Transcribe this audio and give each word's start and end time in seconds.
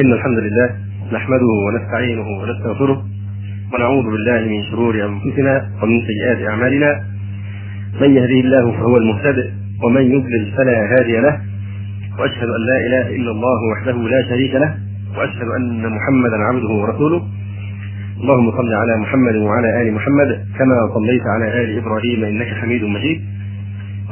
إن 0.00 0.12
الحمد 0.12 0.38
لله 0.38 0.68
نحمده 1.12 1.46
ونستعينه 1.66 2.28
ونستغفره 2.40 3.04
ونعوذ 3.72 4.04
بالله 4.04 4.40
من 4.40 4.62
شرور 4.70 4.94
أنفسنا 4.94 5.70
ومن 5.82 6.00
سيئات 6.06 6.48
أعمالنا. 6.48 7.00
من 8.00 8.16
يهديه 8.16 8.40
الله 8.40 8.72
فهو 8.72 8.96
المهتدئ 8.96 9.48
ومن 9.84 10.02
يضلل 10.02 10.52
فلا 10.56 10.76
هادي 10.92 11.16
له. 11.16 11.40
وأشهد 12.18 12.48
أن 12.48 12.62
لا 12.70 12.76
إله 12.86 13.16
إلا 13.16 13.30
الله 13.30 13.58
وحده 13.72 14.08
لا 14.08 14.28
شريك 14.28 14.54
له. 14.54 14.74
وأشهد 15.18 15.48
أن 15.58 15.86
محمدا 15.96 16.36
عبده 16.36 16.68
ورسوله. 16.68 17.22
اللهم 18.20 18.50
صل 18.50 18.74
على 18.74 18.96
محمد 19.02 19.36
وعلى 19.36 19.82
آل 19.82 19.92
محمد 19.92 20.30
كما 20.58 20.76
صليت 20.94 21.22
على 21.34 21.64
آل 21.64 21.78
إبراهيم 21.78 22.24
إنك 22.24 22.46
حميد 22.60 22.84
مجيد. 22.84 23.20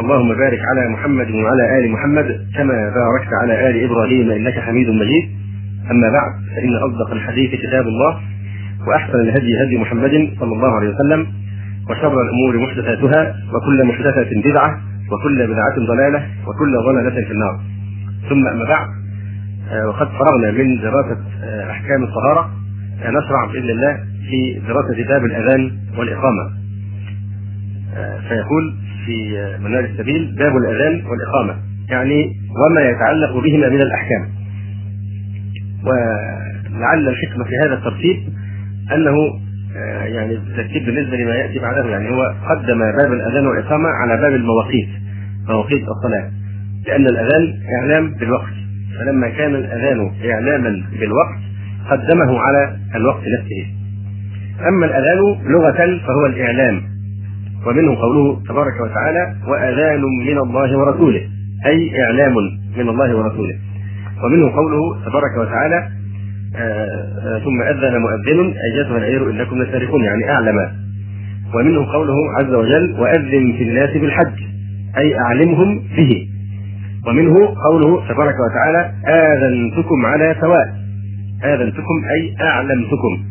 اللهم 0.00 0.28
بارك 0.34 0.60
على 0.70 0.88
محمد 0.88 1.30
وعلى 1.30 1.78
آل 1.78 1.90
محمد 1.90 2.28
كما 2.56 2.78
باركت 2.98 3.32
على 3.42 3.70
آل 3.70 3.84
إبراهيم 3.84 4.30
إنك 4.30 4.58
حميد 4.58 4.88
مجيد. 4.90 5.37
أما 5.90 6.08
بعد 6.10 6.32
فإن 6.56 6.74
أصدق 6.74 7.10
الحديث 7.12 7.50
كتاب 7.50 7.86
الله 7.86 8.20
وأحسن 8.88 9.20
الهدي 9.20 9.52
هدي 9.64 9.78
محمد 9.78 10.30
صلى 10.40 10.52
الله 10.52 10.76
عليه 10.76 10.88
وسلم 10.94 11.26
وشر 11.90 12.22
الأمور 12.22 12.58
محدثاتها 12.58 13.34
وكل 13.54 13.84
محدثة 13.86 14.30
بدعة 14.50 14.80
وكل 15.12 15.46
بدعة 15.46 15.76
ضلالة 15.88 16.26
وكل 16.46 16.72
ضلالة 16.84 17.26
في 17.26 17.32
النار 17.32 17.60
ثم 18.28 18.46
أما 18.48 18.64
بعد 18.64 18.88
وقد 19.86 20.08
فرغنا 20.08 20.50
من 20.50 20.80
دراسة 20.80 21.18
أحكام 21.70 22.02
الطهارة 22.04 22.50
نشرع 23.04 23.44
بإذن 23.52 23.70
الله 23.70 23.96
في 24.30 24.60
دراسة 24.68 25.08
باب 25.08 25.24
الأذان 25.24 25.78
والإقامة. 25.98 26.50
فيقول 28.28 28.74
في 29.06 29.46
منار 29.64 29.84
السبيل 29.84 30.34
باب 30.38 30.56
الأذان 30.56 31.06
والإقامة 31.06 31.54
يعني 31.90 32.32
وما 32.66 32.80
يتعلق 32.80 33.32
بهما 33.42 33.68
من 33.68 33.80
الأحكام. 33.80 34.28
ولعل 35.84 37.08
الحكمة 37.08 37.44
في 37.44 37.56
هذا 37.64 37.74
الترتيب 37.74 38.16
أنه 38.94 39.14
يعني 40.04 40.32
الترتيب 40.34 40.86
بالنسبة 40.86 41.16
لما 41.16 41.34
يأتي 41.34 41.58
بعده 41.58 41.88
يعني 41.90 42.10
هو 42.10 42.34
قدم 42.48 42.78
باب 42.78 43.12
الأذان 43.12 43.46
والإقامة 43.46 43.88
على 43.88 44.16
باب 44.20 44.32
المواقيت 44.34 44.88
مواقيت 45.48 45.82
الصلاة. 45.88 46.30
لأن 46.86 47.06
الأذان 47.06 47.54
إعلام 47.80 48.10
بالوقت. 48.10 48.52
فلما 48.98 49.28
كان 49.28 49.54
الأذان 49.54 50.10
إعلاما 50.30 50.84
بالوقت 51.00 51.38
قدمه 51.90 52.38
على 52.40 52.76
الوقت 52.94 53.22
نفسه. 53.38 53.66
أما 54.68 54.86
الأذان 54.86 55.18
لغة 55.44 55.98
فهو 56.06 56.26
الإعلام 56.26 56.82
ومنه 57.66 57.94
قوله 57.94 58.42
تبارك 58.48 58.80
وتعالى 58.80 59.36
وأذان 59.48 60.00
من 60.26 60.38
الله 60.38 60.78
ورسوله 60.78 61.20
أي 61.66 62.02
إعلام 62.02 62.34
من 62.76 62.88
الله 62.88 63.16
ورسوله. 63.16 63.58
ومنه 64.24 64.56
قوله 64.56 65.04
تبارك 65.06 65.36
وتعالى 65.38 65.88
آآ 66.56 67.40
ثم 67.44 67.62
أذن 67.62 68.00
مؤذن 68.00 68.54
أيتها 68.72 68.98
العير 68.98 69.30
إنكم 69.30 69.62
لسارقون 69.62 70.04
يعني 70.04 70.30
أعلم. 70.30 70.56
ومنه 71.54 71.92
قوله 71.92 72.14
عز 72.38 72.54
وجل 72.54 72.96
وأذن 73.00 73.52
في 73.58 73.62
الناس 73.62 73.90
بالحج 73.90 74.42
أي 74.98 75.18
أعلمهم 75.18 75.78
به. 75.96 76.28
ومنه 77.06 77.34
قوله 77.70 78.08
تبارك 78.08 78.34
وتعالى 78.50 78.92
آذنتكم 79.08 80.06
على 80.06 80.36
سواء. 80.40 80.74
آذنتكم 81.44 82.04
أي 82.14 82.34
أعلمتكم. 82.40 83.24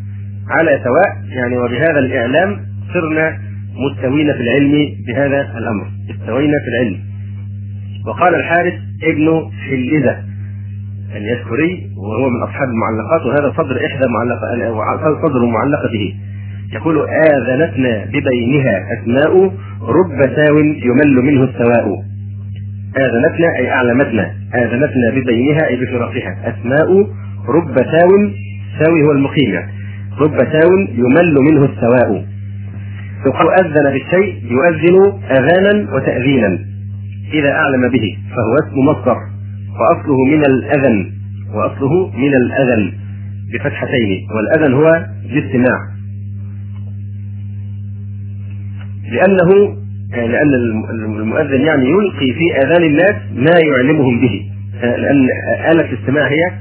على 0.50 0.80
سواء 0.84 1.38
يعني 1.38 1.58
وبهذا 1.58 2.00
الإعلام 2.00 2.58
صرنا 2.94 3.38
مستوين 3.76 4.34
في 4.34 4.42
العلم 4.42 4.90
بهذا 5.08 5.58
الأمر. 5.58 5.88
استوينا 6.12 6.58
في 6.64 6.68
العلم. 6.68 7.00
وقال 8.08 8.36
الحارث 8.36 8.74
ابن 9.04 9.42
حلزة 9.70 10.18
اليشكري 11.16 11.90
وهو 11.98 12.30
من 12.30 12.42
أصحاب 12.44 12.68
المعلقات 12.70 13.26
وهذا 13.26 13.54
صدر 13.58 13.86
إحدى 13.86 14.06
معلقة 14.08 15.28
صدر 15.28 15.46
معلقته. 15.46 16.14
يقول 16.74 17.08
آذنتنا 17.10 18.06
ببينها 18.06 18.86
أسماء 18.94 19.52
رب 19.82 20.22
ساو 20.36 20.58
يمل 20.58 21.16
منه 21.24 21.44
السواء. 21.44 22.04
آذنتنا 22.98 23.56
أي 23.60 23.70
أعلمتنا 23.70 24.34
آذنتنا 24.56 25.12
ببينها 25.16 25.68
أي 25.68 25.76
بفرقها. 25.76 26.38
أسماء 26.44 27.08
رب 27.50 27.76
ساو 27.78 28.10
ساوي 28.80 29.04
هو 29.04 29.12
المقيم. 29.12 29.54
يعني 29.54 29.72
رب 30.20 30.38
ساو 30.38 30.70
يمل 30.94 31.36
منه 31.52 31.66
السواء. 31.66 32.26
يقال 33.26 33.48
أذن 33.60 33.94
بالشيء 33.94 34.44
يؤذن 34.52 35.22
أذانا 35.32 35.96
وتأذينا. 35.96 36.60
إذا 37.34 37.52
أعلم 37.52 37.90
به 37.90 38.18
فهو 38.36 38.54
اسم 38.64 38.80
مصدر. 38.90 39.37
وأصله 39.80 40.26
من 40.26 40.42
الأذن 40.46 41.12
وأصله 41.54 42.12
من 42.18 42.32
الأذن 42.36 42.94
بفتحتين 43.54 44.28
والأذن 44.36 44.74
هو 44.74 45.06
الاستماع. 45.26 45.80
لأنه 49.12 49.78
لأن 50.12 50.54
المؤذن 51.20 51.62
يعني 51.62 51.90
يلقي 51.90 52.34
في 52.34 52.66
آذان 52.66 52.84
الناس 52.84 53.16
ما 53.36 53.60
يعلمهم 53.60 54.20
به. 54.22 54.42
لأن 54.82 55.28
آلة 55.72 55.90
الاستماع 55.90 56.28
هي 56.28 56.52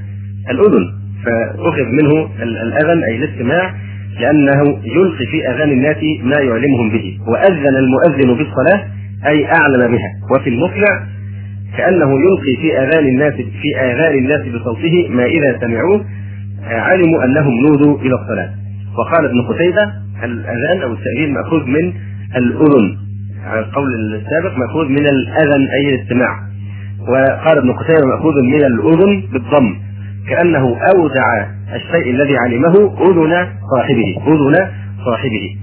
الأذن 0.50 0.84
فأخذ 1.24 1.84
منه 2.02 2.28
الأذن 2.42 3.04
أي 3.04 3.16
الاستماع 3.16 3.74
لأنه 4.20 4.62
يلقي 4.84 5.26
في 5.26 5.48
آذان 5.50 5.70
الناس 5.70 5.96
ما 6.22 6.40
يعلمهم 6.40 6.90
به. 6.90 7.18
وأذن 7.28 7.76
المؤذن 7.76 8.34
بالصلاة 8.38 8.86
أي 9.26 9.46
أعلم 9.46 9.92
بها. 9.92 10.10
وفي 10.34 10.50
المطلع 10.50 11.06
كأنه 11.76 12.10
يلقي 12.10 12.62
في 12.62 12.78
آذان 12.78 13.06
الناس 13.08 13.34
في 13.34 13.80
آذان 13.80 14.18
الناس 14.18 14.40
بصوته 14.40 15.08
ما 15.10 15.24
إذا 15.24 15.58
سمعوه 15.60 16.04
علموا 16.64 17.24
أنهم 17.24 17.54
نودوا 17.60 17.98
إلى 17.98 18.14
الصلاة. 18.14 18.50
وقال 18.98 19.24
ابن 19.24 19.42
قتيبة 19.42 19.92
الأذان 20.24 20.82
أو 20.82 20.92
التأذين 20.92 21.34
مأخوذ 21.34 21.64
من 21.66 21.92
الأذن. 22.36 22.96
على 23.44 23.60
القول 23.60 23.88
السابق 24.14 24.58
مأخوذ 24.58 24.88
من 24.88 25.06
الأذن 25.06 25.68
أي 25.74 25.94
الاستماع. 25.94 26.38
وقال 27.08 27.58
ابن 27.58 27.72
قتيبة 27.72 28.06
مأخوذ 28.06 28.34
من 28.42 28.64
الأذن 28.64 29.22
بالضم. 29.32 29.76
كأنه 30.28 30.76
أودع 30.94 31.46
الشيء 31.74 32.10
الذي 32.10 32.36
علمه 32.36 32.74
أذن 33.00 33.48
صاحبه 33.74 34.08
أذن 34.26 34.70
صاحبه. 35.04 35.56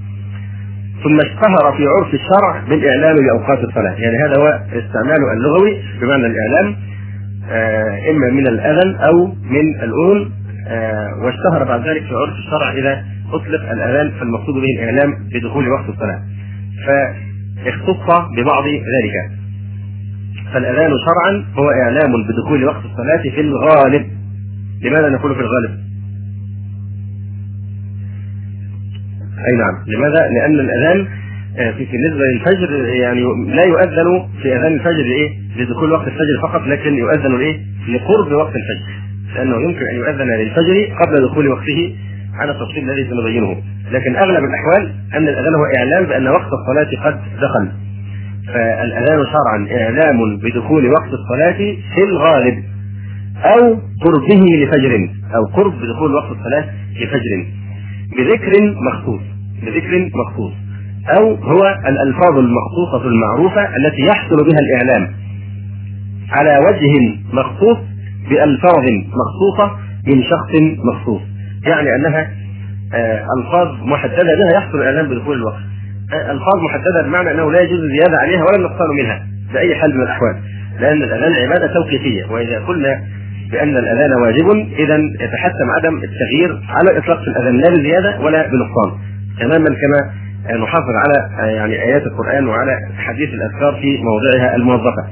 ثم 1.03 1.17
اشتهر 1.17 1.77
في 1.77 1.83
عرف 1.87 2.13
الشرع 2.13 2.63
بالإعلام 2.69 3.15
بأوقات 3.15 3.59
الصلاة. 3.59 3.93
يعني 3.93 4.17
هذا 4.17 4.35
هو 4.41 4.47
استعماله 4.67 5.33
اللغوي 5.33 5.81
بمعنى 6.01 6.25
الإعلام 6.25 6.75
آه 7.51 8.11
إما 8.11 8.29
من 8.29 8.47
الأذن 8.47 8.95
أو 8.95 9.25
من 9.27 9.69
الأذن 9.83 10.31
آه 10.67 11.13
واشتهر 11.23 11.63
بعد 11.63 11.87
ذلك 11.87 12.03
في 12.03 12.13
عرف 12.13 12.33
الشرع 12.33 12.71
إذا 12.71 13.03
أطلق 13.33 13.71
الأذان 13.71 14.11
فالمقصود 14.19 14.55
به 14.55 14.83
الإعلام 14.83 15.13
بدخول 15.33 15.69
وقت 15.69 15.89
الصلاة. 15.89 16.21
فاختص 16.87 18.09
ببعض 18.37 18.63
ذلك. 18.67 19.31
فالأذان 20.53 20.91
شرعا 21.05 21.45
هو 21.57 21.69
إعلام 21.69 22.11
بدخول 22.27 22.65
وقت 22.65 22.81
الصلاة 22.85 23.21
في 23.35 23.41
الغالب. 23.41 24.05
لماذا 24.81 25.09
نقول 25.09 25.35
في 25.35 25.41
الغالب؟ 25.41 25.79
أي 29.51 29.57
نعم، 29.57 29.75
لماذا؟ 29.87 30.29
لأن 30.29 30.59
الأذان 30.59 31.07
في 31.55 31.85
بالنسبة 31.91 32.23
للفجر 32.33 32.85
يعني 32.85 33.21
لا 33.47 33.63
يؤذن 33.67 34.27
في 34.41 34.55
أذان 34.55 34.73
الفجر 34.73 35.05
إيه؟ 35.05 35.29
لدخول 35.57 35.91
وقت 35.91 36.07
الفجر 36.07 36.41
فقط 36.41 36.67
لكن 36.67 36.93
يؤذن 36.93 37.35
إيه؟ 37.39 37.59
لقرب 37.89 38.31
وقت 38.31 38.53
الفجر. 38.55 38.93
لأنه 39.35 39.55
يمكن 39.55 39.85
أن 39.85 39.95
يؤذن 39.95 40.27
للفجر 40.27 40.95
قبل 41.05 41.27
دخول 41.27 41.47
وقته 41.47 41.95
على 42.33 42.51
التفصيل 42.51 42.89
الذي 42.89 43.09
سنبينه. 43.09 43.55
لكن 43.91 44.15
أغلب 44.15 44.43
الأحوال 44.43 44.93
أن 45.13 45.27
الأذان 45.27 45.53
هو 45.55 45.65
إعلام 45.77 46.05
بأن 46.05 46.27
وقت 46.27 46.49
الصلاة 46.53 47.05
قد 47.05 47.19
دخل. 47.41 47.71
فالأذان 48.47 49.25
شرعا 49.25 49.81
إعلام 49.81 50.37
بدخول 50.37 50.87
وقت 50.87 51.09
الصلاة 51.13 51.57
في 51.95 52.03
الغالب 52.03 52.63
أو 53.43 53.79
قربه 54.01 54.41
لفجر 54.63 55.09
أو 55.35 55.45
قرب 55.45 55.73
دخول 55.95 56.13
وقت 56.15 56.31
الصلاة 56.31 56.65
لفجر 57.01 57.45
بذكر 58.17 58.75
مخصوص 58.91 59.21
بذكر 59.65 60.09
مخصوص 60.15 60.53
أو 61.17 61.35
هو 61.35 61.79
الألفاظ 61.87 62.37
المخصوصة 62.37 63.07
المعروفة 63.07 63.75
التي 63.75 64.01
يحصل 64.01 64.35
بها 64.35 64.59
الإعلام. 64.59 65.13
على 66.31 66.57
وجه 66.67 67.17
مخصوص 67.33 67.77
بألفاظ 68.29 68.85
مخصوصة 69.21 69.77
من 70.07 70.23
شخص 70.23 70.51
مخصوص. 70.93 71.21
يعني 71.67 71.95
أنها 71.95 72.29
ألفاظ 73.37 73.67
محددة 73.83 74.35
بها 74.35 74.57
يحصل 74.57 74.77
الإعلام 74.77 75.09
بدخول 75.09 75.37
الوقت. 75.37 75.61
ألفاظ 76.13 76.55
محددة 76.63 77.01
بمعنى 77.03 77.31
أنه 77.31 77.51
لا 77.51 77.61
يجوز 77.61 77.79
الزيادة 77.79 78.17
عليها 78.17 78.43
ولا 78.43 78.55
النقصان 78.55 78.89
منها 78.99 79.25
بأي 79.53 79.75
حال 79.75 79.95
من 79.97 80.03
الأحوال. 80.03 80.35
لأن 80.79 81.03
الأذان 81.03 81.33
عبادة 81.33 81.73
توقيفية 81.73 82.25
وإذا 82.31 82.59
قلنا 82.59 83.03
بأن 83.51 83.77
الأذان 83.77 84.11
واجب 84.13 84.49
إذا 84.79 84.97
يتحتم 85.21 85.69
عدم 85.77 85.95
التغيير 85.95 86.61
على 86.69 86.91
الإطلاق 86.91 87.21
في 87.21 87.27
الأذان 87.27 87.57
لا 87.57 87.69
بزيادة 87.69 88.19
ولا 88.19 88.47
بنقصان 88.47 88.99
تماما 89.39 89.69
كما 89.69 89.99
نحافظ 90.63 90.95
على 90.95 91.45
يعني 91.55 91.73
آيات 91.73 92.01
القرآن 92.01 92.47
وعلى 92.47 92.79
حديث 92.97 93.29
الأذكار 93.29 93.81
في 93.81 93.97
موضعها 94.03 94.55
الموظفة. 94.55 95.03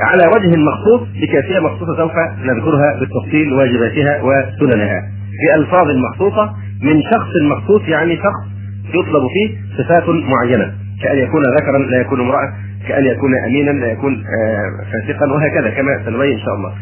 على 0.00 0.26
وجه 0.26 0.56
مخصوص 0.56 1.08
بكيفية 1.08 1.58
مخصوصة 1.58 1.96
سوف 1.96 2.12
نذكرها 2.44 3.00
بالتفصيل 3.00 3.52
واجباتها 3.52 4.22
وسننها. 4.22 5.02
بألفاظ 5.40 5.86
مخصوصة 5.96 6.52
من 6.82 7.02
شخص 7.02 7.30
مخصوص 7.50 7.88
يعني 7.88 8.16
شخص 8.16 8.42
يطلب 8.88 9.22
فيه 9.34 9.56
صفات 9.78 10.08
معينة. 10.08 10.72
كأن 11.02 11.18
يكون 11.18 11.42
ذكرا 11.60 11.78
لا 11.78 12.00
يكون 12.00 12.20
امرأة. 12.20 12.52
كأن 12.88 13.04
يكون 13.04 13.30
أمينا 13.46 13.70
لا 13.70 13.92
يكون 13.92 14.12
آه، 14.14 14.92
فاسقا 14.92 15.32
وهكذا 15.32 15.70
كما 15.70 16.04
سنبين 16.04 16.32
إن 16.32 16.38
شاء 16.38 16.54
الله. 16.54 16.72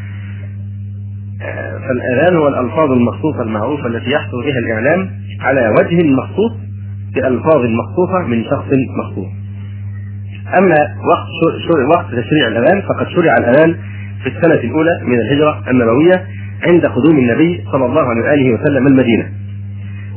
فالأذان 1.88 2.37
هو 2.37 2.49
الألفاظ 2.49 2.90
المخصوصة 2.93 3.43
المعروفة 3.43 3.87
التي 3.87 4.11
يحصل 4.11 4.43
بها 4.44 4.58
الإعلام 4.58 5.11
على 5.40 5.69
وجه 5.69 6.06
مخصوص 6.11 6.52
بألفاظ 7.14 7.61
مخصوصة 7.64 8.19
من 8.26 8.44
شخص 8.44 8.67
مخصوص. 8.99 9.26
أما 10.58 10.76
وقت 11.12 11.29
وقت 11.96 12.06
تشريع 12.06 12.49
الأذان 12.49 12.82
فقد 12.82 13.06
شرع 13.08 13.37
الأذان 13.38 13.76
في 14.23 14.29
السنة 14.29 14.55
الأولى 14.55 14.90
من 15.06 15.14
الهجرة 15.14 15.62
النبوية 15.70 16.25
عند 16.69 16.87
قدوم 16.87 17.19
النبي 17.19 17.64
صلى 17.73 17.87
الله 17.87 18.02
عليه 18.02 18.23
وآله 18.23 18.55
وسلم 18.55 18.87
المدينة. 18.87 19.26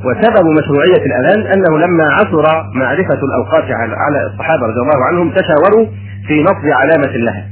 وسبب 0.05 0.45
مشروعية 0.59 1.05
الأذان 1.05 1.39
أنه 1.53 1.77
لما 1.79 2.03
عثر 2.13 2.43
معرفة 2.75 3.19
الأوقات 3.23 3.63
على 3.71 4.25
الصحابة 4.33 4.61
رضي 4.67 4.79
الله 4.81 5.05
عنهم 5.11 5.29
تشاوروا 5.31 5.87
في 6.27 6.43
نصب 6.43 6.65
علامة 6.81 7.17
لها 7.17 7.45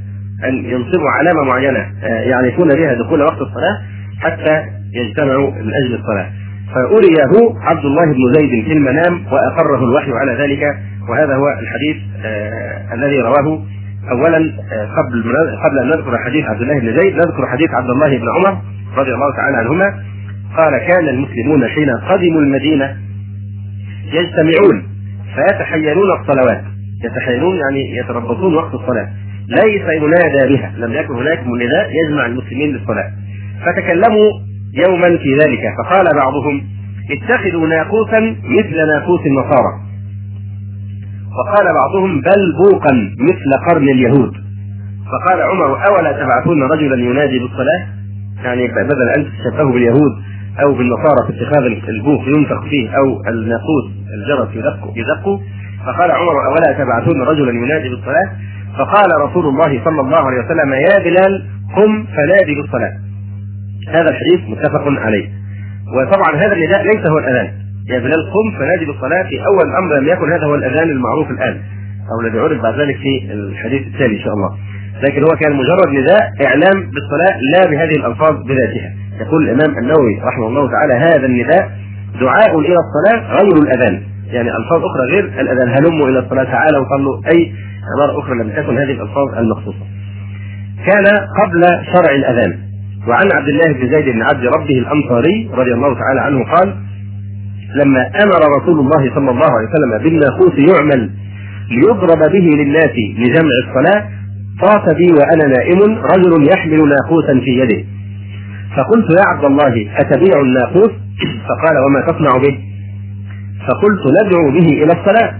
أن 0.44 0.64
ينصبوا 0.64 1.10
علامة 1.10 1.42
معينة 1.42 1.86
آه، 2.02 2.20
يعرفون 2.20 2.68
بها 2.68 2.94
دخول 2.94 3.22
وقت 3.22 3.40
الصلاة 3.40 3.78
حتى 4.20 4.62
يجتمعوا 4.94 5.50
من 5.50 5.70
أجل 5.84 5.94
الصلاة. 5.94 6.26
فأريه 6.74 7.54
عبد 7.60 7.84
الله 7.84 8.04
بن 8.04 8.32
زيد 8.34 8.64
في 8.64 8.72
المنام 8.72 9.26
وأقره 9.32 9.84
الوحي 9.84 10.12
على 10.12 10.32
ذلك 10.32 10.62
وهذا 11.08 11.34
هو 11.34 11.46
الحديث 11.60 11.96
آه 12.24 12.94
الذي 12.94 13.20
رواه 13.20 13.62
اولا 14.10 14.36
آه 14.36 14.86
قبل 14.86 15.22
قبل 15.64 15.78
أن 15.78 15.88
نذكر 15.88 16.18
حديث 16.18 16.44
عبد 16.44 16.62
الله 16.62 16.78
بن 16.78 17.00
زيد 17.00 17.14
نذكر 17.14 17.46
حديث 17.46 17.70
عبد 17.70 17.90
الله 17.90 18.18
بن 18.18 18.26
عمر 18.36 18.58
رضي 18.96 19.14
الله 19.14 19.36
تعالى 19.36 19.56
عنهما. 19.56 19.84
قال 20.56 20.78
كان 20.78 21.08
المسلمون 21.08 21.68
حين 21.68 21.90
قدموا 21.90 22.40
المدينة 22.40 22.96
يجتمعون 24.12 24.82
فيتحينون 25.34 26.10
الصلوات. 26.20 26.64
يتحينون 27.04 27.56
يعني 27.56 27.96
يتربصون 27.96 28.54
وقت 28.54 28.74
الصلاة. 28.74 29.08
ليس 29.50 30.02
ينادى 30.02 30.54
بها. 30.54 30.72
لم 30.76 30.92
يكن 30.92 31.14
هناك 31.14 31.38
نداء 31.46 31.90
يجمع 32.04 32.26
المسلمين 32.26 32.72
للصلاة. 32.72 33.10
فتكلموا 33.66 34.30
يوما 34.74 35.18
في 35.18 35.34
ذلك. 35.42 35.60
فقال 35.78 36.06
بعضهم 36.16 36.62
اتخذوا 37.10 37.66
ناقوسا 37.66 38.20
مثل 38.44 38.76
ناقوس 38.76 39.20
النصارى. 39.26 39.72
وقال 41.38 41.74
بعضهم 41.74 42.20
بل 42.20 42.52
بوقا 42.64 42.94
مثل 43.20 43.70
قرن 43.70 43.88
اليهود. 43.88 44.32
فقال 45.10 45.42
عمر 45.42 45.86
أولا 45.88 46.12
تبعثون 46.12 46.62
رجلا 46.62 46.96
ينادي 47.02 47.38
بالصلاة؟ 47.38 47.86
يعني 48.44 48.68
بدل 48.68 49.08
أن 49.16 49.24
تتشبهوا 49.24 49.72
باليهود 49.72 50.12
أو 50.62 50.74
بالنصارى 50.74 51.26
في 51.26 51.32
اتخاذ 51.32 51.64
البوق 51.88 52.28
ينفخ 52.28 52.64
فيه 52.64 52.90
أو 52.90 53.22
الناقوس 53.28 53.84
الجرس 54.14 54.56
يدق 54.56 54.92
يدق 54.96 55.40
فقال 55.86 56.10
عمر 56.10 56.46
أولا 56.46 56.72
تبعثون 56.72 57.22
رجلا 57.22 57.50
ينادي 57.50 57.88
بالصلاة؟ 57.88 58.30
فقال 58.78 59.08
رسول 59.22 59.46
الله 59.46 59.84
صلى 59.84 60.00
الله 60.00 60.18
عليه 60.18 60.38
وسلم 60.44 60.72
يا 60.72 60.98
بلال 60.98 61.46
قم 61.76 62.04
فنادي 62.04 62.54
بالصلاة. 62.60 62.92
هذا 63.88 64.10
الحديث 64.10 64.40
متفق 64.48 64.84
عليه. 64.86 65.28
وطبعا 65.96 66.36
هذا 66.36 66.52
النداء 66.52 66.82
ليس 66.82 67.06
هو 67.06 67.18
الأذان. 67.18 67.50
يا 67.88 67.98
بلال 67.98 68.30
قم 68.34 68.58
فنادي 68.58 68.84
بالصلاة. 68.84 69.22
في 69.22 69.38
أول 69.46 69.70
الأمر 69.70 69.98
لم 69.98 70.08
يكن 70.08 70.32
هذا 70.32 70.44
هو 70.46 70.54
الأذان 70.54 70.90
المعروف 70.90 71.30
الآن. 71.30 71.60
أو 72.12 72.20
الذي 72.20 72.38
عرف 72.38 72.62
بعد 72.62 72.80
ذلك 72.80 72.96
في 72.96 73.32
الحديث 73.32 73.86
التالي 73.86 74.16
إن 74.16 74.22
شاء 74.24 74.34
الله. 74.34 74.50
لكن 75.02 75.22
هو 75.22 75.36
كان 75.40 75.52
مجرد 75.52 75.88
نداء 75.88 76.20
إعلام 76.46 76.90
بالصلاة 76.90 77.38
لا 77.54 77.70
بهذه 77.70 77.96
الألفاظ 77.96 78.42
بذاتها. 78.46 78.90
يقول 79.20 79.48
الإمام 79.48 79.78
النووي 79.78 80.20
رحمه 80.24 80.46
الله 80.48 80.70
تعالى 80.70 80.94
هذا 80.94 81.26
النداء 81.26 81.70
دعاء 82.20 82.58
إلى 82.58 82.76
الصلاة 82.84 83.36
غير 83.36 83.62
الأذان. 83.62 84.02
يعني 84.26 84.48
ألفاظ 84.48 84.80
أخرى 84.84 85.02
غير 85.10 85.24
الأذان. 85.24 85.68
هلموا 85.68 86.08
إلى 86.08 86.18
الصلاة 86.18 86.44
تعالوا 86.44 86.84
صلوا. 86.96 87.22
أي 87.34 87.52
عباره 87.96 88.20
أخرى 88.20 88.34
لم 88.38 88.50
تكن 88.50 88.78
هذه 88.78 88.92
الألفاظ 88.92 89.38
المخصوصة. 89.38 89.86
كان 90.86 91.06
قبل 91.40 91.62
شرع 91.94 92.14
الأذان 92.14 92.58
وعن 93.08 93.28
عبد 93.32 93.48
الله 93.48 93.72
بن 93.72 93.92
زيد 93.92 94.14
بن 94.14 94.22
عبد 94.22 94.44
ربه 94.46 94.78
الأنصاري 94.78 95.50
رضي 95.52 95.72
الله 95.72 95.94
تعالى 95.94 96.20
عنه 96.20 96.44
قال 96.44 96.76
لما 97.74 98.00
أمر 98.22 98.62
رسول 98.62 98.80
الله 98.80 99.14
صلى 99.14 99.30
الله 99.30 99.50
عليه 99.56 99.68
وسلم 99.68 100.02
بالناقوس 100.04 100.52
يعمل 100.58 101.10
ليضرب 101.70 102.32
به 102.32 102.46
للناس 102.62 102.94
لجمع 103.18 103.50
الصلاة 103.68 104.08
طاف 104.62 104.96
بي 104.96 105.12
وأنا 105.12 105.46
نائم 105.46 105.78
رجل 106.14 106.52
يحمل 106.52 106.88
ناقوسا 106.88 107.40
في 107.44 107.50
يده. 107.50 107.84
فقلت 108.76 109.10
يا 109.18 109.24
عبد 109.34 109.44
الله 109.44 109.86
أتبيع 110.00 110.40
الناقوس؟ 110.40 110.90
فقال 111.48 111.76
وما 111.86 112.00
تصنع 112.06 112.36
به؟ 112.42 112.58
فقلت 113.68 114.00
ندعو 114.24 114.50
به 114.50 114.68
إلى 114.84 114.92
الصلاة. 114.92 115.34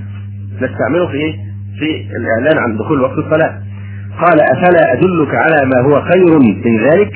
نستعمله 0.54 1.06
في 1.06 1.14
إيه؟ 1.14 1.49
في 1.80 2.16
الإعلان 2.16 2.58
عن 2.58 2.76
دخول 2.76 3.00
وقت 3.00 3.18
الصلاة. 3.18 3.54
قال 4.20 4.38
أفلا 4.40 4.92
أدلك 4.92 5.34
على 5.34 5.58
ما 5.66 5.80
هو 5.86 6.00
خير 6.00 6.38
من 6.38 6.76
ذلك؟ 6.90 7.12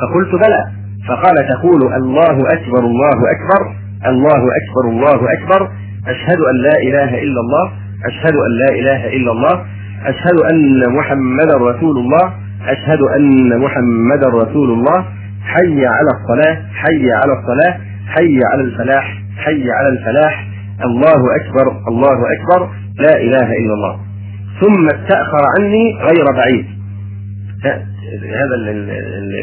فقلت 0.00 0.32
بلى. 0.44 0.62
فقال 1.08 1.36
تقول 1.48 1.94
الله 1.94 2.36
أكبر 2.56 2.82
الله 2.84 3.18
أكبر 3.34 3.62
الله 4.06 4.42
أكبر 4.60 4.84
الله 4.90 5.32
أكبر. 5.32 5.68
أشهد 6.06 6.40
أن 6.50 6.56
لا 6.62 6.76
إله 6.82 7.22
إلا 7.22 7.40
الله. 7.40 7.72
أشهد 8.06 8.34
أن 8.46 8.52
لا 8.62 8.70
إله 8.80 9.16
إلا 9.16 9.32
الله. 9.32 9.64
أشهد 10.04 10.38
أن 10.52 10.92
محمدا 10.96 11.56
رسول 11.56 11.98
الله. 11.98 12.32
أشهد 12.66 13.00
أن 13.16 13.58
محمدا 13.58 14.28
رسول 14.28 14.70
الله. 14.70 15.04
حي 15.42 15.86
على 15.86 16.10
الصلاة. 16.16 16.62
حي 16.72 17.12
على 17.12 17.32
الصلاة. 17.38 17.80
حي 18.08 18.40
على 18.52 18.62
الفلاح. 18.62 19.22
حي 19.36 19.64
على 19.70 19.88
الفلاح. 19.88 20.46
الله 20.84 21.20
أكبر. 21.40 21.66
الله 21.88 22.18
أكبر. 22.36 22.68
لا 22.98 23.16
إله 23.16 23.52
إلا 23.52 23.74
الله. 23.74 24.00
ثم 24.60 24.86
استاخر 24.86 25.42
عني 25.58 25.94
غير 25.94 26.24
بعيد. 26.36 26.66
هذا 28.22 28.54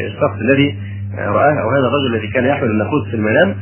الشخص 0.06 0.40
الذي 0.40 0.78
رآه 1.18 1.62
أو 1.62 1.70
هذا 1.70 1.86
الرجل 1.88 2.14
الذي 2.14 2.28
كان 2.28 2.44
يحمل 2.44 2.70
الناقوس 2.70 3.08
في 3.10 3.16
المنام 3.16 3.54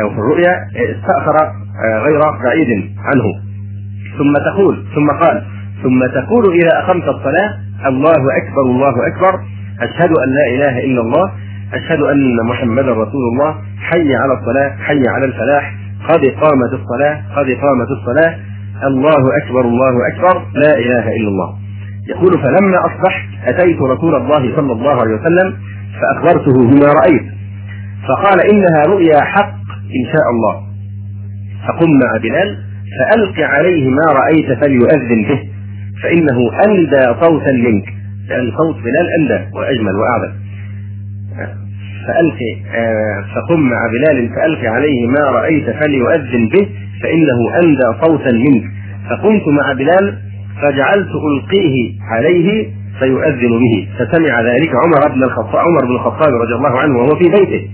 أو 0.00 0.10
في 0.10 0.16
الرؤيا 0.16 0.52
استأخر 0.74 1.36
غير 1.84 2.20
بعيد 2.44 2.90
عنه. 2.98 3.24
ثم 4.18 4.32
تقول 4.32 4.84
ثم 4.94 5.08
قال 5.26 5.42
ثم 5.82 6.06
تقول 6.06 6.54
إذا 6.54 6.78
أقمت 6.78 7.04
الصلاة 7.04 7.58
الله 7.86 8.20
أكبر 8.36 8.62
الله 8.62 8.94
أكبر 9.06 9.40
أشهد 9.80 10.10
أن 10.10 10.28
لا 10.34 10.46
إله 10.54 10.78
إلا 10.78 11.00
الله 11.00 11.32
أشهد 11.74 12.00
أن 12.00 12.36
محمدا 12.46 12.92
رسول 12.92 13.24
الله 13.32 13.54
حي 13.78 14.14
على 14.14 14.32
الصلاة 14.40 14.76
حي 14.76 15.08
على 15.08 15.24
الفلاح 15.24 15.74
قد 16.08 16.20
قامت 16.20 16.72
الصلاة 16.72 17.22
قد 17.36 17.46
قامت 17.46 17.88
الصلاة. 18.00 18.38
الله 18.86 19.22
أكبر 19.42 19.60
الله 19.60 19.94
أكبر 20.12 20.42
لا 20.54 20.78
إله 20.78 21.08
إلا 21.16 21.28
الله. 21.28 21.54
يقول 22.08 22.32
فلما 22.32 22.78
أصبحت 22.86 23.28
أتيت 23.44 23.80
رسول 23.82 24.14
الله 24.14 24.56
صلى 24.56 24.72
الله 24.72 25.00
عليه 25.00 25.14
وسلم 25.14 25.56
فأخبرته 26.00 26.52
بما 26.52 26.86
رأيت. 26.86 27.26
فقال 28.08 28.38
إنها 28.52 28.82
رؤيا 28.86 29.20
حق 29.20 29.60
إن 29.84 30.04
شاء 30.12 30.26
الله. 30.30 30.62
فقم 31.68 31.90
مع 32.04 32.16
بلال 32.22 32.58
فألق 32.98 33.40
عليه 33.40 33.90
ما 33.90 34.12
رأيت 34.12 34.64
فليؤذن 34.64 35.22
به. 35.28 35.40
فإنه 36.02 36.50
أندى 36.66 37.20
صوتا 37.20 37.52
منك. 37.52 37.88
لأن 38.28 38.50
صوت 38.58 38.76
بلال 38.76 39.06
أندى 39.20 39.56
وأجمل 39.56 39.94
وأعذب 39.96 40.40
فألق 42.06 42.38
آه، 42.74 43.24
فقم 43.34 43.60
مع 43.60 43.78
بلال 43.86 44.28
فألق 44.28 44.70
عليه 44.70 45.06
ما 45.06 45.30
رأيت 45.30 45.70
فليؤذن 45.70 46.48
به. 46.48 46.68
فإنه 47.02 47.38
أندى 47.62 48.00
صوتا 48.02 48.32
منك. 48.32 48.64
فقمت 49.10 49.48
مع 49.48 49.72
بلال 49.72 50.18
فجعلت 50.62 51.10
ألقيه 51.30 51.92
عليه 52.10 52.68
فيؤذن 52.98 53.58
به. 53.58 53.88
فسمع 53.98 54.40
ذلك 54.40 54.70
عمر 54.84 55.14
بن 55.14 55.22
الخطاب 55.22 55.56
عمر 55.56 55.86
بن 55.86 55.94
الخطاب 55.94 56.34
رضي 56.34 56.54
الله 56.54 56.80
عنه 56.80 56.98
وهو 56.98 57.16
في 57.16 57.24
بيته. 57.24 57.68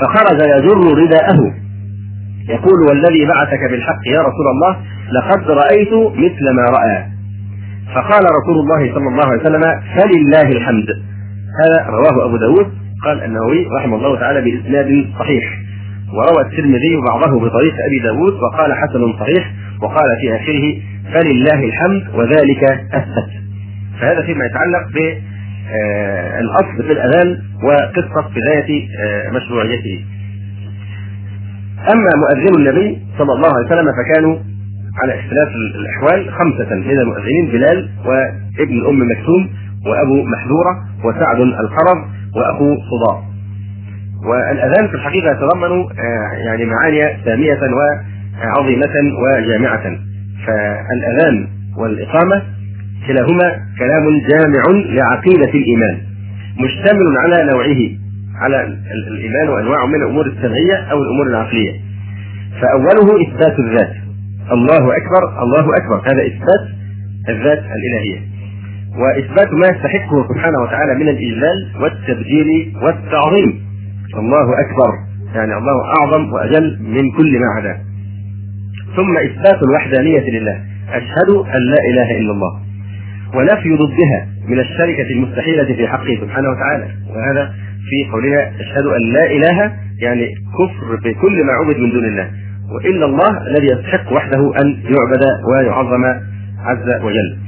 فخرج 0.00 0.40
يجر 0.40 1.02
رداءه. 1.02 1.54
يقول 2.48 2.80
والذي 2.88 3.26
بعثك 3.26 3.70
بالحق 3.70 4.06
يا 4.06 4.20
رسول 4.20 4.46
الله 4.54 4.76
لقد 5.12 5.50
رأيت 5.50 5.92
مثل 6.16 6.54
ما 6.56 6.62
رأى. 6.78 7.04
فقال 7.94 8.22
رسول 8.24 8.58
الله 8.58 8.94
صلى 8.94 9.08
الله 9.08 9.26
عليه 9.26 9.40
وسلم 9.40 9.62
فلله 9.96 10.48
الحمد. 10.52 10.86
هذا 11.60 11.86
رواه 11.90 12.24
أبو 12.26 12.36
داود. 12.36 12.66
قال 13.04 13.24
النووي 13.24 13.66
رحمه 13.78 13.96
الله 13.96 14.18
تعالى 14.20 14.40
بإسناد 14.40 15.06
صحيح. 15.18 15.44
وروى 16.18 16.42
الترمذي 16.46 16.96
بعضه 17.08 17.40
بطريق 17.40 17.74
أبي 17.88 17.98
داود 18.02 18.32
وقال 18.32 18.74
حسن 18.74 19.12
صحيح 19.20 19.52
وقال 19.82 20.08
في 20.20 20.36
آخره 20.36 20.76
فلله 21.12 21.64
الحمد 21.64 22.04
وذلك 22.14 22.64
أثبت 22.92 23.30
فهذا 24.00 24.22
فيما 24.22 24.44
يتعلق 24.44 24.88
ب 24.94 25.24
آه، 25.70 26.40
الأصل 26.40 26.76
في 26.86 26.92
الأذان 26.92 27.38
وقصة 27.62 28.28
بدايه 28.36 28.88
آه، 29.04 29.30
مشروعيته. 29.30 30.04
أما 31.92 32.10
مؤذن 32.16 32.58
النبي 32.58 32.98
صلى 33.18 33.32
الله 33.32 33.48
عليه 33.54 33.66
وسلم 33.66 33.86
فكانوا 33.92 34.36
على 35.02 35.20
اختلاف 35.20 35.48
الأحوال 35.74 36.32
خمسة. 36.32 36.74
من 36.74 36.98
المؤذنين 36.98 37.46
بلال 37.52 37.88
وابن 38.04 38.86
أم 38.88 39.08
مكتوم 39.10 39.48
وأبو 39.86 40.22
محذورة 40.22 40.84
وسعد 41.04 41.40
القرض 41.40 41.98
وأخو 42.36 42.76
صداع 42.90 43.33
والأذان 44.24 44.88
في 44.88 44.94
الحقيقة 44.94 45.30
يتضمن 45.30 45.84
يعني 46.46 46.64
معاني 46.64 47.24
سامية 47.24 47.58
وعظيمة 47.74 48.94
وجامعة 49.22 49.82
فالأذان 50.46 51.48
والإقامة 51.78 52.42
كلاهما 53.06 53.52
كلام 53.78 54.04
جامع 54.30 54.62
لعقيدة 54.86 55.50
الإيمان 55.58 55.98
مشتمل 56.60 57.18
على 57.18 57.52
نوعه 57.52 58.04
على 58.42 58.78
الإيمان 59.10 59.48
وأنواعه 59.48 59.86
من 59.86 59.94
الأمور 59.94 60.26
السمعية 60.26 60.76
أو 60.90 61.02
الأمور 61.02 61.26
العقلية. 61.26 61.72
فأوله 62.60 63.22
إثبات 63.28 63.58
الذات. 63.58 63.92
الله 64.52 64.96
أكبر 64.96 65.42
الله 65.42 65.66
أكبر. 65.76 65.96
هذا 66.12 66.26
إثبات 66.26 66.64
الذات 67.28 67.58
الإلهية. 67.58 68.20
وإثبات 68.98 69.52
ما 69.52 69.66
يستحقه 69.66 70.28
سبحانه 70.28 70.62
وتعالى 70.62 70.94
من 70.94 71.08
الإجلال 71.08 71.70
والتبجيل 71.80 72.76
والتعظيم. 72.82 73.60
الله 74.18 74.60
أكبر 74.60 74.92
يعني 75.34 75.56
الله 75.56 75.84
أعظم 76.00 76.32
وأجل 76.32 76.78
من 76.82 77.10
كل 77.10 77.38
ما 77.38 77.46
عداه 77.56 77.76
ثم 78.96 79.16
إثبات 79.18 79.62
الوحدانية 79.62 80.30
لله 80.30 80.60
أشهد 80.88 81.30
أن 81.30 81.60
لا 81.60 81.80
إله 81.90 82.18
إلا 82.18 82.32
الله. 82.32 82.60
ونفي 83.34 83.76
ضدها 83.76 84.28
من 84.48 84.58
الشركة 84.60 85.10
المستحيلة 85.10 85.64
في 85.64 85.88
حقه 85.88 86.18
سبحانه 86.20 86.48
وتعالى. 86.50 86.84
وهذا 87.10 87.54
في 87.90 88.10
قولنا 88.12 88.50
أشهد 88.60 88.86
أن 88.86 89.12
لا 89.12 89.30
إله 89.30 89.72
يعني 90.00 90.26
كفر 90.58 90.96
بكل 91.04 91.44
ما 91.44 91.52
عبد 91.52 91.78
من 91.78 91.90
دون 91.90 92.04
الله. 92.04 92.30
وإلا 92.74 93.06
الله 93.06 93.46
الذي 93.46 93.66
يستحق 93.66 94.12
وحده 94.12 94.52
أن 94.62 94.76
يعبد 94.84 95.22
ويعظم 95.52 96.04
عز 96.64 97.02
وجل. 97.02 97.38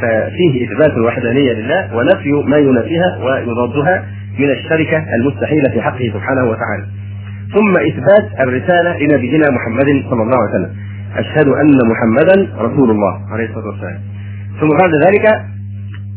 ففيه 0.00 0.64
إثبات 0.64 0.90
الوحدانية 0.90 1.52
لله 1.52 1.96
ونفي 1.96 2.32
ما 2.32 2.56
ينافيها 2.56 3.18
ويضادها 3.24 4.04
من 4.38 4.50
الشركة 4.50 5.04
المستحيلة 5.20 5.70
في 5.72 5.80
حقه 5.80 6.10
سبحانه 6.14 6.44
وتعالى. 6.44 6.86
ثم 7.54 7.72
إثبات 7.88 8.40
الرسالة 8.40 8.98
لنبينا 8.98 9.50
محمد 9.50 10.04
صلى 10.10 10.22
الله 10.22 10.38
عليه 10.42 10.50
وسلم. 10.50 10.76
أشهد 11.16 11.48
أن 11.48 11.78
محمدا 11.90 12.48
رسول 12.58 12.90
الله 12.90 13.32
عليه 13.32 13.44
الصلاة 13.44 13.66
والسلام. 13.66 13.98
ثم 14.60 14.68
بعد 14.68 14.90
ذلك 15.06 15.26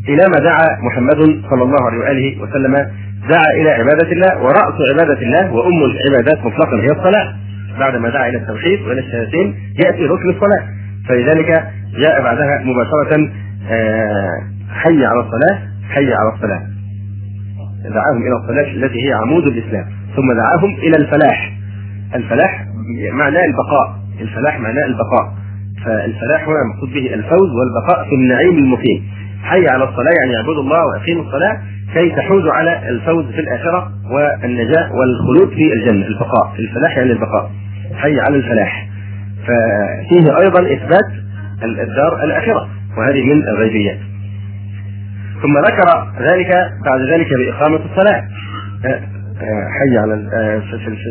إلى 0.09 0.23
ما 0.33 0.39
دعا 0.39 0.67
محمد 0.81 1.41
صلى 1.49 1.63
الله 1.63 1.85
عليه 1.85 1.97
وآله 1.97 2.41
وسلم 2.41 2.73
دعا 3.29 3.51
إلى 3.55 3.69
عبادة 3.69 4.11
الله 4.11 4.43
ورأس 4.43 4.75
عبادة 4.93 5.21
الله 5.21 5.53
وأم 5.53 5.83
العبادات 5.83 6.45
مطلقا 6.45 6.81
هي 6.81 6.91
الصلاة. 6.91 7.35
بعد 7.79 7.95
ما 7.95 8.09
دعا 8.09 8.29
إلى 8.29 8.37
التوحيد 8.37 8.81
وإلى 8.81 8.99
الشهادتين 8.99 9.55
يأتي 9.85 10.05
ركن 10.05 10.29
الصلاة. 10.29 10.67
فلذلك 11.09 11.47
جاء 11.97 12.23
بعدها 12.23 12.63
مباشرة 12.63 13.29
آه، 13.71 14.29
حي 14.73 15.05
على 15.05 15.19
الصلاة 15.19 15.59
حي 15.89 16.13
على 16.13 16.33
الصلاة. 16.35 16.70
دعاهم 17.89 18.21
إلى 18.21 18.35
الصلاة 18.43 18.71
التي 18.73 19.07
هي 19.07 19.13
عمود 19.13 19.47
الإسلام. 19.47 19.85
ثم 20.15 20.33
دعاهم 20.33 20.75
إلى 20.75 20.97
الفلاح. 20.97 21.51
الفلاح 22.15 22.65
معناه 23.13 23.45
البقاء. 23.45 23.95
الفلاح 24.21 24.59
معناه 24.59 24.85
البقاء. 24.85 25.33
فالفلاح 25.85 26.47
هنا 26.47 26.61
المقصود 26.61 26.93
به 26.93 27.13
الفوز 27.13 27.49
والبقاء 27.49 28.09
في 28.09 28.15
النعيم 28.15 28.57
المقيم. 28.57 29.03
حي 29.43 29.67
على 29.67 29.83
الصلاة 29.83 30.11
يعني 30.21 30.37
اعبدوا 30.37 30.63
الله 30.63 30.85
وأقيموا 30.85 31.23
الصلاة 31.23 31.57
كي 31.93 32.09
تحوزوا 32.09 32.53
على 32.53 32.89
الفوز 32.89 33.25
في 33.25 33.39
الآخرة 33.39 33.91
والنجاة 34.11 34.91
والخلود 34.93 35.49
في 35.55 35.73
الجنة. 35.73 36.07
البقاء. 36.07 36.55
الفلاح 36.59 36.97
يعني 36.97 37.11
البقاء. 37.11 37.51
حي 37.95 38.19
على 38.19 38.35
الفلاح. 38.35 38.87
ففيه 39.47 40.37
أيضا 40.39 40.73
إثبات 40.73 41.11
الدار 41.63 42.23
الآخرة. 42.23 42.69
وهذه 42.97 43.33
من 43.33 43.43
الغيبيات. 43.47 43.97
ثم 45.41 45.57
ذكر 45.67 46.07
ذلك 46.19 46.71
بعد 46.85 47.01
ذلك 47.01 47.27
بإقامة 47.39 47.79
الصلاة. 47.85 48.23
حي 49.79 49.97
على 49.97 50.13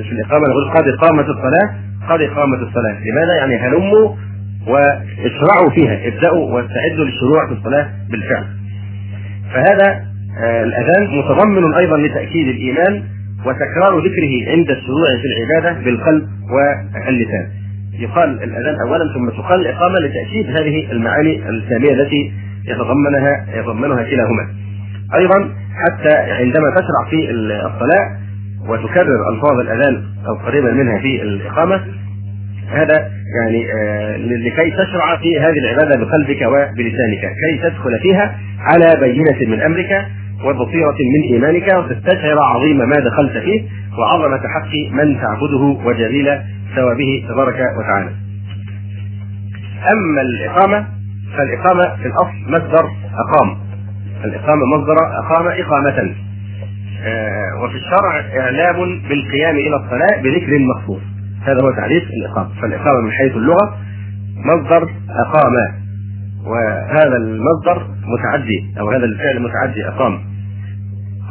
في 0.07 0.13
الإقامة. 0.13 0.45
نقول 0.49 0.71
قد 0.71 0.89
إقامة 0.89 1.23
الصلاة 1.23 1.75
قد 2.09 2.23
إقامة 2.23 2.57
الصلاة. 2.57 2.97
لماذا؟ 3.05 3.37
يعني 3.39 3.57
هلموا 3.57 4.17
واشرعوا 4.67 5.71
فيها 5.75 6.09
ابدأوا 6.09 6.55
واستعدوا 6.55 7.05
للشروع 7.05 7.47
في 7.47 7.53
الصلاة 7.53 7.89
بالفعل. 8.11 8.45
فهذا 9.55 10.11
آه، 10.45 10.65
الأذان 10.65 11.19
متضمن 11.19 11.75
أيضا 11.75 11.97
لتأكيد 11.99 12.49
الإيمان 12.49 13.03
وتكرار 13.47 13.99
ذكره 13.99 14.51
عند 14.51 14.71
الشروع 14.71 15.09
في 15.21 15.27
العبادة 15.27 15.85
بالقلب 15.85 16.29
واللسان. 16.51 17.49
يقال 17.99 18.43
الأذان 18.43 18.75
أولا 18.87 19.15
ثم 19.15 19.29
تقال 19.29 19.61
الإقامة 19.61 19.99
لتأكيد 19.99 20.47
هذه 20.47 20.93
المعاني 20.93 21.49
السامية 21.49 21.93
التي 21.93 22.33
يتضمنها 22.69 23.47
يتضمنها 23.55 24.03
كلاهما 24.03 24.49
أيضا 25.15 25.55
حتى 25.75 26.17
عندما 26.17 26.71
تشرع 26.71 27.11
في 27.11 27.31
الصلاة 27.31 28.21
وتكرر 28.69 29.31
ألفاظ 29.33 29.61
الأذان 29.61 30.05
أو 30.29 30.35
قريبا 30.47 30.73
منها 30.73 30.99
في 30.99 31.23
الإقامة 31.23 31.81
هذا 32.69 33.11
يعني 33.37 33.73
آه 33.73 34.17
لكي 34.17 34.71
تشرع 34.71 35.17
في 35.17 35.41
هذه 35.41 35.59
العبادة 35.65 36.05
بقلبك 36.05 36.43
وبلسانك 36.43 37.21
كي 37.21 37.59
تدخل 37.63 37.99
فيها 38.03 38.39
على 38.59 39.01
بينة 39.01 39.55
من 39.55 39.63
أمرك 39.63 40.07
وبصيرة 40.45 40.97
من 41.15 41.33
إيمانك 41.33 41.75
وتستشعر 41.75 42.39
عظيم 42.43 42.77
ما 42.77 42.97
دخلت 42.97 43.39
فيه 43.39 43.63
وعظمه 43.99 44.49
حق 44.49 44.93
من 44.93 45.21
تعبده 45.21 45.79
وجليل 45.85 46.27
ثوابه 46.77 47.25
تبارك 47.29 47.61
وتعالى. 47.79 48.11
أما 49.93 50.23
الإقامة 50.23 50.87
فالإقامة 51.37 51.97
في 51.97 52.07
الأصل 52.07 52.51
مصدر 52.51 52.85
أقام. 53.19 53.59
الإقامة 54.25 54.63
مصدر 54.77 54.97
أقام 55.19 55.47
إقامة. 55.47 56.15
آه 57.05 57.63
وفي 57.65 57.75
الشرع 57.77 58.41
إعلام 58.41 58.77
بالقيام 59.09 59.57
إلى 59.57 59.77
الصلاة 59.77 60.23
بذكر 60.23 60.59
مخصوص. 60.59 61.01
هذا 61.43 61.63
هو 61.63 61.71
تعريف 61.71 62.03
الإقامة 62.03 62.49
فالإقامة 62.63 63.01
من 63.01 63.11
حيث 63.13 63.33
اللغة 63.37 63.79
مصدر 64.45 64.83
أقام 65.11 65.55
وهذا 66.47 67.17
المصدر 67.17 67.87
متعدي 68.07 68.75
أو 68.81 68.91
هذا 68.91 69.05
الفعل 69.05 69.43
متعدي 69.43 69.89
أقام 69.89 70.21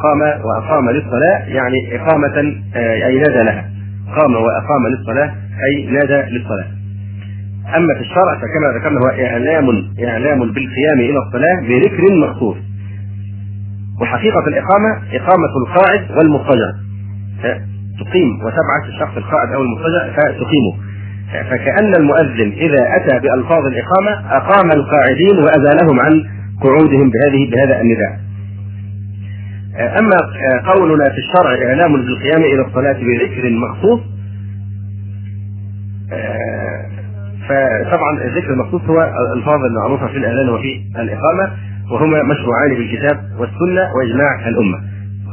قام 0.03 0.21
وأقام 0.45 0.89
للصلاة 0.89 1.39
يعني 1.47 1.95
إقامة 1.95 2.55
آه، 2.75 3.05
أي 3.07 3.17
نادى 3.19 3.43
لها 3.43 3.69
قام 4.15 4.35
وأقام 4.35 4.87
للصلاة 4.87 5.35
أي 5.65 5.85
نادى 5.85 6.37
للصلاة 6.37 6.65
أما 7.77 7.93
في 7.93 8.01
الشرع 8.01 8.35
فكما 8.41 8.79
ذكرنا 8.79 8.99
هو 8.99 9.25
إعلام 9.25 9.65
إعلام 10.03 10.39
بالقيام 10.39 10.99
إلى 10.99 11.17
الصلاة 11.27 11.59
بذكر 11.61 12.15
مخصوص 12.15 12.57
وحقيقة 14.01 14.47
الإقامة 14.47 14.89
إقامة 15.13 15.53
القاعد 15.65 16.11
والمضطجع. 16.17 16.71
تقيم 17.99 18.35
وتبعث 18.38 18.83
الشخص 18.88 19.17
القائد 19.17 19.49
أو 19.53 19.61
المضطجع 19.61 20.11
فتقيمه. 20.11 20.73
فكأن 21.49 21.95
المؤذن 21.95 22.51
إذا 22.51 22.95
أتى 22.95 23.19
بألفاظ 23.19 23.65
الإقامة 23.65 24.38
أقام 24.38 24.71
القاعدين 24.71 25.38
وأزالهم 25.38 25.99
عن 25.99 26.23
قعودهم 26.63 27.11
بهذه 27.11 27.51
بهذا 27.51 27.81
النداء. 27.81 28.19
أما 29.99 30.17
قولنا 30.73 31.09
في 31.09 31.17
الشرع 31.17 31.69
إعلام 31.69 31.93
بالقيام 31.93 32.41
إلى 32.41 32.61
الصلاة 32.67 32.93
بذكر 32.93 33.49
مخصوص 33.49 33.99
فطبعا 37.49 38.23
الذكر 38.23 38.53
المخصوص 38.53 38.81
هو 38.81 39.13
الألفاظ 39.33 39.59
المعروفة 39.65 40.07
في 40.07 40.17
الأذان 40.17 40.49
وفي 40.49 40.81
الإقامة 40.99 41.51
وهما 41.91 42.23
مشروعان 42.23 42.69
بالكتاب 42.69 43.17
والسنة 43.39 43.93
وإجماع 43.95 44.47
الأمة. 44.49 44.77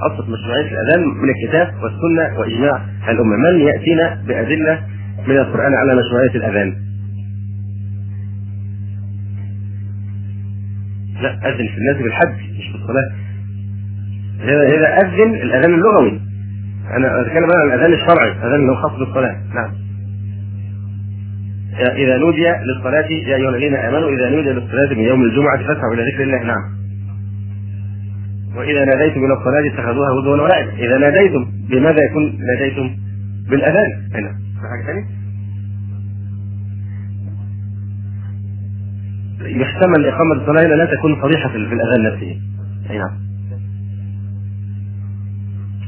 أصل 0.02 0.32
مشروعية 0.32 0.70
الأذان 0.72 1.08
من 1.08 1.28
الكتاب 1.30 1.74
والسنة 1.82 2.38
وإجماع 2.38 2.80
الأمة. 3.08 3.36
من 3.36 3.60
يأتينا 3.60 4.22
بأدلة 4.28 4.80
من 5.26 5.36
القرآن 5.36 5.74
على 5.74 5.94
مشروعية 5.94 6.30
الأذان؟ 6.34 6.74
لا 11.22 11.48
أذن 11.48 11.66
في 11.66 11.78
الناس 11.78 11.96
بالحج 12.02 12.58
مش 12.58 12.72
بالصلاة 12.72 13.10
هذا 14.40 15.06
أذن 15.06 15.34
الأذان 15.34 15.74
اللغوي. 15.74 16.20
أنا 16.96 17.20
أتكلم 17.20 17.48
عن 17.62 17.68
الأذان 17.68 17.92
الشرعي 17.92 18.32
الأذان 18.32 18.54
اللي 18.60 18.72
هو 18.72 18.76
خاص 18.76 18.98
بالصلاة. 18.98 19.36
نعم. 19.54 19.85
إذا 21.80 22.18
نودي 22.18 22.46
للصلاة 22.48 23.06
يا 23.06 23.36
أيها 23.36 23.50
الذين 23.50 23.74
آمنوا 23.74 24.10
إذا 24.10 24.30
نودي 24.30 24.50
للصلاة 24.50 24.94
من 24.94 25.04
يوم 25.04 25.22
الجمعة 25.22 25.58
فاسعوا 25.58 25.94
إلى 25.94 26.02
ذكر 26.12 26.22
الله 26.22 26.42
نعم. 26.42 26.76
وإذا 28.56 28.84
ناديتم 28.84 29.24
إلى 29.24 29.32
الصلاة 29.32 29.66
اتخذوها 29.74 30.20
هدوا 30.20 30.42
ولعبا 30.42 30.72
إذا 30.72 30.98
ناديتم 30.98 31.46
بماذا 31.70 32.04
يكون 32.04 32.38
ناديتم؟ 32.38 32.96
بالأذان. 33.50 33.90
هنا 34.14 34.28
في 34.28 34.68
حاجة 34.68 34.86
ثانية؟ 34.86 35.06
يحتمل 39.60 40.06
إقامة 40.06 40.32
الصلاة 40.32 40.62
لا 40.62 40.84
تكون 40.84 41.22
صريحة 41.22 41.48
في 41.48 41.56
الأذان 41.56 42.12
نفسه. 42.12 42.40
أي 42.90 42.98
نعم. 42.98 43.26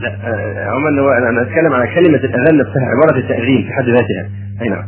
لا 0.01 0.09
آه، 0.09 0.71
عموما 0.71 1.19
أنا 1.31 1.43
أتكلم 1.43 1.73
على 1.73 1.95
كلمة 1.95 2.19
الأذان 2.19 2.59
نفسها 2.59 2.83
عبارة 2.87 3.19
التأذين 3.19 3.63
في 3.63 3.73
حد 3.73 3.85
ذاتها. 3.85 4.31
أي 4.63 4.69
نعم. 4.69 4.85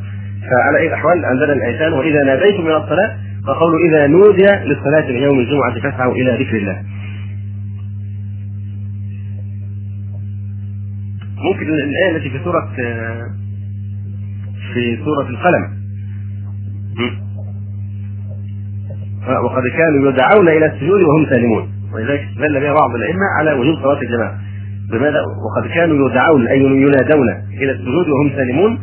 فعلى 0.51 0.79
أي 0.79 0.89
الاحوال 0.89 1.25
عندنا 1.25 1.53
الايتان 1.53 1.93
وإذا 1.93 2.25
ناديتم 2.25 2.67
إلى 2.67 2.77
الصلاة 2.77 3.17
فقولوا 3.47 3.81
إذا 3.89 4.07
نودي 4.07 4.47
للصلاة 4.47 5.09
من 5.09 5.23
يوم 5.23 5.39
الجمعة 5.39 5.81
فاسعوا 5.83 6.15
إلى 6.15 6.45
ذكر 6.45 6.57
الله. 6.57 6.83
ممكن 11.39 11.67
الآية 11.69 12.17
التي 12.17 12.31
في 12.31 12.45
سورة 12.45 12.69
في 14.75 14.99
سورة 15.05 15.29
القلم. 15.29 15.81
وقد 19.45 19.63
كانوا 19.79 20.11
يدعون 20.11 20.49
إلى 20.49 20.67
السجود 20.67 21.03
وهم 21.03 21.27
سالمون. 21.31 21.69
ولذلك 21.93 22.21
استدل 22.21 22.61
بها 22.61 22.73
بعض 22.73 22.95
الأئمة 22.95 23.27
على 23.39 23.53
وجوب 23.53 23.83
صلاة 23.83 24.03
الجماعة. 24.03 24.39
بماذا؟ 24.91 25.21
وقد 25.21 25.69
كانوا 25.75 26.11
يدعون 26.11 26.47
أي 26.47 26.61
ينادون 26.61 27.29
إلى 27.53 27.73
السجود 27.73 28.09
وهم 28.09 28.31
سالمون. 28.37 28.79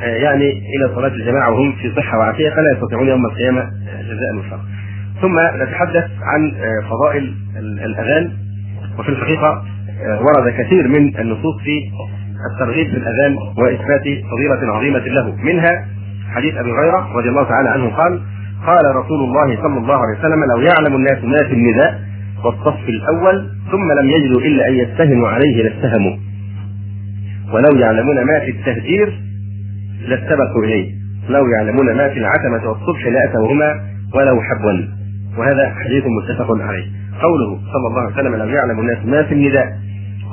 يعني 0.00 0.50
إلى 0.52 0.94
صلاة 0.94 1.08
الجماعة 1.08 1.50
وهم 1.50 1.72
في 1.72 1.92
صحة 1.96 2.18
وعافية 2.18 2.50
فلا 2.50 2.72
يستطيعون 2.72 3.08
يوم 3.08 3.26
القيامة 3.26 3.60
آه، 3.60 4.02
جزاء 4.02 4.36
وفاق 4.38 4.60
ثم 5.22 5.62
نتحدث 5.62 6.04
عن 6.22 6.54
آه، 6.54 6.88
فضائل 6.90 7.34
الأذان. 7.58 8.30
وفي 8.98 9.08
الحقيقة 9.08 9.64
ورد 10.20 10.52
كثير 10.58 10.88
من 10.88 11.18
النصوص 11.18 11.62
في 11.64 11.90
الترغيب 12.52 12.86
في 12.86 12.96
الأذان 12.96 13.36
وإثبات 13.58 14.02
فضيلة 14.02 14.74
عظيمة 14.76 14.98
له. 14.98 15.36
منها 15.42 15.86
حديث 16.34 16.54
أبي 16.56 16.70
هريرة 16.70 17.16
رضي 17.16 17.28
الله 17.28 17.44
تعالى 17.44 17.68
عنه 17.68 17.88
قال 17.96 18.20
قال 18.66 18.96
رسول 18.96 19.24
الله 19.24 19.56
صلى 19.56 19.78
الله 19.78 19.94
عليه 19.94 20.18
وسلم 20.18 20.44
لو 20.44 20.60
يعلم 20.60 20.96
الناس 20.96 21.24
ما 21.24 21.48
في 21.48 21.54
النداء 21.54 22.00
والصف 22.44 22.88
الأول 22.88 23.48
ثم 23.70 23.92
لم 24.02 24.10
يجدوا 24.10 24.40
إلا 24.40 24.68
أن 24.68 24.74
يستهموا 24.74 25.28
عليه 25.28 25.62
لاستهموا. 25.62 26.16
ولو 27.52 27.78
يعلمون 27.78 28.24
ما 28.24 28.40
في 28.40 28.50
التهجير 28.50 29.20
لاستبقوا 30.08 30.64
إليه. 30.64 30.90
لو 31.28 31.46
يعلمون 31.46 31.96
ما 31.96 32.08
في 32.08 32.18
العتمة 32.18 32.68
والصبح 32.68 33.06
لأتوهما 33.06 33.80
ولو 34.14 34.40
حبوا. 34.42 34.86
وهذا 35.38 35.74
حديث 35.84 36.04
متفق 36.06 36.62
عليه. 36.62 36.86
قوله 37.22 37.58
صلى 37.72 37.86
الله 37.88 38.00
عليه 38.00 38.14
وسلم 38.14 38.34
لو 38.34 38.48
يعلم 38.48 38.80
الناس 38.80 38.98
ما 39.04 39.22
في 39.22 39.34
النداء 39.34 39.66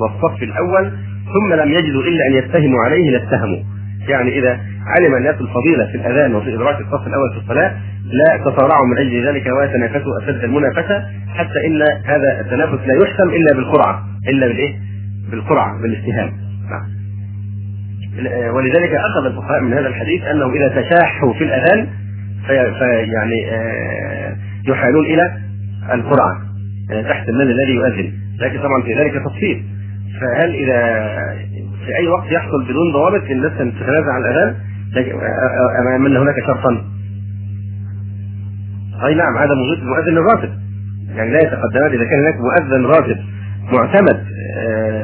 والصف 0.00 0.42
الأول 0.42 0.90
ثم 1.34 1.54
لم 1.54 1.70
يجدوا 1.70 2.02
إلا 2.02 2.26
أن 2.28 2.34
يتهموا 2.34 2.84
عليه 2.84 3.10
لاستهموا 3.10 3.58
يعني 4.08 4.38
إذا 4.38 4.60
علم 4.86 5.14
الناس 5.16 5.34
الفضيلة 5.34 5.86
في 5.92 5.94
الأذان 5.94 6.34
وفي 6.34 6.54
إدراك 6.54 6.80
الصف 6.80 7.06
الأول 7.06 7.32
في 7.32 7.38
الصلاة 7.38 7.74
لا 8.04 8.36
تصارعوا 8.44 8.86
من 8.86 8.98
أجل 8.98 9.26
ذلك 9.26 9.46
وتنافسوا 9.46 10.18
أشد 10.22 10.44
المنافسة 10.44 11.04
حتى 11.34 11.66
إن 11.66 11.82
هذا 12.04 12.40
التنافس 12.40 12.78
لا 12.86 12.94
يحسم 13.02 13.28
إلا 13.28 13.54
بالقرعة. 13.54 14.04
إلا 14.28 14.46
بالإيه؟ 14.46 14.74
بالقرعة 15.30 15.82
بالاستهام 15.82 16.32
ولذلك 18.54 18.94
أخذ 18.94 19.26
الفقهاء 19.26 19.60
من 19.60 19.72
هذا 19.72 19.86
الحديث 19.86 20.22
أنه 20.24 20.52
إذا 20.52 20.82
تشاحوا 20.82 21.32
في 21.32 21.44
الأذان 21.44 21.86
فيعني 22.46 23.50
آه، 23.50 24.36
يحالون 24.68 25.04
إلى 25.04 25.32
القرعة 25.92 26.42
يعني 26.90 27.08
تحت 27.08 27.28
المال 27.28 27.50
الذي 27.50 27.74
يؤذن. 27.74 28.12
لكن 28.40 28.58
طبعا 28.58 28.82
في 28.82 28.94
ذلك 28.94 29.14
تفصيل. 29.24 29.64
فهل 30.20 30.54
إذا 30.54 31.08
في 31.86 31.96
أي 31.96 32.08
وقت 32.08 32.32
يحصل 32.32 32.64
بدون 32.64 32.92
ضوابط 32.92 33.22
الناس 33.30 33.52
تتنازع 33.52 34.12
عن 34.12 34.20
الأذان 34.20 34.54
أمام 35.80 36.06
أن 36.06 36.16
هناك 36.16 36.34
شرطا؟ 36.46 36.84
أي 39.06 39.14
نعم 39.14 39.36
هذا 39.38 39.54
موجود 39.54 39.78
المؤذن 39.78 40.18
الراتب 40.18 40.50
يعني 41.16 41.32
لا 41.32 41.38
يتقدمان 41.38 41.90
إذا 41.92 42.04
كان 42.04 42.20
هناك 42.20 42.34
مؤذن 42.40 42.86
راتب 42.86 43.16
معتمد 43.72 44.26
آه، 44.56 44.97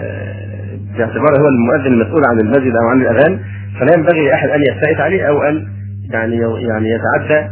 باعتباره 0.99 1.41
هو 1.41 1.49
المؤذن 1.49 1.93
المسؤول 1.93 2.23
عن 2.31 2.41
المسجد 2.41 2.73
أو 2.77 2.89
عن 2.89 3.01
الأذان 3.01 3.41
فلا 3.81 3.95
ينبغي 3.95 4.29
لأحد 4.29 4.49
أن 4.49 4.61
يفتئت 4.63 5.01
عليه 5.01 5.29
أو 5.29 5.43
أن 5.43 5.67
يعني 6.11 6.37
يعني 6.69 6.91
يتعدى 6.91 7.49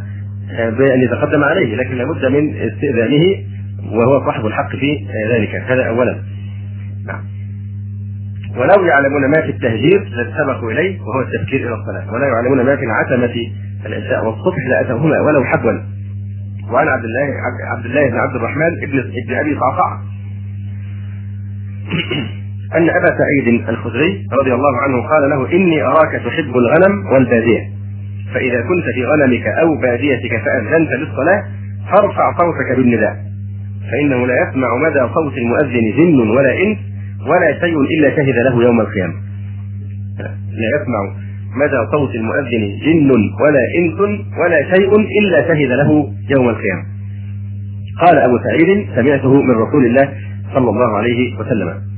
آه، 0.53 0.71
بأن 0.71 1.03
يتقدم 1.03 1.45
عليه 1.45 1.77
لكن 1.77 1.95
لابد 1.95 2.25
من 2.27 2.55
استئذانه 2.57 3.25
وهو 3.93 4.27
صاحب 4.27 4.47
الحق 4.47 4.77
في 4.77 5.07
آه، 5.11 5.37
ذلك. 5.37 5.55
هذا 5.55 5.89
اولا. 5.89 6.23
نعم. 7.07 7.25
ولو 8.57 8.85
يعلمون 8.85 9.27
ما 9.27 9.43
في 9.43 9.51
التهجير 9.51 10.05
لاتسبقوا 10.17 10.73
إليه 10.73 11.01
وهو 11.01 11.21
التفكير 11.21 11.61
إلى 11.61 11.75
الصلاة. 11.75 12.13
ولا 12.13 12.27
يعلمون 12.27 12.67
ما 12.67 12.77
في 12.77 12.85
العتمة 12.85 13.35
العشاء 13.87 14.27
والصبح 14.27 14.67
لاتوهما 14.71 15.21
ولو 15.21 15.45
حبوا 15.45 15.73
وعن 16.71 16.89
عبد 16.89 17.05
الله 17.05 17.29
عبد 17.77 17.85
الله 17.85 18.11
بن 18.11 18.17
عبد 18.17 18.35
الرحمن 18.37 18.83
ابن 18.83 18.99
ابن 18.99 19.35
أبي 19.35 19.59
صعصع 19.59 19.99
أن 22.77 22.91
أبا 22.91 23.19
سعيد 23.19 23.69
الخدري 23.69 24.27
رضي 24.41 24.55
الله 24.55 24.75
عنه 24.83 25.09
قال 25.09 25.31
له 25.31 25.53
إني 25.53 25.83
أراك 25.83 26.13
تحب 26.13 26.57
الغنم 26.57 27.07
والبادية. 27.13 27.61
فإذا 28.35 28.61
كنت 28.61 28.85
في 28.95 29.05
غنمك 29.05 29.47
أو 29.47 29.81
باديتك 29.81 30.43
فأذنت 30.45 30.91
للصلاة 30.93 31.43
فارفع 31.91 32.33
صوتك 32.39 32.77
بالنداء. 32.77 33.17
فإنه 33.91 34.27
لا 34.27 34.35
يسمع 34.43 34.69
مدى 34.77 35.15
صوت 35.15 35.37
المؤذن 35.39 35.93
جن 35.97 36.31
ولا 36.31 36.53
إنس 36.63 36.79
ولا 37.27 37.61
شيء 37.61 37.81
إلا 37.81 38.11
شهد 38.17 38.35
له 38.47 38.65
يوم 38.65 38.81
القيامة. 38.81 39.15
لا 40.61 40.69
يسمع 40.77 41.01
مدى 41.57 41.91
صوت 41.93 42.15
المؤذن 42.15 42.79
جن 42.85 43.11
ولا 43.41 43.65
إنس 43.79 44.01
ولا 44.41 44.77
شيء 44.77 44.97
إلا 45.21 45.49
شهد 45.49 45.71
له 45.71 46.13
يوم 46.31 46.49
القيامة. 46.49 46.83
قال 48.01 48.19
أبو 48.19 48.39
سعيد 48.39 48.87
سمعته 48.97 49.43
من 49.43 49.51
رسول 49.51 49.87
الله 49.87 50.09
صلى 50.55 50.71
الله 50.71 50.97
عليه 50.97 51.39
وسلم. 51.39 51.92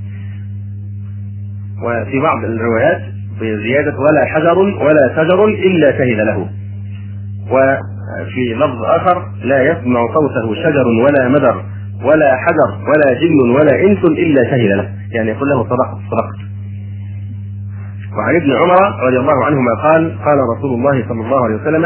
وفي 1.82 2.20
بعض 2.20 2.44
الروايات 2.44 3.00
بزيادة 3.40 3.94
ولا 3.98 4.24
حجر 4.24 4.58
ولا 4.58 5.14
شجر 5.16 5.44
إلا 5.44 5.98
شهد 5.98 6.20
له. 6.20 6.48
وفي 7.50 8.54
لفظ 8.54 8.82
آخر 8.84 9.22
لا 9.44 9.62
يسمع 9.62 10.06
صوته 10.14 10.54
شجر 10.54 10.86
ولا 10.86 11.28
مدر 11.28 11.62
ولا 12.04 12.36
حجر 12.36 12.70
ولا 12.88 13.20
جن 13.20 13.50
ولا 13.50 13.82
إنس 13.82 14.04
إلا 14.04 14.50
شهد 14.50 14.70
له. 14.70 14.88
يعني 15.12 15.30
يقول 15.30 15.48
له 15.48 15.64
صدقت 15.64 15.98
صدقت. 16.10 16.38
وعن 18.18 18.34
ابن 18.36 18.50
عمر 18.52 19.06
رضي 19.06 19.18
الله 19.18 19.44
عنهما 19.44 19.74
قال 19.82 20.18
قال 20.24 20.38
رسول 20.56 20.74
الله 20.78 21.08
صلى 21.08 21.20
الله 21.20 21.44
عليه 21.44 21.54
وسلم 21.54 21.84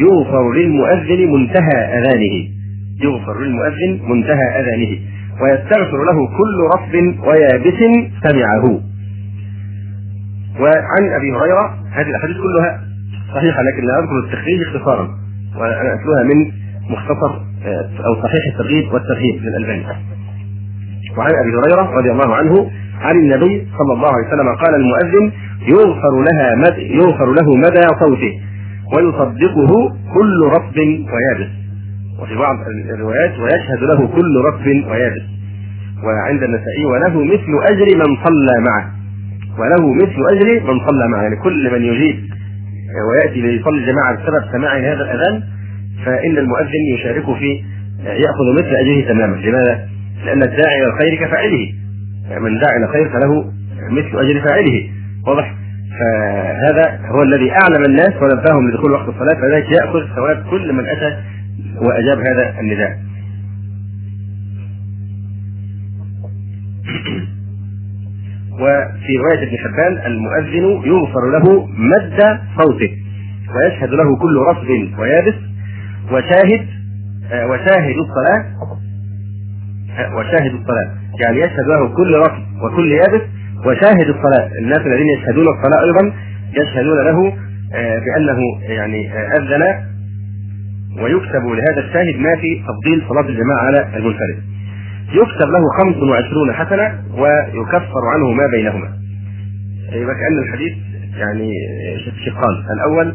يغفر 0.00 0.52
للمؤذن 0.52 1.32
منتهى 1.32 1.78
أذانه. 1.98 2.48
يغفر 3.02 3.40
للمؤذن 3.40 4.00
منتهى 4.10 4.60
أذانه. 4.60 4.98
ويستغفر 5.42 6.04
له 6.04 6.28
كل 6.38 6.56
رطب 6.74 6.94
ويابس 7.26 7.80
سمعه. 8.22 8.80
وعن 10.60 11.12
أبي 11.16 11.32
هريرة 11.32 11.78
هذه 11.92 12.10
الأحاديث 12.10 12.36
كلها 12.36 12.80
صحيحة 13.34 13.62
لكن 13.62 13.86
لا 13.86 13.98
أذكر 13.98 14.18
التخريج 14.18 14.62
اختصارا 14.62 15.08
وأنا 15.56 15.94
أتلوها 15.94 16.22
من 16.22 16.52
مختصر 16.90 17.32
آه، 17.66 17.90
أو 18.06 18.14
صحيح 18.22 18.42
الترغيب 18.52 18.92
والترهيب 18.92 19.42
للالباني 19.42 19.84
وعن 21.18 21.30
أبي 21.30 21.50
هريرة 21.50 21.90
رضي 21.98 22.10
الله 22.10 22.34
عنه 22.34 22.70
عن 23.00 23.16
النبي 23.16 23.68
صلى 23.78 23.92
الله 23.92 24.08
عليه 24.08 24.26
وسلم 24.28 24.54
قال 24.54 24.74
المؤذن 24.74 25.32
يغفر 25.68 26.24
لها 26.30 26.54
مد 26.54 26.78
يغفر 26.78 27.32
له 27.32 27.56
مدى 27.56 27.86
صوته 28.00 28.40
ويصدقه 28.96 29.72
كل 30.14 30.40
رطب 30.46 30.78
ويابس. 30.78 31.50
وفي 32.20 32.34
بعض 32.36 32.56
الروايات 32.94 33.38
ويشهد 33.38 33.82
له 33.82 34.06
كل 34.06 34.42
رطب 34.46 34.66
ويابس. 34.66 35.22
وعند 36.04 36.42
النسائي 36.42 36.84
وله 36.84 37.24
مثل 37.24 37.72
أجر 37.72 37.96
من 37.96 38.16
صلى 38.24 38.60
معه. 38.60 38.90
وله 39.58 39.94
مثل 39.94 40.16
أجر 40.32 40.60
من 40.72 40.86
صلى 40.86 41.08
معه 41.08 41.22
يعني 41.22 41.36
كل 41.36 41.72
من 41.72 41.84
يجيب 41.84 42.16
ويأتي 43.10 43.40
ليصلي 43.40 43.78
الجماعة 43.78 44.14
بسبب 44.14 44.52
سماع 44.52 44.76
هذا 44.78 45.02
الأذان 45.02 45.42
فإن 46.04 46.38
المؤذن 46.38 46.94
يشارك 46.94 47.24
في 47.38 47.62
يأخذ 48.04 48.52
مثل 48.58 48.74
أجره 48.74 49.08
تماما 49.08 49.36
لماذا؟ 49.36 49.88
لأن 50.24 50.42
الداعي 50.42 50.76
إلى 50.78 50.86
الخير 50.86 51.26
كفاعله 51.26 51.72
من 52.40 52.58
دعا 52.58 52.76
إلى 52.76 52.84
الخير 52.84 53.08
فله 53.08 53.44
مثل 53.90 54.18
أجر 54.18 54.40
فاعله 54.40 54.90
واضح؟ 55.26 55.54
فهذا 56.00 57.00
هو 57.06 57.22
الذي 57.22 57.50
أعلم 57.52 57.84
الناس 57.88 58.12
ونبههم 58.22 58.70
لدخول 58.70 58.92
وقت 58.92 59.08
الصلاة 59.08 59.40
فذلك 59.40 59.72
يأخذ 59.72 60.00
ثواب 60.16 60.44
كل 60.50 60.72
من 60.72 60.84
أتى 60.88 61.16
وأجاب 61.76 62.18
هذا 62.18 62.60
النداء. 62.60 62.98
وفي 68.64 69.12
رواية 69.18 69.48
ابن 69.48 69.56
حبان 69.58 70.06
المؤذن 70.12 70.86
يغفر 70.86 71.30
له 71.30 71.66
مد 71.66 72.38
صوته 72.62 72.90
ويشهد 73.54 73.90
له 73.90 74.16
كل 74.16 74.36
رطب 74.48 74.98
ويابس 74.98 75.34
وشاهد 76.12 76.66
آه، 77.32 77.46
وشاهد 77.46 77.94
الصلاة 77.96 78.44
آه، 79.98 80.16
وشاهد 80.16 80.54
الصلاة. 80.54 80.90
يعني 81.24 81.38
يشهد 81.38 81.66
له 81.68 81.88
كل 81.96 82.14
رطب 82.14 82.42
وكل 82.62 82.92
يابس 82.92 83.22
وشاهد 83.66 84.08
الصلاة. 84.08 84.50
الناس 84.58 84.78
الذين 84.78 85.06
يشهدون 85.18 85.44
الصلاة 85.48 85.84
أيضا 85.84 86.12
يشهدون 86.62 86.98
له 87.04 87.32
آه، 87.74 87.98
بأنه 87.98 88.38
يعني 88.62 89.12
أذن 89.12 89.62
ويكتب 91.02 91.44
لهذا 91.46 91.80
الشاهد 91.86 92.16
ما 92.16 92.36
في 92.40 92.62
تفضيل 92.68 93.08
صلاة 93.08 93.28
الجماعة 93.28 93.58
على 93.66 93.96
المنفرد. 93.96 94.53
يكتب 95.14 95.48
له 95.48 95.60
25 95.78 96.52
حسنة 96.52 97.02
ويكفر 97.22 98.02
عنه 98.14 98.32
ما 98.32 98.46
بينهما. 98.52 98.88
يبقى 99.92 100.14
كأن 100.14 100.38
الحديث 100.48 100.72
يعني 101.16 101.50
شقان 102.26 102.54
الأول 102.76 103.14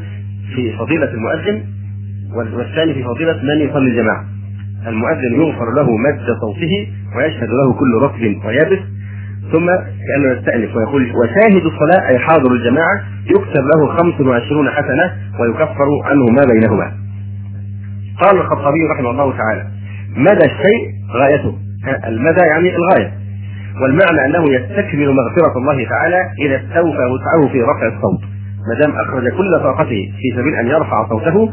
في 0.55 0.77
فضيلة 0.77 1.13
المؤذن 1.13 1.63
والثاني 2.35 2.93
في 2.93 3.03
فضيلة 3.03 3.39
من 3.43 3.69
يصلي 3.69 3.89
الجماعة. 3.89 4.25
المؤذن 4.87 5.41
يغفر 5.41 5.73
له 5.75 5.97
مد 5.97 6.25
صوته 6.41 6.87
ويشهد 7.17 7.49
له 7.49 7.73
كل 7.73 7.93
رطب 8.01 8.45
ويابس 8.45 8.79
ثم 9.51 9.65
كأنه 10.07 10.37
يستأنف 10.37 10.75
ويقول 10.75 11.11
وشاهد 11.15 11.65
الصلاة 11.65 12.07
أي 12.07 12.19
حاضر 12.19 12.51
الجماعة 12.51 13.03
يكتب 13.25 13.63
له 13.75 13.97
25 13.97 14.69
حسنة 14.69 15.13
ويكفر 15.39 15.87
عنه 16.05 16.25
ما 16.25 16.41
بينهما. 16.53 16.91
قال 18.21 18.37
الخطابي 18.37 18.79
رحمه 18.91 19.09
الله 19.11 19.37
تعالى: 19.37 19.67
مدى 20.15 20.45
الشيء 20.45 20.81
غايته، 21.13 21.57
المدى 21.87 22.45
يعني 22.45 22.75
الغاية. 22.75 23.13
والمعنى 23.81 24.25
أنه 24.25 24.53
يستكمل 24.53 25.15
مغفرة 25.15 25.57
الله 25.57 25.89
تعالى 25.89 26.19
إذا 26.39 26.55
استوفى 26.55 27.05
وسعه 27.13 27.51
في 27.51 27.61
رفع 27.61 27.87
الصوت. 27.87 28.21
ما 28.67 28.79
دام 28.81 28.91
أخرج 28.91 29.29
كل 29.29 29.59
طاقته 29.63 30.11
في 30.19 30.35
سبيل 30.35 30.55
أن 30.55 30.67
يرفع 30.67 31.07
صوته 31.09 31.51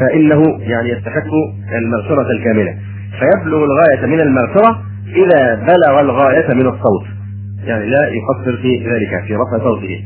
فإنه 0.00 0.42
يعني 0.60 0.88
يستحق 0.88 1.30
المغفرة 1.78 2.30
الكاملة. 2.30 2.74
فيبلغ 3.18 3.64
الغاية 3.64 4.06
من 4.06 4.20
المغفرة 4.20 4.82
إذا 5.06 5.54
بلغ 5.54 6.00
الغاية 6.00 6.54
من 6.54 6.66
الصوت. 6.66 7.06
يعني 7.64 7.86
لا 7.86 8.08
يقصر 8.08 8.62
في 8.62 8.84
ذلك 8.90 9.24
في 9.26 9.34
رفع 9.34 9.64
صوته. 9.64 10.04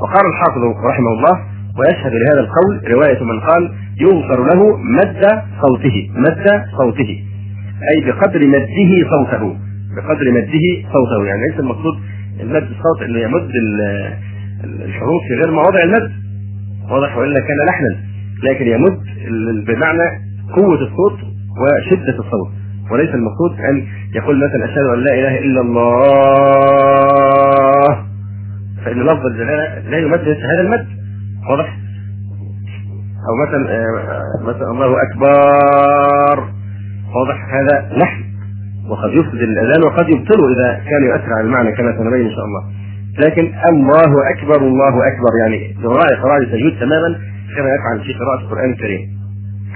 وقال 0.00 0.26
الحافظ 0.32 0.62
رحمه 0.90 1.10
الله 1.12 1.40
ويشهد 1.78 2.12
لهذا 2.12 2.40
القول 2.40 2.92
رواية 2.94 3.24
من 3.24 3.40
قال 3.40 3.72
يغفر 4.00 4.44
له 4.54 4.76
مد 4.76 5.24
صوته 5.62 6.10
مد 6.16 6.64
صوته 6.78 7.24
أي 7.90 8.00
بقدر 8.06 8.46
مده 8.46 9.08
صوته. 9.10 9.56
بقدر 9.96 10.30
مده 10.30 10.66
صوته. 10.92 11.24
يعني 11.26 11.40
ليس 11.50 11.60
المقصود 11.60 11.94
المد 12.40 12.62
الصوت 12.62 13.02
انه 13.02 13.18
يمد 13.18 13.50
الحروف 14.64 15.22
في 15.28 15.34
غير 15.34 15.50
مواضع 15.50 15.82
المد. 15.84 16.12
واضح 16.90 17.16
وإلا 17.16 17.40
كان 17.40 17.56
لحنا. 17.68 17.96
لكن 18.44 18.66
يمد 18.66 18.98
بمعنى 19.66 20.06
قوة 20.56 20.80
الصوت 20.82 21.18
وشدة 21.60 22.18
الصوت. 22.18 22.48
وليس 22.90 23.10
المقصود 23.14 23.60
أن 23.60 23.86
يقول 24.14 24.36
مثلا 24.36 24.64
أشهد 24.64 24.86
أن 24.94 24.98
لا 24.98 25.14
إله 25.14 25.38
إلا 25.38 25.60
الله. 25.60 27.02
فإن 28.84 29.02
لفظ 29.02 29.26
الجلاله 29.26 29.78
لا 29.90 29.98
يمد 29.98 30.28
هذا 30.28 30.60
المد. 30.60 30.86
واضح؟ 31.50 31.76
أو 33.28 33.34
مثلا 33.46 33.62
آه، 33.70 34.22
مثلا 34.42 34.70
الله 34.70 34.96
أكبر. 35.02 36.61
واضح 37.16 37.54
هذا 37.54 37.96
لحن 37.96 38.22
وقد 38.88 39.12
يفسد 39.12 39.42
الأذان 39.42 39.80
وقد 39.86 40.08
يبطله 40.08 40.52
إذا 40.54 40.80
كان 40.90 41.02
يؤثر 41.04 41.32
على 41.32 41.46
المعنى 41.46 41.72
كما 41.72 41.98
سنبين 41.98 42.26
إن 42.26 42.30
شاء 42.30 42.44
الله 42.44 42.62
لكن 43.18 43.52
الله 43.70 44.30
أكبر 44.30 44.66
الله 44.66 44.94
أكبر 45.08 45.32
يعني 45.40 45.74
يراعي 45.84 46.22
قواعد 46.22 46.42
التجويد 46.42 46.78
تماما 46.80 47.18
كما 47.56 47.68
يفعل 47.74 48.00
في 48.06 48.12
قراءة 48.12 48.40
القرآن 48.40 48.70
الكريم 48.70 49.00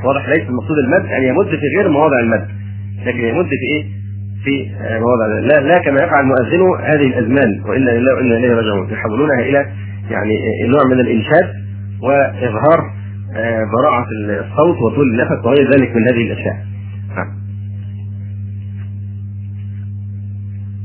واضح 0.04 0.28
ليس 0.28 0.48
المقصود 0.48 0.78
المد 0.78 1.06
ان 1.12 1.22
يمد 1.22 1.46
في 1.46 1.66
غير 1.78 1.88
مواضع 1.88 2.18
المد 2.18 2.46
لكن 3.06 3.20
يمد 3.20 3.46
في 3.46 3.66
إيه؟ 3.72 3.84
في 4.44 4.70
مواضع 5.00 5.26
لا, 5.26 5.60
لا 5.60 5.78
كما 5.78 6.02
يفعل 6.04 6.24
مؤذنه 6.24 6.76
هذه 6.76 7.06
الأزمان 7.06 7.62
وأنا 7.68 7.90
لله 7.90 8.14
وأنا 8.14 8.36
إليه 8.36 8.54
راجعون 8.54 8.90
يحولونها 8.90 9.40
إلى 9.40 9.66
يعني 10.10 10.38
نوع 10.68 10.82
من 10.90 11.00
الإنشاد 11.00 11.52
وإظهار 12.02 12.78
آه، 13.36 13.64
براعه 13.64 14.06
الصوت 14.40 14.76
وطول 14.76 15.10
النفس 15.10 15.44
وغير 15.44 15.70
ذلك 15.70 15.96
من 15.96 16.02
هذه 16.02 16.32
الأشياء. 16.32 16.56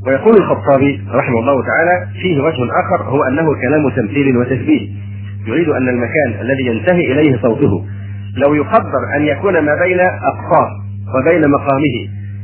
ويقول 0.07 0.37
الخطابي 0.37 1.01
رحمه 1.13 1.39
الله 1.39 1.63
تعالى 1.65 2.07
فيه 2.21 2.41
وجه 2.41 2.63
آخر 2.81 3.03
هو 3.03 3.23
أنه 3.23 3.61
كلام 3.61 3.89
تمثيل 3.89 4.37
وتشبيه 4.37 4.89
يريد 5.47 5.69
أن 5.69 5.89
المكان 5.89 6.41
الذي 6.41 6.65
ينتهي 6.65 7.11
إليه 7.11 7.41
صوته. 7.41 7.85
لو 8.37 8.53
يقدر 8.53 9.15
أن 9.15 9.21
يكون 9.21 9.53
ما 9.59 9.75
بين 9.83 9.99
أقصاه 9.99 10.69
وبين 11.15 11.49
مقامه 11.49 11.95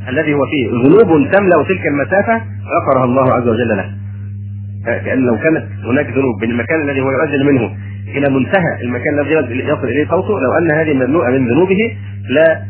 الذي 0.10 0.34
هو 0.34 0.46
فيه 0.46 0.70
ذنوب 0.70 1.32
تملأ 1.32 1.64
تلك 1.64 1.88
المسافة 1.88 2.42
غفرها 2.76 3.06
الله 3.06 3.34
عز 3.34 3.48
وجل 3.48 3.78
له. 3.78 3.86
كأن 4.86 5.20
لو 5.20 5.38
كانت 5.38 5.66
هناك 5.84 6.06
ذنوب 6.10 6.44
من 6.44 6.52
المكان 6.52 6.82
الذي 6.82 7.02
هو 7.02 7.12
يؤذن 7.12 7.46
منه 7.46 7.78
إلى 8.08 8.30
منتهى 8.30 8.82
المكان 8.82 9.20
الذي 9.20 9.68
يصل 9.68 9.84
إليه 9.84 10.08
صوته 10.08 10.40
لو 10.40 10.52
أن 10.62 10.72
هذه 10.72 10.94
مملوءه 10.94 11.30
من 11.30 11.48
ذنوبه 11.48 11.98
لا 12.30 12.64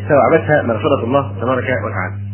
استوعبتها 0.00 0.62
مغفرة 0.62 1.04
الله 1.04 1.40
تبارك 1.40 1.64
وتعالى. 1.64 2.27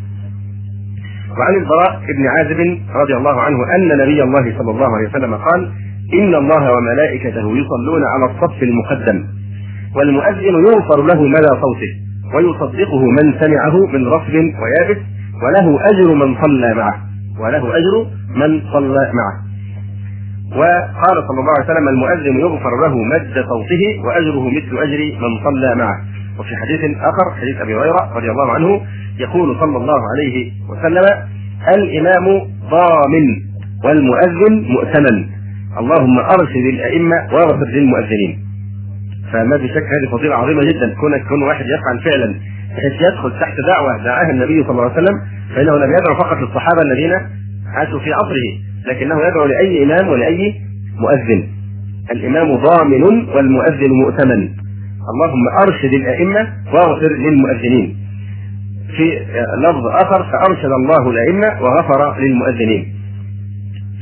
وعن 1.38 1.54
البراء 1.54 2.00
بن 2.18 2.26
عازب 2.26 2.60
رضي 3.02 3.16
الله 3.16 3.40
عنه 3.40 3.58
أن 3.76 3.88
نبي 4.02 4.22
الله 4.22 4.58
صلى 4.58 4.70
الله 4.70 4.96
عليه 4.96 5.08
وسلم 5.08 5.34
قال 5.34 5.72
إن 6.14 6.34
الله 6.34 6.72
وملائكته 6.72 7.56
يصلون 7.56 8.02
على 8.14 8.24
الصف 8.24 8.62
المقدم 8.62 9.24
والمؤذن 9.96 10.54
يغفر 10.68 11.02
له 11.02 11.22
مدى 11.22 11.60
صوته 11.64 11.92
ويصدقه 12.34 13.02
من 13.10 13.34
سمعه 13.40 13.86
من 13.92 14.06
رفض 14.08 14.34
ويابس 14.34 15.00
وله 15.42 15.78
أجر 15.90 16.14
من 16.14 16.36
صلى 16.42 16.74
معه 16.74 16.94
وله 17.40 17.76
أجر 17.78 18.06
من 18.36 18.62
صلى 18.72 19.10
معه. 19.18 19.34
وقال 20.58 21.16
صلى 21.28 21.40
الله 21.40 21.54
عليه 21.58 21.72
وسلم 21.72 21.88
المؤذن 21.88 22.40
يغفر 22.40 22.70
له 22.86 22.94
مد 23.04 23.34
صوته 23.48 23.82
وأجره 24.04 24.48
مثل 24.50 24.78
أجر 24.78 25.00
من 25.22 25.44
صلى 25.44 25.74
معه. 25.74 25.98
وفي 26.38 26.56
حديث 26.56 26.80
آخر 26.98 27.40
حديث 27.40 27.56
أبي 27.60 27.74
هريرة 27.74 28.12
رضي 28.16 28.30
الله 28.30 28.52
عنه 28.52 28.80
يقول 29.18 29.56
صلى 29.60 29.76
الله 29.76 30.00
عليه 30.12 30.52
وسلم 30.70 31.06
الإمام 31.76 32.26
ضامن 32.70 33.26
والمؤذن 33.84 34.64
مؤتمن. 34.68 35.26
اللهم 35.78 36.18
أرشد 36.18 36.66
الأئمة 36.74 37.16
واغفر 37.32 37.66
للمؤذنين. 37.66 38.38
فما 39.32 39.58
في 39.58 39.68
شك 39.68 39.82
هذه 39.82 40.10
فضيلة 40.12 40.34
عظيمة 40.34 40.62
جدا 40.62 40.94
كونك 41.00 41.22
كون 41.28 41.42
واحد 41.42 41.64
يفعل 41.64 42.00
فعلا 42.10 42.34
بحيث 42.76 42.92
يدخل 42.92 43.40
تحت 43.40 43.56
دعوة 43.68 44.04
دعاها 44.04 44.30
النبي 44.30 44.62
صلى 44.62 44.70
الله 44.70 44.82
عليه 44.82 45.02
وسلم 45.02 45.20
فإنه 45.54 45.76
لم 45.76 45.90
يدعو 45.92 46.14
فقط 46.18 46.36
للصحابة 46.36 46.82
الذين 46.82 47.12
عاشوا 47.74 48.00
في 48.00 48.12
عصره 48.12 48.48
لكنه 48.86 49.14
يدعو 49.28 49.44
لأي 49.44 49.84
إمام 49.84 50.08
ولأي 50.08 50.54
مؤذن. 50.98 51.48
الإمام 52.10 52.54
ضامن 52.54 53.02
والمؤذن 53.34 53.90
مؤتمن. 53.90 54.48
اللهم 55.12 55.48
أرشد 55.62 55.92
الأئمة 55.94 56.48
واغفر 56.72 57.12
للمؤذنين. 57.12 57.96
في 58.96 59.04
لفظ 59.64 59.86
آخر 59.86 60.24
فأرشد 60.32 60.72
الله 60.80 61.10
الأئمة 61.10 61.62
وغفر 61.62 62.20
للمؤذنين. 62.20 62.94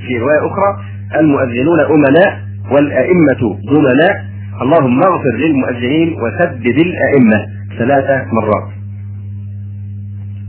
في 0.06 0.18
رواية 0.18 0.46
أخرى 0.46 0.78
المؤذنون 1.20 1.80
أمناء 1.80 2.38
والأئمة 2.70 3.58
ضمناء. 3.66 4.24
اللهم 4.62 5.00
اغفر 5.06 5.34
للمؤذنين 5.36 6.12
وسدد 6.12 6.78
الأئمة 6.80 7.46
ثلاث 7.78 8.26
مرات. 8.32 8.68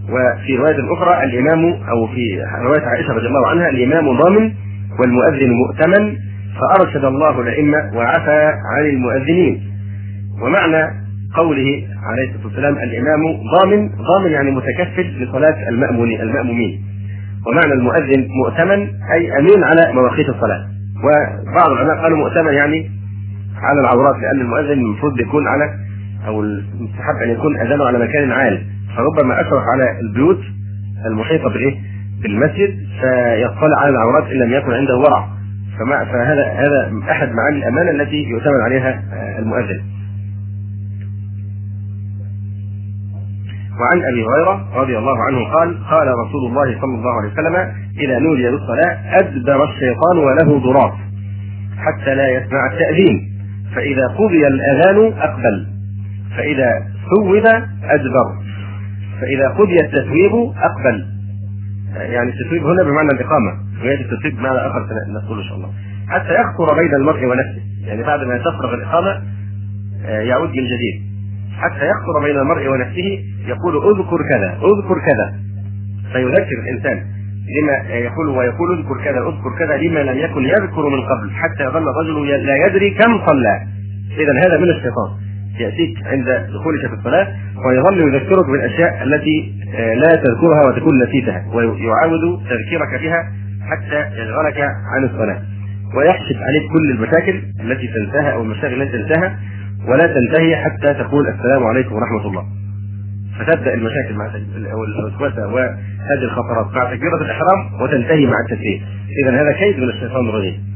وفي 0.09 0.55
رواية 0.57 0.93
أخرى 0.93 1.23
الإمام 1.23 1.65
أو 1.65 2.07
في 2.07 2.45
رواية 2.65 2.81
عائشة 2.81 3.13
رضي 3.13 3.27
الله 3.27 3.47
عنها 3.47 3.69
الإمام 3.69 4.17
ضامن 4.17 4.51
والمؤذن 4.99 5.51
مؤتمن. 5.51 6.17
فأرشد 6.53 7.05
الله 7.05 7.41
الأئمة 7.41 7.77
وعفى 7.95 8.51
عن 8.75 8.85
المؤذنين. 8.85 9.72
ومعنى 10.41 11.03
قوله 11.35 11.87
عليه 12.03 12.29
الصلاة 12.29 12.45
والسلام 12.45 12.73
الإمام 12.77 13.21
ضامن 13.59 13.89
ضامن 13.89 14.31
يعني 14.31 14.51
متكفل 14.51 15.23
لصلاة 15.23 15.69
المأمون 15.69 16.11
المأمومين 16.11 16.81
ومعنى 17.47 17.73
المؤذن 17.73 18.27
مؤتمن 18.43 18.87
أي 19.13 19.39
أمين 19.39 19.63
على 19.63 19.93
مواقيت 19.93 20.29
الصلاة 20.29 20.65
وبعض 21.03 21.69
العلماء 21.71 22.01
قالوا 22.03 22.17
مؤتمن 22.17 22.53
يعني 22.53 22.91
على 23.61 23.79
العورات 23.81 24.15
لأن 24.21 24.41
المؤذن 24.41 24.71
المفروض 24.71 25.19
يكون 25.19 25.47
على 25.47 25.69
أو 26.27 26.41
المستحب 26.41 27.15
أن 27.23 27.29
يكون 27.29 27.59
أذانه 27.59 27.85
على 27.85 27.99
مكان 27.99 28.31
عال 28.31 28.63
فربما 28.97 29.41
أشرف 29.41 29.63
على 29.73 29.99
البيوت 29.99 30.39
المحيطة 31.05 31.49
بالايه؟ 31.49 31.75
بالمسجد 32.23 32.69
فيطلع 33.01 33.79
على 33.79 33.89
العورات 33.89 34.31
إن 34.31 34.37
لم 34.37 34.53
يكن 34.53 34.73
عنده 34.73 34.97
ورع 34.97 35.27
فهذا 35.79 36.43
هذا 36.53 36.91
أحد 37.11 37.31
معاني 37.31 37.57
الأمانة 37.57 37.91
التي 37.91 38.23
يؤتمن 38.23 38.61
عليها 38.61 39.01
المؤذن. 39.39 39.81
وعن 43.79 44.01
أبي 44.11 44.25
هريرة 44.25 44.67
رضي 44.75 44.97
الله 44.97 45.23
عنه 45.23 45.53
قال 45.53 45.85
قال 45.89 46.07
رسول 46.07 46.49
الله 46.49 46.81
صلى 46.81 46.95
الله 46.95 47.11
عليه 47.21 47.31
وسلم 47.31 47.55
إذا 47.99 48.19
نودي 48.19 48.51
بالصلاه 48.51 49.19
أدبر 49.19 49.63
الشيطان 49.63 50.17
وله 50.17 50.59
ضراط 50.59 50.93
حتى 51.77 52.15
لا 52.15 52.29
يسمع 52.29 52.73
التأذين 52.73 53.33
فإذا 53.75 54.07
قضي 54.07 54.47
الأذان 54.47 55.13
أقبل 55.19 55.67
فإذا 56.37 56.83
ثوب 57.09 57.35
أدبر 57.83 58.43
فإذا 59.21 59.47
قضي 59.49 59.79
التثويب 59.79 60.31
أقبل. 60.57 61.05
يعني 61.95 62.29
التثويب 62.29 62.65
هنا 62.65 62.83
بمعنى 62.83 63.09
الإقامة 63.09 63.51
وهي 63.81 63.93
التثويب 63.93 64.35
بمعنى 64.37 64.57
آخر 64.57 64.85
نقول 65.07 65.37
إن 65.37 65.47
شاء 65.47 65.57
الله. 65.57 65.69
حتى 66.07 66.33
يخطر 66.33 66.79
بين 66.79 66.95
المرء 66.95 67.25
ونفسه 67.25 67.61
يعني 67.85 68.03
بعد 68.03 68.19
ما 68.19 68.37
تفرغ 68.37 68.73
الإقامة 68.73 69.21
آه، 70.05 70.19
يعود 70.21 70.49
من 70.49 70.63
جديد. 70.63 71.12
حتى 71.57 71.85
يخطر 71.89 72.19
بين 72.23 72.37
المرء 72.37 72.67
ونفسه 72.67 73.19
يقول 73.45 73.75
اذكر 73.91 74.17
كذا 74.29 74.49
اذكر 74.49 74.99
كذا. 74.99 75.33
فيذكر 76.13 76.59
الإنسان 76.63 77.03
لما 77.57 77.95
يقول 77.95 78.29
ويقول 78.29 78.79
اذكر 78.79 79.03
كذا 79.03 79.19
اذكر 79.19 79.57
كذا 79.59 79.77
لما 79.77 79.99
لم 79.99 80.17
يكن 80.17 80.43
يذكر 80.43 80.89
من 80.89 81.01
قبل 81.01 81.31
حتى 81.31 81.63
يظل 81.63 81.89
الرجل 81.89 82.45
لا 82.45 82.67
يدري 82.67 82.89
كم 82.89 83.25
صلى. 83.27 83.61
اذا 84.17 84.33
هذا 84.45 84.57
من 84.57 84.69
الشيطان. 84.69 85.09
يأتيك 85.59 85.97
عند 86.05 86.25
دخولك 86.53 86.87
في 86.87 86.93
الصلاة 86.93 87.27
ويظل 87.65 88.15
يذكرك 88.15 88.45
بالأشياء 88.45 89.03
التي 89.03 89.53
آه، 89.75 89.93
لا 89.93 90.09
تذكرها 90.09 90.61
وتكون 90.67 91.03
نسيتها 91.03 91.45
ويعاود 91.53 92.43
تذكيرك 92.49 93.01
بها 93.01 93.31
حتى 93.69 94.21
يشغلك 94.21 94.59
عن 94.95 95.03
الصلاة. 95.03 95.41
ويحشف 95.97 96.37
عليك 96.41 96.71
كل 96.71 96.91
المشاكل 96.91 97.43
التي 97.59 97.87
تنساها 97.87 98.31
أو 98.33 98.41
المشاغل 98.41 98.81
التي 98.81 98.97
تنساها. 98.97 99.39
ولا 99.87 100.07
تنتهي 100.07 100.55
حتى 100.55 100.93
تقول 100.93 101.27
السلام 101.27 101.63
عليكم 101.63 101.95
ورحمة 101.95 102.27
الله. 102.27 102.45
فتبدأ 103.39 103.73
المشاكل 103.73 104.13
مع 104.15 104.25
الوسوسه 104.35 105.47
وهذه 105.47 106.23
الخطرات. 106.23 106.75
مع 106.75 106.93
تكبيرة 106.93 107.15
الإحرام 107.15 107.81
وتنتهي 107.81 108.25
مع 108.25 108.35
التسليم. 108.45 108.81
اذا 109.23 109.41
هذا 109.41 109.51
كيد 109.51 109.77
من 109.77 109.89
الشيطان 109.89 110.29
الرجيم. 110.29 110.73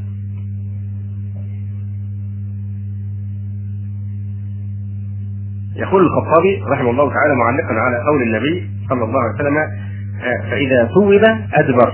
يقول 5.76 6.04
الخطابي 6.04 6.64
رحمه 6.68 6.90
الله 6.90 7.14
تعالى 7.14 7.36
معلقا 7.36 7.74
على 7.74 7.98
قول 8.10 8.22
النبي 8.22 8.70
صلى 8.90 9.04
الله 9.04 9.20
عليه 9.20 9.36
وسلم 9.36 9.58
آه، 9.58 10.50
فإذا 10.50 10.90
ثوب 10.94 11.14
أدبر 11.54 11.94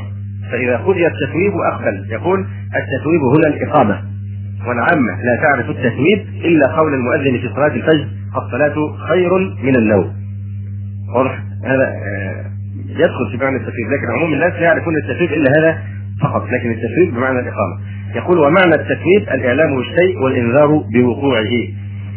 فإذا 0.51 0.77
خذي 0.77 1.07
التثويب 1.07 1.53
أقبل 1.71 2.05
يقول 2.11 2.39
التثويب 2.75 3.21
هنا 3.35 3.47
الإقامة. 3.47 4.12
والعامة 4.67 5.23
لا 5.23 5.41
تعرف 5.41 5.69
التثويب 5.69 6.19
إلا 6.45 6.67
قول 6.67 6.93
المؤذن 6.93 7.37
في 7.41 7.49
صلاة 7.55 7.75
الفجر 7.75 8.07
الصلاة 8.37 8.97
خير 9.09 9.37
من 9.63 9.75
النوم. 9.75 10.13
واضح؟ 11.15 11.39
هذا 11.65 11.83
آه، 11.83 12.45
يدخل 12.89 13.31
في 13.31 13.37
معنى 13.43 13.57
التثويب 13.57 13.87
لكن 13.91 14.11
عموم 14.17 14.33
الناس 14.33 14.53
لا 14.53 14.61
يعرفون 14.61 14.93
التثويب 15.03 15.31
إلا 15.31 15.51
هذا 15.59 15.77
فقط 16.21 16.47
لكن 16.51 16.71
التثويب 16.71 17.13
بمعنى 17.15 17.39
الإقامة. 17.39 17.75
يقول 18.15 18.39
ومعنى 18.39 18.75
التثويب 18.75 19.21
الإعلام 19.31 19.75
بالشيء 19.75 20.23
والإنذار 20.23 20.67
بوقوعه 20.93 21.51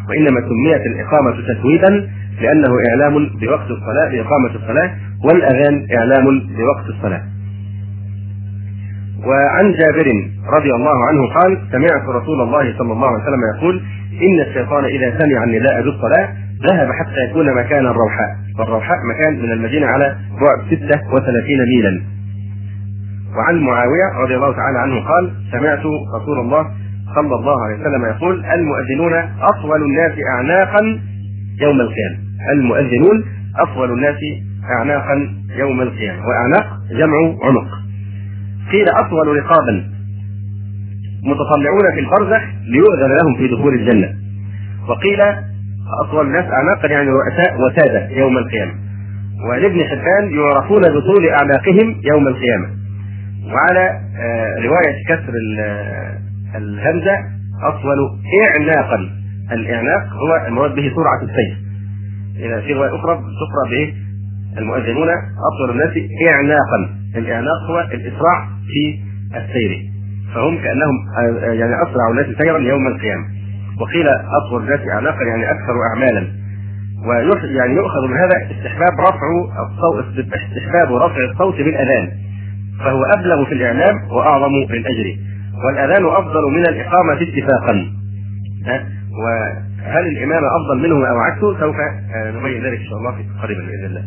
وإنما 0.09 0.41
سميت 0.41 0.87
الإقامة 0.87 1.31
تتويبا 1.49 2.09
لأنه 2.41 2.73
إعلام 2.91 3.29
بوقت 3.41 3.71
الصلاة 3.71 4.09
بإقامة 4.11 4.55
الصلاة 4.55 4.91
والأذان 5.25 5.87
إعلام 5.97 6.25
بوقت 6.41 6.87
الصلاة. 6.89 7.23
وعن 9.29 9.73
جابر 9.73 10.09
رضي 10.57 10.71
الله 10.75 11.05
عنه 11.09 11.21
قال 11.35 11.59
سمعت 11.73 12.09
رسول 12.09 12.41
الله 12.43 12.79
صلى 12.79 12.93
الله 12.93 13.09
عليه 13.09 13.23
وسلم 13.23 13.43
يقول 13.57 13.83
إن 14.13 14.49
الشيطان 14.49 14.85
إذا 14.85 15.19
سمع 15.19 15.45
النداء 15.45 15.83
بالصلاة 15.83 16.29
ذهب 16.71 16.89
حتى 16.93 17.21
يكون 17.31 17.55
مكان 17.55 17.87
الروحاء. 17.87 18.31
والروحاء 18.59 18.97
مكان 19.15 19.43
من 19.43 19.53
المدينة 19.53 19.87
على 19.87 20.17
بعد 20.41 20.59
36 20.71 21.59
ميلا. 21.77 22.03
وعن 23.37 23.61
معاوية 23.61 24.23
رضي 24.25 24.35
الله 24.35 24.53
تعالى 24.53 24.79
عنه 24.79 24.95
قال 25.09 25.33
سمعت 25.53 25.83
رسول 26.21 26.39
الله 26.41 26.67
صلى 27.15 27.35
الله 27.35 27.65
عليه 27.65 27.75
وسلم 27.81 28.05
يقول 28.05 28.45
المؤذنون 28.45 29.15
أطول 29.43 29.83
الناس 29.83 30.13
أعناقا 30.37 30.81
يوم 31.61 31.81
القيامة. 31.81 32.17
المؤذنون 32.53 33.25
أطول 33.59 33.93
الناس 33.93 34.17
أعناقا 34.71 35.29
يوم 35.57 35.81
القيامة. 35.81 36.27
وأعناق 36.27 36.67
جمع 36.91 37.17
عنق. 37.45 37.86
قيل 38.73 38.89
أطول 38.89 39.27
رقابا 39.37 39.85
متطلعون 41.23 41.95
في 41.95 42.01
البرزخ 42.01 42.43
ليؤذن 42.65 43.11
لهم 43.23 43.37
في 43.37 43.49
دخول 43.49 43.75
الجنة. 43.75 44.15
وقيل 44.89 45.21
أطول 46.05 46.27
الناس 46.27 46.45
أعناقا 46.45 46.89
يعني 46.89 47.09
رؤساء 47.09 47.61
وسادة 47.61 48.09
يوم 48.09 48.39
القيامة. 48.39 48.73
ولابن 49.51 49.85
حبان 49.85 50.31
يعرفون 50.39 50.81
بطول 50.81 51.29
أعناقهم 51.29 52.01
يوم 52.05 52.29
القيامة. 52.29 52.69
وعلى 53.47 54.01
آه، 54.19 54.59
رواية 54.61 55.05
كسر 55.09 55.33
الهمزة 56.55 57.17
أطول 57.63 57.99
اعناقا 58.49 59.11
الاعناق 59.53 60.03
هو 60.13 60.47
المراد 60.47 60.75
به 60.75 60.93
سرعة 60.97 61.23
السير. 61.23 61.57
إذا 62.47 62.61
في 62.61 62.73
رواية 62.73 62.95
أخرى 62.95 63.15
تقرأ 63.15 63.71
بايه؟ 63.71 63.95
المؤذنون 64.59 65.09
أطول 65.53 65.71
الناس 65.71 65.93
اعناقا 66.29 66.96
الاعناق 67.17 67.63
هو 67.71 67.81
الإسراع 67.81 68.49
في 68.67 68.99
السير. 69.37 69.83
فهم 70.35 70.57
كأنهم 70.57 70.97
يعني 71.43 71.75
أسرع 71.83 72.11
الناس 72.11 72.27
سيرا 72.43 72.59
يوم 72.59 72.87
القيامة. 72.87 73.25
وقيل 73.81 74.09
أطول 74.09 74.63
الناس 74.63 74.81
اعناقا 74.89 75.25
يعني 75.25 75.51
أكثر 75.51 75.75
اعمالا. 75.91 76.27
ويعني 77.07 77.75
يؤخذ 77.75 78.09
من 78.09 78.17
هذا 78.17 78.57
استحباب 78.57 79.01
رفع 79.01 79.27
الصوت 79.67 80.05
استحباب 80.19 80.95
رفع 80.95 81.25
الصوت 81.33 81.57
بالاذان 81.57 82.09
فهو 82.79 83.05
أبلغ 83.17 83.45
في 83.45 83.53
الإعلام 83.53 84.11
وأعظم 84.11 84.67
في 84.69 84.77
الاجر 84.77 85.17
والأذان 85.65 86.07
أفضل 86.07 86.43
من 86.53 86.69
الإقامة 86.69 87.13
اتفاقا. 87.13 87.87
وهل 89.23 90.07
الامامه 90.07 90.47
أفضل 90.47 90.83
منه 90.83 91.09
أو 91.09 91.19
عكسه؟ 91.19 91.61
سوف 91.61 91.77
آه، 92.15 92.31
نبين 92.31 92.63
ذلك 92.65 92.79
إن 92.79 92.85
شاء 92.85 92.99
الله 92.99 93.15
قريبا 93.43 93.61
بإذن 93.61 93.85
الله. 93.85 94.05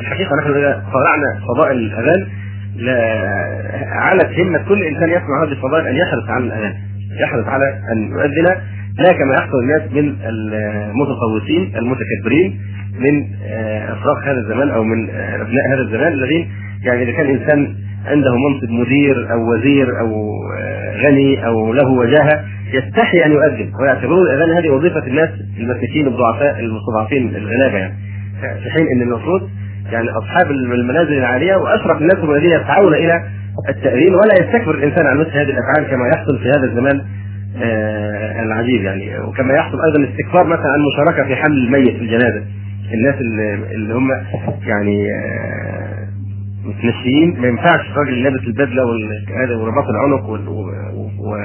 الحقيقة 0.00 0.36
نحن 0.36 0.50
إذا 0.50 0.84
طلعنا 0.92 1.40
فضائل 1.48 1.78
الأذان 1.78 2.26
علت 3.92 4.38
همة 4.38 4.58
كل 4.68 4.82
إنسان 4.82 5.10
يسمع 5.10 5.44
هذه 5.44 5.52
الفضائل 5.52 5.86
أن 5.86 5.96
يحرص 5.96 6.28
على 6.28 6.44
الأذان 6.44 6.74
يحرص 7.20 7.46
على 7.46 7.64
أن 7.92 8.10
يؤذن 8.10 8.56
لا 8.98 9.12
كما 9.12 9.34
يحصل 9.34 9.58
الناس 9.62 9.82
من 9.92 10.16
المتطوسين 10.24 11.72
المتكبرين 11.76 12.60
من 12.98 13.26
آه، 13.44 13.92
افراق 13.92 14.24
هذا 14.24 14.38
الزمان 14.38 14.70
أو 14.70 14.84
من 14.84 15.10
آه، 15.10 15.34
أبناء 15.34 15.74
هذا 15.74 15.82
الزمان 15.82 16.12
الذين 16.12 16.48
يعني 16.84 17.02
إذا 17.02 17.12
كان 17.12 17.26
انسان 17.26 17.74
عنده 18.06 18.36
منصب 18.36 18.70
مدير 18.70 19.32
أو 19.32 19.52
وزير 19.52 20.00
أو 20.00 20.32
آه، 20.58 20.96
غني 20.96 21.46
أو 21.46 21.72
له 21.72 21.88
وجاهة 21.88 22.44
يستحي 22.72 23.24
أن 23.26 23.32
يؤذن 23.32 23.72
ويعتبرون 23.80 24.26
الأذان 24.26 24.56
هذه 24.56 24.70
وظيفة 24.70 25.06
الناس 25.06 25.28
المساكين 25.58 26.06
الضعفاء 26.06 26.60
المستضعفين 26.60 27.36
الغلابة 27.36 27.78
يعني. 27.78 27.94
في 28.40 28.70
حين 28.70 28.86
إن 28.86 29.02
المفروض 29.02 29.50
يعني 29.92 30.08
أصحاب 30.10 30.50
المنازل 30.50 31.18
العالية 31.18 31.56
وأشرف 31.56 32.00
الناس 32.00 32.16
الذين 32.16 32.50
يسعون 32.60 32.94
إلى 32.94 33.24
التأذين 33.68 34.14
ولا 34.14 34.34
يستكبر 34.40 34.74
الإنسان 34.74 35.06
عن 35.06 35.16
مثل 35.18 35.30
هذه 35.30 35.50
الأفعال 35.50 35.90
كما 35.90 36.08
يحصل 36.14 36.38
في 36.38 36.48
هذا 36.48 36.64
الزمان 36.64 37.00
آه 37.62 38.42
العجيب 38.42 38.82
يعني. 38.82 39.20
وكما 39.20 39.54
يحصل 39.54 39.78
أيضا 39.84 40.10
استكبار 40.12 40.46
مثلا 40.46 40.66
عن 40.72 40.80
المشاركه 40.80 41.28
في 41.28 41.36
حمل 41.36 41.56
الميت 41.56 41.96
في 41.96 42.02
الجنازة. 42.02 42.42
الناس 42.94 43.14
اللي, 43.20 43.54
اللي 43.74 43.94
هم 43.94 44.08
يعني 44.66 45.06
آه 45.12 46.08
متنسيين 46.64 47.40
ما 47.40 47.48
ينفعش 47.48 47.90
الراجل 47.90 48.22
لابس 48.22 48.40
البدلة 48.46 48.84
وهذا 48.84 49.56
ورباط 49.56 49.84
العنق 49.88 50.30
و 51.20 51.36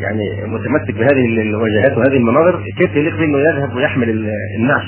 يعني 0.00 0.46
متمسك 0.46 0.94
بهذه 0.94 1.42
الوجهات 1.42 1.98
وهذه 1.98 2.16
المناظر 2.16 2.62
كيف 2.78 2.96
يليق 2.96 3.16
به 3.16 3.24
انه 3.24 3.38
يذهب 3.38 3.76
ويحمل 3.76 4.28
النعش؟ 4.60 4.84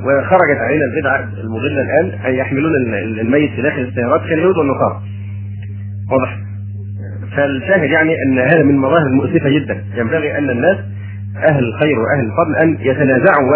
وخرجت 0.00 0.58
علينا 0.60 0.84
البدعة 0.84 1.40
المضلة 1.44 1.82
الآن 1.82 2.26
ان 2.26 2.34
يحملون 2.34 2.72
الميت 2.94 3.50
في 3.50 3.62
داخل 3.62 3.80
السيارات 3.80 4.20
كاليهود 4.28 4.56
والنصارى 4.58 5.00
واضح؟ 6.10 6.38
فالشاهد 7.36 7.90
يعني 7.90 8.14
أن 8.26 8.38
هذا 8.38 8.62
من 8.62 8.70
المظاهر 8.70 9.06
المؤسفه 9.06 9.48
جدا. 9.48 9.84
ينبغي 9.96 10.38
أن 10.38 10.50
الناس 10.50 10.76
أهل 11.48 11.64
الخير 11.64 11.98
وأهل 11.98 12.24
الفضل 12.24 12.56
أن 12.62 12.78
يتنازعوا 12.80 13.50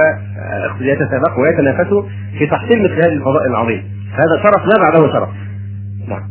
ويتسابقوا 0.80 1.42
ويتنافسوا 1.42 2.02
في 2.38 2.46
تحصيل 2.46 2.82
مثل 2.82 2.94
هذه 2.94 3.12
الفضائل 3.12 3.50
العظيمة. 3.50 3.82
هذا 4.12 4.42
شرف 4.42 4.66
لا 4.66 4.82
بعده 4.82 5.12
شرف. 5.12 5.28
نعم. 6.08 6.22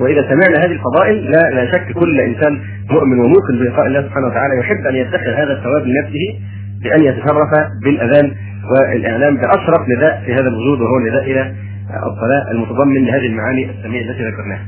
وإذا 0.00 0.22
سمعنا 0.22 0.58
هذه 0.64 0.72
الفضائل 0.72 1.30
لا 1.30 1.50
لا 1.50 1.72
شك 1.72 1.92
كل 1.92 2.20
إنسان 2.20 2.60
مؤمن 2.90 3.20
وموقن 3.20 3.58
بلقاء 3.58 3.86
الله 3.86 4.02
سبحانه 4.02 4.26
وتعالى 4.26 4.58
يحب 4.58 4.86
أن 4.86 4.94
يدخر 4.94 5.34
هذا 5.42 5.52
الثواب 5.52 5.86
لنفسه 5.86 6.38
بأن 6.82 7.04
يتشرف 7.04 7.50
بالأذان 7.84 8.32
والإعلام 8.70 9.36
بأشرف 9.36 9.80
نداء 9.96 10.22
في 10.24 10.34
هذا 10.34 10.48
الوجود 10.48 10.80
وهو 10.80 10.98
النداء 10.98 11.24
إلى 11.24 11.54
الصلاة 11.90 12.50
المتضمن 12.50 13.04
لهذه 13.04 13.26
المعاني 13.26 13.70
السميه 13.70 14.10
التي 14.10 14.22
ذكرناها. 14.24 14.66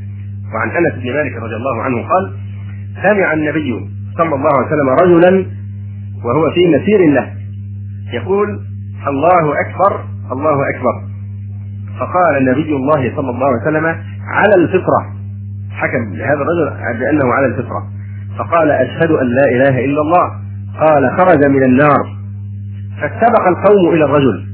وعن 0.55 0.71
أنس 0.71 0.95
بن 0.95 1.13
مالك 1.13 1.37
رضي 1.37 1.57
الله 1.57 1.83
عنه 1.83 1.97
قال: 2.09 2.33
سمع 3.03 3.33
النبي 3.33 3.91
صلى 4.19 4.35
الله 4.35 4.51
عليه 4.59 4.67
وسلم 4.67 4.89
رجلا 4.89 5.47
وهو 6.25 6.51
في 6.51 6.77
مسير 6.77 7.01
له 7.11 7.33
يقول 8.13 8.61
الله 9.09 9.53
أكبر 9.61 10.05
الله 10.33 10.71
أكبر. 10.71 10.95
فقال 12.01 12.45
نبي 12.45 12.77
الله 12.77 13.17
صلى 13.17 13.31
الله 13.31 13.47
عليه 13.47 13.63
وسلم 13.63 13.87
على 14.29 14.55
الفطرة. 14.55 15.01
حكم 15.71 16.15
لهذا 16.15 16.43
الرجل 16.43 16.99
بأنه 16.99 17.33
على 17.33 17.47
الفطرة. 17.47 17.83
فقال 18.39 18.71
أشهد 18.71 19.11
أن 19.11 19.27
لا 19.27 19.45
إله 19.45 19.85
إلا 19.85 20.01
الله. 20.01 20.31
قال 20.81 21.11
خرج 21.19 21.51
من 21.51 21.63
النار. 21.63 22.18
فاستبق 23.01 23.47
القوم 23.49 23.95
إلى 23.95 24.05
الرجل. 24.05 24.45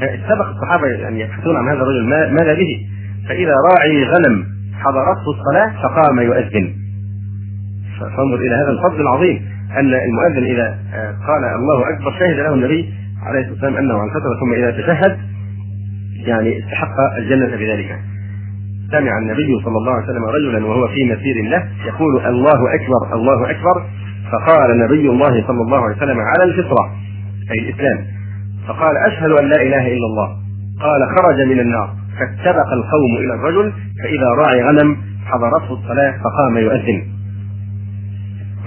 استبق 0.00 0.46
الصحابة 0.48 0.86
يعني 0.86 1.20
يبحثون 1.20 1.56
عن 1.56 1.68
هذا 1.68 1.82
الرجل 1.82 2.08
ماذا 2.34 2.54
به. 2.54 2.86
فإذا 3.28 3.54
راعي 3.70 4.04
غنم 4.04 4.44
حضرته 4.74 5.30
الصلاة 5.30 5.82
فقام 5.82 6.18
يؤذن. 6.18 6.74
فانظر 8.00 8.34
إلى 8.34 8.54
هذا 8.54 8.70
الفضل 8.70 9.00
العظيم 9.00 9.42
أن 9.78 9.94
المؤذن 9.94 10.44
إذا 10.44 10.78
قال 11.26 11.44
الله 11.44 11.94
أكبر 11.94 12.10
شهد 12.20 12.36
له 12.36 12.54
النبي 12.54 12.94
عليه 13.22 13.40
الصلاة 13.40 13.52
والسلام 13.52 13.76
أنه 13.76 13.94
عن 13.94 14.08
فترة 14.08 14.40
ثم 14.40 14.52
إذا 14.52 14.70
تشهد 14.70 15.18
يعني 16.26 16.58
استحق 16.58 17.16
الجنة 17.18 17.56
بذلك. 17.56 17.98
سمع 18.90 19.18
النبي 19.18 19.62
صلى 19.64 19.76
الله 19.76 19.92
عليه 19.92 20.04
وسلم 20.04 20.24
رجلا 20.24 20.66
وهو 20.66 20.88
في 20.88 21.04
مسير 21.04 21.50
له 21.50 21.68
يقول 21.86 22.26
الله 22.26 22.74
أكبر 22.74 23.14
الله 23.14 23.50
أكبر. 23.50 23.86
فقال 24.32 24.78
نبي 24.78 25.08
الله 25.10 25.46
صلى 25.46 25.60
الله 25.66 25.84
عليه 25.84 25.96
وسلم 25.96 26.16
على 26.20 26.44
الفطرة. 26.44 26.92
أي 27.50 27.58
الإسلام. 27.58 27.98
فقال 28.68 28.96
أشهد 28.96 29.30
أن 29.30 29.48
لا 29.48 29.62
إله 29.62 29.86
إلا 29.86 30.06
الله. 30.06 30.28
قال 30.80 31.00
خرج 31.18 31.48
من 31.48 31.60
النار. 31.60 31.94
فاتبق 32.18 32.72
القوم 32.72 33.16
إلى 33.18 33.34
الرجل 33.34 33.72
فإذا 34.02 34.28
راعي 34.28 34.62
غنم 34.62 34.96
حضرته 35.26 35.72
الصلاة 35.72 36.14
فقام 36.24 36.56
يؤذن. 36.56 37.02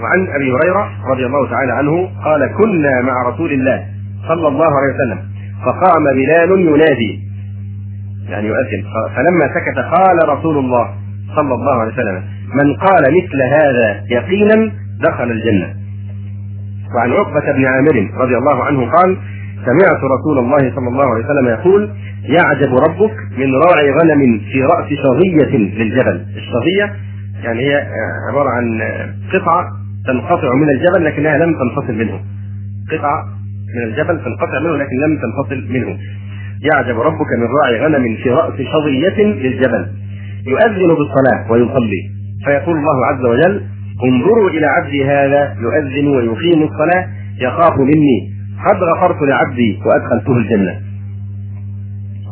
وعن 0.00 0.26
أبي 0.36 0.52
هريرة 0.52 0.90
رضي 1.12 1.26
الله 1.26 1.50
تعالى 1.50 1.72
عنه 1.72 2.10
قال 2.24 2.46
كنا 2.58 3.00
مع 3.02 3.28
رسول 3.28 3.52
الله 3.52 3.86
صلى 4.28 4.48
الله 4.48 4.66
عليه 4.66 4.94
وسلم 4.94 5.18
فقام 5.64 6.04
بلال 6.14 6.60
ينادي. 6.60 7.20
يعني 8.28 8.46
يؤذن. 8.46 8.84
فلما 9.16 9.54
سكت 9.54 9.78
قال 9.78 10.38
رسول 10.38 10.58
الله 10.58 10.94
صلى 11.36 11.54
الله 11.54 11.74
عليه 11.80 11.92
وسلم 11.92 12.22
من 12.54 12.76
قال 12.76 13.02
مثل 13.02 13.42
هذا 13.52 14.04
يقينا 14.10 14.72
دخل 15.00 15.30
الجنة. 15.30 15.77
وعن 16.94 17.12
عقبة 17.12 17.52
بن 17.52 17.64
عامر 17.64 18.10
رضي 18.16 18.36
الله 18.36 18.64
عنه 18.64 18.90
قال 18.90 19.16
سمعت 19.66 20.00
رسول 20.04 20.38
الله 20.38 20.74
صلى 20.74 20.88
الله 20.88 21.14
عليه 21.14 21.24
وسلم 21.24 21.48
يقول 21.48 21.90
يعجب 22.22 22.74
ربك 22.88 23.16
من 23.38 23.54
راعي 23.54 23.90
غنم 23.90 24.40
في 24.52 24.62
رأس 24.62 24.88
شظية 24.88 25.56
للجبل. 25.56 26.26
الشظية 26.36 26.96
يعني 27.44 27.60
هي 27.60 27.86
عبارة 28.30 28.50
عن 28.50 28.80
قطعة 29.32 29.64
تنقطع 30.06 30.54
من 30.54 30.68
الجبل 30.70 31.04
لكنها 31.04 31.38
لم 31.38 31.54
تنفصل 31.54 31.94
منه. 31.94 32.20
قطعة 32.92 33.24
من 33.76 33.82
الجبل 33.88 34.24
تنقطع 34.24 34.60
منه 34.60 34.76
لكن 34.76 34.96
لم 35.06 35.18
تنفصل 35.22 35.72
منه. 35.72 35.98
يعجب 36.72 37.00
ربك 37.00 37.32
من 37.38 37.46
راعي 37.62 37.84
غنم 37.84 38.16
في 38.22 38.30
رأس 38.30 38.54
شظية 38.54 39.24
للجبل. 39.24 39.86
يؤذن 40.46 40.94
بالصلاة 40.94 41.52
ويصلي. 41.52 42.02
فيقول 42.44 42.76
الله 42.76 43.06
عز 43.06 43.24
وجل 43.24 43.62
انظروا 44.04 44.50
إلى 44.50 44.66
عبدي 44.66 45.04
هذا 45.04 45.56
يؤذن 45.60 46.06
ويقيم 46.16 46.62
الصلاة 46.62 47.08
يخاف 47.40 47.78
مني. 47.78 48.38
قد 48.68 48.76
غفرت 48.82 49.22
لعبدي 49.22 49.78
وأدخلته 49.86 50.36
الجنة. 50.36 50.74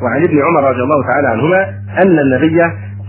وعن 0.03 0.23
ابن 0.25 0.39
عمر 0.43 0.71
رضي 0.71 0.83
الله 0.83 1.03
تعالى 1.03 1.29
عنهما 1.29 1.69
أن 2.03 2.19
النبي 2.19 2.59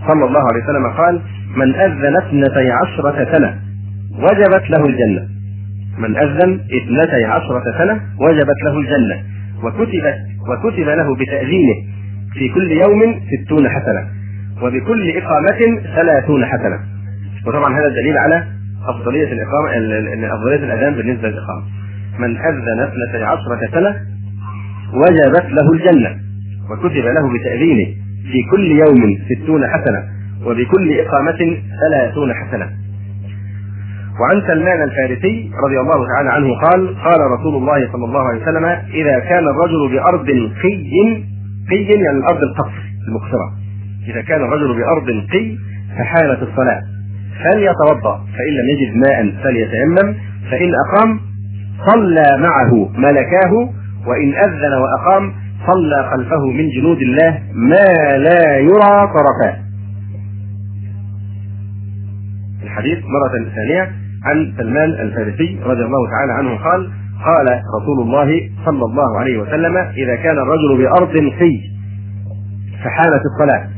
صلى 0.08 0.24
الله 0.24 0.40
عليه 0.40 0.64
وسلم 0.64 0.86
قال 0.86 1.20
من 1.56 1.74
أذن 1.74 2.16
اثنتي 2.16 2.70
عشرة 2.70 3.36
سنة 3.36 3.54
وجبت 4.18 4.70
له 4.70 4.86
الجنة. 4.86 5.28
من 5.98 6.16
أذن 6.16 6.60
اثنتي 6.60 7.24
عشرة 7.24 7.64
سنة 7.78 8.00
وجبت 8.20 8.62
له 8.64 8.78
الجنة. 8.78 9.22
وكتبت 9.64 10.16
وكتب 10.48 10.88
له 10.88 11.16
بتأذينه 11.16 11.74
في 12.32 12.48
كل 12.48 12.72
يوم 12.72 13.20
ستون 13.44 13.68
حسنة. 13.68 14.06
وبكل 14.62 15.10
إقامة 15.16 15.80
ثلاثون 15.96 16.44
حسنة. 16.44 16.97
وطبعا 17.46 17.80
هذا 17.80 17.88
دليل 17.88 18.18
على 18.18 18.44
أفضلية 18.88 19.32
الإقامة 19.32 19.70
أفضلية 20.34 20.64
الأذان 20.64 20.94
بالنسبة 20.94 21.28
للإقامة. 21.28 21.62
من 22.18 22.36
أذن 22.36 22.80
اثنتي 22.80 23.24
عشرة 23.24 23.60
سنة 23.72 23.96
وجبت 24.94 25.46
له 25.50 25.72
الجنة 25.72 26.16
وكتب 26.70 27.04
له 27.04 27.38
بتأذينه 27.38 27.86
في 28.32 28.42
كل 28.50 28.66
يوم 28.66 29.18
ستون 29.28 29.66
حسنة 29.66 30.02
وبكل 30.44 31.00
إقامة 31.00 31.56
ثلاثون 31.80 32.34
حسنة. 32.34 32.68
وعن 34.20 34.42
سلمان 34.46 34.82
الفارسي 34.82 35.50
رضي 35.66 35.80
الله 35.80 36.06
تعالى 36.08 36.28
عنه 36.28 36.54
قال 36.54 36.96
قال 37.04 37.20
رسول 37.38 37.54
الله 37.54 37.92
صلى 37.92 38.04
الله 38.04 38.28
عليه 38.28 38.42
وسلم 38.42 38.64
إذا 38.94 39.18
كان 39.18 39.44
الرجل 39.48 39.88
بأرض 39.92 40.26
قي 40.62 40.90
قي 41.70 41.84
يعني 41.84 42.18
الأرض 42.18 42.42
القصر 42.42 42.82
المقصرة. 43.08 43.52
إذا 44.08 44.22
كان 44.22 44.40
الرجل 44.40 44.76
بأرض 44.76 45.06
قي 45.32 45.58
فحالت 45.98 46.42
الصلاة. 46.42 46.80
فليتوضأ 47.44 48.16
فإن 48.16 48.52
لم 48.58 48.68
يجد 48.70 48.96
ماء 48.96 49.42
فليتيمم. 49.42 50.14
فإن 50.50 50.70
أقام 50.86 51.20
صلى 51.86 52.26
معه 52.38 52.88
ملكاه. 52.98 53.52
وإن 54.06 54.34
أذن 54.34 54.72
وأقام 54.82 55.32
صلى 55.66 56.10
خلفه 56.10 56.46
من 56.46 56.68
جنود 56.68 57.02
الله 57.02 57.42
ما 57.52 58.16
لا 58.16 58.58
يرى 58.58 59.12
طرفاه. 59.16 59.56
الحديث 62.62 62.98
مرة 62.98 63.50
ثانية 63.54 63.92
عن 64.24 64.52
سلمان 64.58 64.90
الفارسي 64.90 65.60
رضي 65.64 65.82
الله 65.82 66.10
تعالى 66.10 66.32
عنه 66.32 66.50
قال 66.56 66.90
قال 67.24 67.62
رسول 67.82 68.00
الله 68.02 68.50
صلى 68.64 68.84
الله 68.84 69.18
عليه 69.18 69.38
وسلم 69.38 69.76
إذا 69.76 70.16
كان 70.16 70.38
الرجل 70.38 70.78
بأرض 70.78 71.16
قي 71.16 71.60
فحالت 72.84 73.22
الصلاة. 73.30 73.68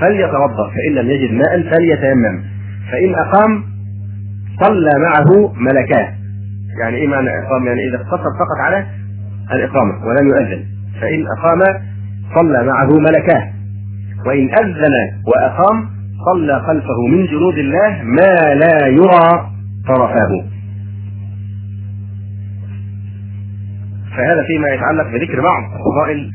فليتوضأ. 0.00 0.70
فإن 0.70 0.94
لم 0.94 1.10
يجد 1.10 1.32
ماء 1.32 1.62
فليتيمم. 1.62 2.51
فإن 2.92 3.14
أقام 3.14 3.64
صلى 4.60 4.90
معه 4.98 5.52
ملكاه. 5.56 6.08
يعني 6.80 6.96
إيه 6.96 7.08
معنى 7.08 7.28
اقام 7.28 7.66
يعني 7.66 7.80
إذا 7.88 7.96
اقتصر 7.96 8.30
فقط 8.38 8.58
على 8.60 8.86
الإقامة 9.52 10.06
ولم 10.06 10.28
يؤذن. 10.28 10.64
فإن 11.00 11.24
أقام 11.38 11.60
صلى 12.34 12.66
معه 12.66 12.98
ملكاه. 12.98 13.52
وإن 14.26 14.50
أذن 14.50 14.94
وأقام 15.26 15.88
صلى 16.32 16.60
خلفه 16.60 17.06
من 17.08 17.26
جنود 17.26 17.58
الله 17.58 18.02
ما 18.02 18.54
لا 18.54 18.86
يرى 18.86 19.50
طرفه 19.88 20.44
فهذا 24.16 24.42
فيما 24.46 24.68
يتعلق 24.68 25.06
بذكر 25.06 25.40
بعض 25.42 25.62
فضائل 25.84 26.30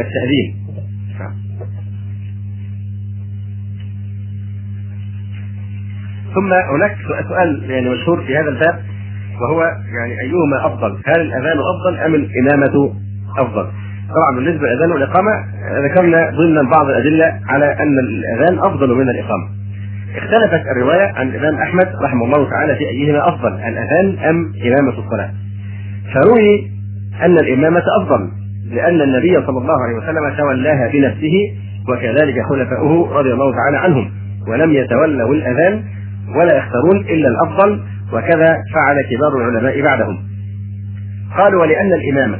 التأذين. 0.00 0.67
ثم 6.38 6.52
هناك 6.52 6.96
سؤال 7.28 7.70
يعني 7.70 7.88
مشهور 7.88 8.22
في 8.22 8.36
هذا 8.36 8.48
الباب 8.48 8.78
وهو 9.40 9.62
يعني 9.62 10.20
أيهما 10.20 10.66
أفضل؟ 10.66 10.98
هل 11.06 11.20
الأذان 11.20 11.58
أفضل 11.58 11.98
أم 12.06 12.14
الإمامة 12.14 12.92
أفضل؟ 13.38 13.66
طبعا 14.14 14.36
بالنسبة 14.36 14.66
للأذان 14.68 14.92
والإقامة 14.92 15.30
ذكرنا 15.84 16.30
ضمن 16.30 16.68
بعض 16.68 16.86
الأدلة 16.88 17.40
على 17.48 17.72
أن 17.72 17.98
الأذان 17.98 18.58
أفضل 18.58 18.94
من 18.94 19.08
الإقامة. 19.08 19.48
اختلفت 20.16 20.66
الرواية 20.66 21.12
عن 21.14 21.28
الإمام 21.28 21.54
أحمد 21.54 21.88
رحمه 22.02 22.24
الله 22.24 22.50
تعالى 22.50 22.76
في 22.76 22.88
أيهما 22.88 23.28
أفضل 23.28 23.52
الأذان 23.52 24.18
أم 24.28 24.52
إمامة 24.66 24.98
الصلاة. 24.98 25.30
فروي 26.14 26.70
أن 27.22 27.38
الإمامة 27.38 27.82
أفضل 28.00 28.28
لأن 28.70 29.00
النبي 29.00 29.46
صلى 29.46 29.58
الله 29.58 29.82
عليه 29.84 29.96
وسلم 29.96 30.36
تولاها 30.36 30.88
بنفسه 30.92 31.32
وكذلك 31.88 32.34
خلفاؤه 32.50 33.18
رضي 33.18 33.32
الله 33.32 33.52
تعالى 33.52 33.76
عنهم 33.76 34.10
ولم 34.48 34.72
يتولوا 34.72 35.34
الأذان 35.34 35.82
ولا 36.36 36.58
يختارون 36.58 36.96
إلا 36.96 37.28
الأفضل 37.28 37.80
وكذا 38.12 38.56
فعل 38.74 38.96
كبار 39.10 39.36
العلماء 39.36 39.82
بعدهم. 39.82 40.18
قالوا 41.36 41.60
ولأن 41.60 41.92
الإمامة 41.92 42.38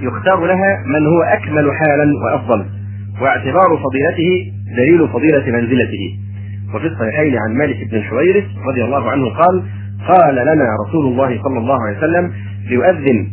يختار 0.00 0.46
لها 0.46 0.82
من 0.86 1.06
هو 1.06 1.22
أكمل 1.22 1.70
حالا 1.72 2.24
وأفضل 2.24 2.64
واعتبار 3.20 3.78
فضيلته 3.84 4.52
دليل 4.76 5.08
فضيلة 5.08 5.60
منزلته. 5.60 6.18
وفي 6.74 6.86
الصحيحين 6.86 7.36
عن 7.38 7.54
مالك 7.54 7.90
بن 7.90 7.96
الحويرث 7.96 8.44
رضي 8.68 8.84
الله 8.84 9.10
عنه 9.10 9.24
قال 9.24 9.62
قال 10.08 10.34
لنا 10.34 10.66
رسول 10.88 11.06
الله 11.06 11.42
صلى 11.42 11.58
الله 11.58 11.78
عليه 11.86 11.98
وسلم 11.98 12.32
ليؤذن 12.68 13.26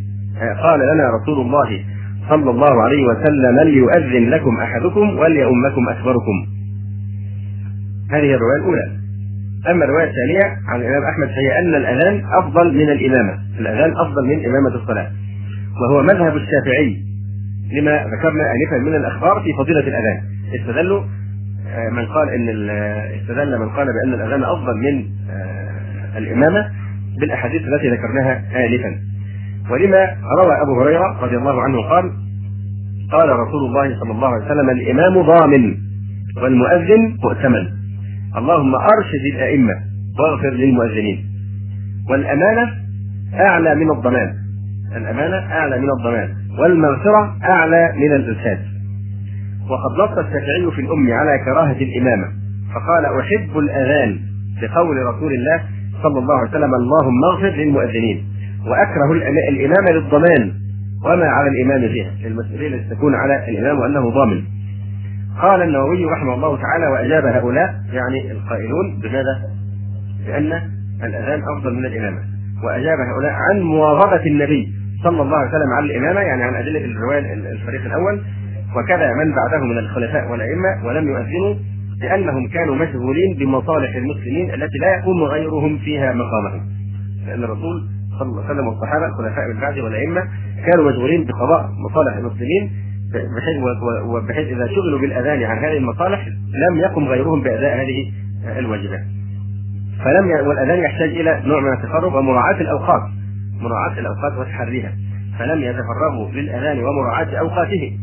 قال 0.62 0.80
لنا 0.80 1.04
رسول 1.22 1.46
الله 1.46 1.84
صلى 2.28 2.50
الله 2.50 2.82
عليه 2.82 3.02
وسلم 3.06 3.60
ليؤذن 3.60 4.30
لكم 4.30 4.56
أحدكم 4.56 5.18
وليؤمكم 5.18 5.88
أكبركم. 5.88 6.46
هذه 8.10 8.34
الرواية 8.34 8.56
الأولى. 8.60 9.01
أما 9.70 9.84
الروايه 9.84 10.10
الثانية 10.10 10.56
عن 10.68 10.80
الإمام 10.80 11.02
أحمد 11.02 11.28
فهي 11.28 11.58
أن 11.58 11.74
الأذان 11.74 12.22
أفضل 12.38 12.74
من 12.74 12.90
الإمامة، 12.90 13.38
الأذان 13.58 13.92
أفضل 13.96 14.26
من 14.26 14.46
إمامة 14.46 14.74
الصلاة. 14.82 15.10
وهو 15.80 16.02
مذهب 16.02 16.36
الشافعي 16.36 16.96
لما 17.72 18.04
ذكرنا 18.16 18.44
انفا 18.52 18.76
من 18.76 18.94
الأخبار 18.94 19.40
في 19.40 19.52
فضيلة 19.58 19.80
الأذان. 19.80 20.20
استدلوا 20.60 21.02
آه، 21.68 21.88
من 21.88 22.06
قال 22.06 22.28
إن 22.28 22.70
استدل 23.20 23.58
من 23.58 23.68
قال 23.68 23.86
بأن 23.86 24.14
الأذان 24.14 24.44
أفضل 24.44 24.76
من 24.76 25.04
آه، 25.30 26.18
الإمامة 26.18 26.70
بالأحاديث 27.20 27.62
التي 27.62 27.90
ذكرناها 27.90 28.42
انفا. 28.66 28.98
ولما 29.70 30.16
روى 30.42 30.62
أبو 30.62 30.82
هريرة 30.82 31.20
رضي 31.22 31.36
الله 31.36 31.62
عنه 31.62 31.82
قال 31.82 32.12
قال 33.12 33.28
رسول 33.28 33.64
الله 33.64 34.00
صلى 34.00 34.12
الله 34.12 34.28
عليه 34.28 34.44
وسلم 34.44 34.70
الإمام 34.70 35.22
ضامن 35.22 35.74
والمؤذن 36.42 37.16
مؤتمن 37.24 37.81
اللهم 38.36 38.74
أرشد 38.74 39.24
الأئمة 39.34 39.74
واغفر 40.18 40.50
للمؤذنين. 40.50 41.26
والأمانة 42.10 42.72
أعلى 43.34 43.74
من 43.74 43.90
الضمان. 43.90 44.34
الأمانة 44.96 45.36
أعلى 45.36 45.78
من 45.78 45.88
الضمان. 45.98 46.28
والمغفرة 46.58 47.36
أعلى 47.44 47.92
من 47.96 48.12
الإرشاد. 48.16 48.58
وقد 49.70 49.92
نص 50.00 50.18
الشافعي 50.18 50.70
في 50.74 50.80
الأم 50.80 51.12
على 51.12 51.38
كراهة 51.44 51.76
الإمامة 51.82 52.26
فقال 52.74 53.04
أحب 53.20 53.58
الأذان 53.58 54.18
بقول 54.62 54.96
رسول 55.06 55.32
الله 55.32 55.60
صلى 56.02 56.18
الله 56.18 56.38
عليه 56.38 56.50
وسلم 56.50 56.74
اللهم 56.74 57.24
اغفر 57.24 57.56
للمؤذنين. 57.56 58.24
وأكره 58.66 59.12
الامامه 59.48 59.90
للضمان. 59.90 60.52
وما 61.04 61.26
على 61.26 61.48
الإمام 61.50 61.92
فيها. 61.92 62.10
المسؤوليه 62.26 62.68
التي 62.68 62.94
تكون 62.94 63.14
على 63.14 63.48
الإمام 63.48 63.78
وأنه 63.78 64.10
ضامن. 64.10 64.42
قال 65.40 65.62
النووي 65.62 66.04
رحمه 66.04 66.34
الله 66.34 66.56
تعالى 66.56 66.86
وأجاب 66.86 67.24
هؤلاء 67.26 67.74
يعني 67.92 68.32
القائلون 68.32 69.00
بماذا؟ 69.02 69.42
بأن 70.26 70.52
الأذان 71.04 71.42
أفضل 71.56 71.74
من 71.74 71.84
الإمامة. 71.86 72.18
وأجاب 72.64 72.98
هؤلاء 72.98 73.32
عن 73.32 73.60
مواظبة 73.60 74.26
النبي 74.26 74.74
صلى 75.04 75.22
الله 75.22 75.36
عليه 75.36 75.48
وسلم 75.48 75.72
على 75.76 75.86
الإمامة 75.86 76.20
يعني 76.20 76.42
عن 76.42 76.54
أدلة 76.54 76.84
الرواية 76.84 77.32
الفريق 77.34 77.84
الأول. 77.84 78.22
وكذا 78.76 79.12
من 79.14 79.34
بعده 79.34 79.64
من 79.64 79.78
الخلفاء 79.78 80.30
والأئمة 80.30 80.86
ولم 80.86 81.08
يؤذنوا 81.08 81.54
لانهم 82.00 82.48
كانوا 82.48 82.74
مشغولين 82.74 83.36
بمصالح 83.38 83.94
المسلمين 83.96 84.54
التي 84.54 84.78
لا 84.78 84.96
يقوم 84.98 85.22
غيرهم 85.22 85.78
فيها 85.78 86.12
مقامهم. 86.12 86.60
لأن 87.26 87.44
الرسول 87.44 87.82
صلى 88.18 88.28
الله 88.28 88.42
عليه 88.42 88.54
وسلم 88.54 88.66
والصحابة 88.66 89.06
الخلفاء 89.06 89.48
من 89.54 89.60
بعده 89.60 89.84
والأئمة 89.84 90.22
كانوا 90.66 90.90
مشغولين 90.90 91.24
بقضاء 91.24 91.70
مصالح 91.90 92.16
المسلمين. 92.16 92.70
بحيث 93.12 93.56
وبحيث 94.04 94.46
إذا 94.46 94.66
شغلوا 94.66 95.00
بالأذان 95.00 95.42
عن 95.42 95.58
هذه 95.58 95.76
المصالح 95.76 96.26
لم 96.68 96.78
يقم 96.78 97.04
غيرهم 97.04 97.42
بأداء 97.42 97.76
هذه 97.76 98.12
الواجبات. 98.58 99.00
فلم 100.04 100.30
ي... 100.30 100.48
والأذان 100.48 100.78
يحتاج 100.78 101.08
إلى 101.08 101.42
نوع 101.44 101.60
من 101.60 101.72
التفرغ 101.72 102.18
ومراعاة 102.18 102.60
الأوقات 102.60 103.02
مراعاة 103.60 103.98
الأوقات 103.98 104.38
وتحريها 104.38 104.92
فلم 105.38 105.62
يتفرغوا 105.62 106.30
للأذان 106.32 106.78
ومراعاة 106.78 107.36
أوقاته. 107.40 107.98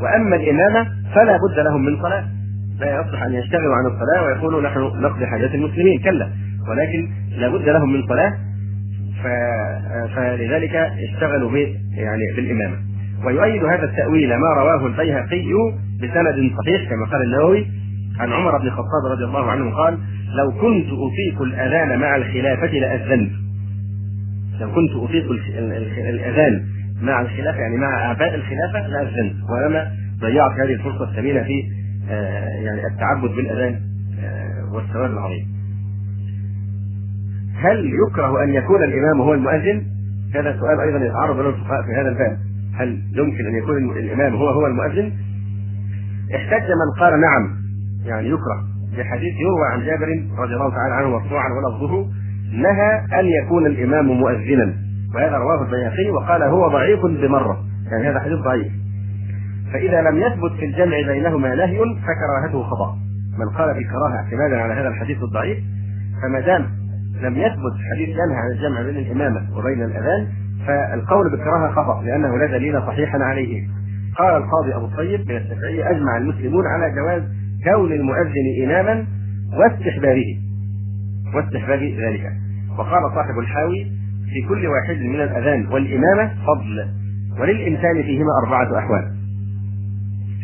وأما 0.00 0.36
الإمامة 0.36 0.88
فلا 1.14 1.36
بد 1.36 1.58
لهم 1.58 1.84
من 1.84 2.02
صلاة. 2.02 2.24
لا 2.80 3.00
يصلح 3.00 3.22
أن 3.22 3.32
يشتغلوا 3.32 3.74
عن 3.74 3.86
الصلاة 3.86 4.26
ويقولوا 4.26 4.62
نحن 4.62 4.78
نقضي 4.80 5.26
حاجات 5.26 5.54
المسلمين 5.54 6.00
كلا. 6.00 6.28
ولكن 6.68 7.08
لا 7.36 7.48
بد 7.48 7.68
لهم 7.68 7.92
من 7.92 8.02
صلاة. 8.08 8.32
ف... 9.22 9.26
فلذلك 10.14 10.74
اشتغلوا 10.76 11.50
ب... 11.50 11.54
يعني 11.94 12.22
بالإمامة. 12.36 12.76
ويؤيد 13.26 13.64
هذا 13.64 13.84
التأويل 13.84 14.28
ما 14.28 14.48
رواه 14.56 14.86
البيهقي 14.86 15.44
بسند 16.02 16.52
صحيح 16.58 16.90
كما 16.90 17.06
قال 17.06 17.22
النووي 17.22 17.66
عن 18.18 18.32
عمر 18.32 18.58
بن 18.58 18.66
الخطاب 18.66 19.12
رضي 19.12 19.24
الله 19.24 19.50
عنه 19.50 19.70
قال 19.70 19.98
لو 20.34 20.50
كنت 20.50 20.86
أطيق 20.86 21.42
الأذان 21.42 22.00
مع 22.00 22.16
الخلافة 22.16 22.72
لأذنت 22.72 23.32
لو 24.60 24.72
كنت 24.72 24.90
أطيق 24.96 25.30
الأذان 25.98 26.64
مع 27.02 27.20
الخلافه 27.20 27.58
يعني 27.58 27.76
مع 27.76 28.06
أعباء 28.06 28.34
الخلافة 28.34 28.86
لأذنت 28.88 29.34
ولما 29.50 29.90
ضيعت 30.20 30.52
هذه 30.52 30.72
الفرصة 30.72 31.10
الثمينة 31.10 31.42
في 31.42 31.82
آه، 32.10 32.48
يعني 32.48 32.86
التعبد 32.86 33.30
بالأذان 33.36 33.80
آه، 34.24 34.74
والثواب 34.74 35.10
العظيم. 35.10 35.46
هل 37.56 37.90
يكره 38.08 38.44
أن 38.44 38.54
يكون 38.54 38.84
الإمام 38.84 39.20
هو 39.20 39.34
المؤذن؟ 39.34 39.82
هذا 40.34 40.56
سؤال 40.58 40.80
أيضا 40.80 41.04
يتعرض 41.04 41.40
له 41.40 41.48
الفقهاء 41.48 41.82
في 41.82 41.92
هذا 42.00 42.08
الباب. 42.08 42.38
هل 42.78 43.02
يمكن 43.12 43.46
أن 43.46 43.54
يكون 43.54 43.76
الإمام 43.76 44.34
هو 44.34 44.48
هو 44.48 44.66
المؤذن؟ 44.66 45.12
احتج 46.34 46.68
من 46.70 47.00
قال 47.00 47.20
نعم 47.20 47.56
يعني 48.04 48.28
يكره. 48.28 48.64
بحديث 48.98 49.34
يروى 49.40 49.66
عن 49.72 49.84
جابر 49.84 50.06
رضي 50.38 50.54
الله 50.54 50.70
تعالى 50.70 50.94
عنه 50.94 51.08
مرفوعا 51.08 51.48
ولفظه 51.52 52.06
نهى 52.52 53.20
أن 53.20 53.26
يكون 53.42 53.66
الإمام 53.66 54.06
مؤذنا. 54.06 54.74
وهذا 55.14 55.36
رواه 55.36 55.62
البيهقي 55.62 56.10
وقال 56.10 56.42
هو 56.42 56.68
ضعيف 56.68 57.00
بمرة. 57.00 57.64
يعني 57.90 58.08
هذا 58.08 58.20
حديث 58.20 58.38
ضعيف. 58.38 58.72
فإذا 59.72 60.02
لم 60.02 60.16
يثبت 60.16 60.52
في 60.58 60.64
الجمع 60.64 61.12
بينهما 61.12 61.54
نهي 61.54 61.78
فكراهته 61.78 62.62
خطأ. 62.62 63.02
من 63.38 63.48
قال 63.48 63.74
بالكراهة 63.74 64.16
اعتمادا 64.16 64.56
على 64.62 64.74
هذا 64.74 64.88
الحديث 64.88 65.22
الضعيف 65.22 65.58
فما 66.22 66.40
دام 66.40 66.66
لم 67.20 67.36
يثبت 67.36 67.74
حديث 67.92 68.08
ينهى 68.08 68.36
عن 68.36 68.50
الجمع 68.50 68.82
بين 68.82 68.96
الإمامة 68.96 69.58
وبين 69.58 69.82
الأذان 69.82 70.28
فالقول 70.66 71.30
بالكراهة 71.30 71.72
خطأ 71.72 72.02
لأنه 72.02 72.38
لا 72.38 72.46
دليل 72.46 72.82
صحيحا 72.82 73.18
عليه. 73.18 73.68
قال 74.18 74.36
القاضي 74.36 74.74
أبو 74.74 74.86
الطيب 74.86 75.28
من 75.28 75.36
الشافعية 75.36 75.90
أجمع 75.90 76.16
المسلمون 76.16 76.66
على 76.66 76.94
جواز 76.94 77.22
كون 77.64 77.92
المؤذن 77.92 78.64
إماما 78.64 79.06
واستحبابه. 79.58 80.38
واستحباب 81.34 81.82
ذلك. 81.82 82.32
وقال 82.78 83.02
صاحب 83.14 83.38
الحاوي 83.38 83.86
في 84.32 84.48
كل 84.48 84.66
واحد 84.66 84.96
من 84.96 85.20
الأذان 85.20 85.66
والإمامة 85.66 86.30
فضل 86.46 86.88
وللإنسان 87.40 88.02
فيهما 88.02 88.30
أربعة 88.44 88.78
أحوال. 88.78 89.12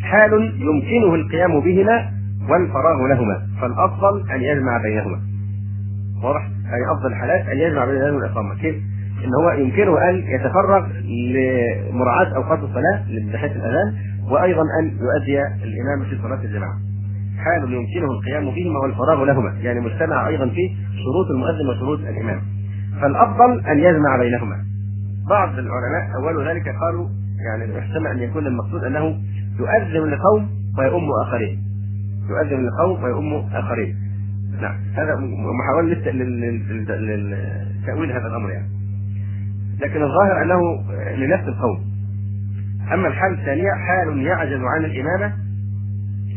حال 0.03 0.33
يمكنه 0.57 1.15
القيام 1.15 1.61
بهما 1.61 2.11
والفراغ 2.51 3.07
لهما 3.07 3.47
فالأفضل 3.61 4.31
أن 4.31 4.41
يجمع 4.41 4.83
بينهما. 4.83 5.21
واضح؟ 6.23 6.43
اي 6.47 6.93
أفضل 6.97 7.13
الحالات 7.13 7.47
أن 7.47 7.59
يجمع 7.59 7.85
بين 7.85 7.95
الاذان 7.95 8.15
والإقامة. 8.15 8.55
كيف؟ 8.55 8.77
إن 9.25 9.35
هو 9.35 9.51
يمكنه 9.51 10.11
أن 10.11 10.17
يتفرغ 10.17 10.87
لمراعاة 11.05 12.37
أوقات 12.37 12.59
الصلاة 12.59 13.03
بحيث 13.33 13.53
الأذان 13.53 13.95
وأيضا 14.31 14.63
أن 14.81 14.85
يؤدي 14.87 15.43
الإمام 15.65 16.05
في 16.11 16.19
صلاة 16.23 16.43
الجماعة. 16.45 16.79
حال 17.39 17.73
يمكنه 17.73 18.11
القيام 18.11 18.45
بهما 18.45 18.79
والفراغ 18.79 19.25
لهما 19.25 19.55
يعني 19.61 19.81
مجتمع 19.81 20.29
أيضا 20.29 20.47
في 20.49 20.71
شروط 21.05 21.31
المؤذن 21.31 21.69
وشروط 21.69 22.01
الإمام. 22.01 22.41
فالأفضل 23.01 23.67
أن 23.67 23.79
يجمع 23.79 24.17
بينهما. 24.17 24.57
بعض 25.29 25.49
العلماء 25.49 26.17
أول 26.17 26.49
ذلك 26.49 26.69
قالوا 26.69 27.09
يعني 27.47 27.79
يحتمل 27.79 28.07
أن 28.07 28.19
يكون 28.19 28.47
المقصود 28.47 28.85
أنه 28.85 29.17
يؤذن 29.59 30.11
لقوم 30.11 30.49
ويؤم 30.79 31.11
آخرين. 31.23 31.59
يؤذن 32.31 32.67
لقوم 32.67 33.05
ويؤم 33.05 33.49
آخرين. 33.53 33.97
نعم 34.61 34.77
هذا 34.95 35.17
محاولة 35.61 35.95
لتأويل 37.83 38.13
هذا 38.13 38.27
الأمر 38.27 38.51
يعني. 38.51 38.78
لكن 39.81 40.03
الظاهر 40.03 40.43
أنه 40.43 40.61
لنفس 41.17 41.49
القوم 41.49 41.81
أما 42.95 43.09
الحالة 43.09 43.41
الثانية 43.41 43.71
حال 43.73 44.23
يعجز 44.23 44.61
عن 44.61 44.85
الإمامة 44.85 45.33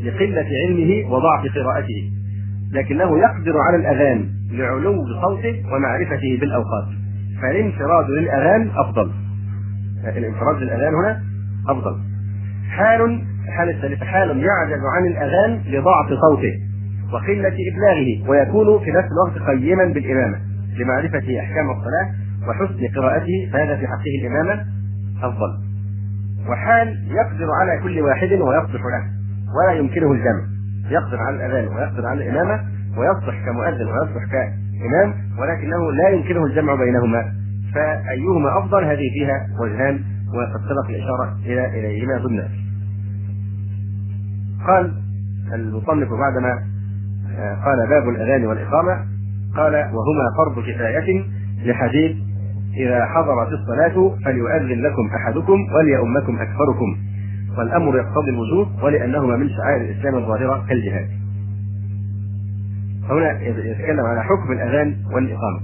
لقلة 0.04 0.48
علمه 0.68 1.12
وضعف 1.14 1.46
قراءته 1.56 2.12
لكنه 2.72 3.20
يقدر 3.20 3.58
على 3.68 3.76
الأذان 3.78 4.30
لعلو 4.52 5.06
صوته 5.22 5.64
ومعرفته 5.74 6.38
بالأوقات 6.42 6.88
فالانفراد 7.42 8.10
للأذان 8.10 8.70
أفضل. 8.76 9.12
الانفراد 10.18 10.56
للأذان 10.62 10.94
هنا 10.96 11.24
أفضل. 11.70 11.98
حال 12.70 13.22
الحالة 13.48 13.72
الثالثة 13.72 14.06
حال 14.06 14.30
يعجز 14.30 14.82
عن 14.96 15.06
الأذان 15.08 15.62
لضعف 15.68 16.08
صوته 16.10 16.54
وقلة 17.14 17.56
إبلاغه 17.74 18.30
ويكون 18.30 18.80
في 18.86 18.92
نفس 18.92 19.08
الوقت 19.12 19.50
قيما 19.50 19.86
بالإمامة 19.86 20.38
لمعرفة 20.80 21.40
أحكام 21.40 21.70
الصلاة 21.70 22.12
وحسن 22.48 22.96
قراءته 22.96 23.50
فهذا 23.54 23.78
في 23.78 23.88
حقه 23.88 24.14
الإمامة 24.22 24.66
أفضل. 25.24 25.58
وحال 26.50 26.88
يقدر 27.08 27.48
على 27.62 27.82
كل 27.84 28.02
واحد 28.02 28.32
ويصلح 28.32 28.82
له 28.86 29.04
ولا 29.58 29.80
يمكنه 29.80 30.12
الجمع. 30.12 30.44
يقدر 30.90 31.18
على 31.18 31.36
الأذان 31.36 31.68
ويقدر 31.76 32.06
على 32.08 32.24
الإمامة 32.30 32.64
ويصلح 32.98 33.46
كمؤذن 33.46 33.88
ويصلح 33.88 34.26
كإمام 34.32 35.14
ولكنه 35.40 35.92
لا 35.92 36.10
يمكنه 36.10 36.46
الجمع 36.46 36.76
بينهما. 36.76 37.34
فأيهما 37.74 38.58
أفضل؟ 38.60 38.84
هذه 38.84 39.10
فيها 39.14 39.48
وجهان 39.60 40.00
وقد 40.34 40.62
سبق 40.62 40.90
الإشارة 40.90 41.38
إلى 41.46 41.80
إليهما 41.80 42.18
ضمن 42.18 42.44
قال 44.68 44.94
المصنف 45.54 46.08
بعدما 46.14 46.64
آه، 47.38 47.56
قال 47.66 47.90
باب 47.90 48.10
الأذان 48.10 48.46
والإقامة 48.46 49.06
قال 49.56 49.74
وهما 49.74 50.26
فرض 50.38 50.64
كفاية 50.64 51.24
لحديث 51.66 52.18
إذا 52.78 53.06
حضرت 53.06 53.48
الصلاة 53.52 54.16
فليؤذن 54.26 54.82
لكم 54.82 55.10
أحدكم 55.16 55.60
وليؤمكم 55.76 56.40
أكثركم 56.40 56.98
والأمر 57.58 57.98
يقتضي 57.98 58.30
الوجوب 58.30 58.68
ولأنهما 58.84 59.38
من 59.38 59.50
شعائر 59.50 59.82
الإسلام 59.82 60.16
الظاهرة 60.16 60.66
كالجهاد. 60.70 61.10
هنا 63.10 63.42
يتكلم 63.42 64.06
على 64.06 64.24
حكم 64.24 64.52
الأذان 64.52 64.96
والإقامة. 65.14 65.60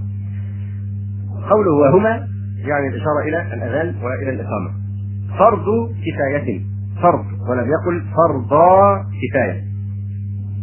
قوله 1.49 1.71
وهما 1.71 2.27
يعني 2.57 2.87
الإشارة 2.87 3.19
إلى 3.27 3.53
الأذان 3.53 3.95
وإلى 4.03 4.29
الإقامة. 4.29 4.69
فرض 5.39 5.65
كفاية 6.05 6.61
فرض 7.01 7.25
ولم 7.49 7.67
يقل 7.71 8.03
فرضا 8.15 9.03
كفاية. 9.03 9.63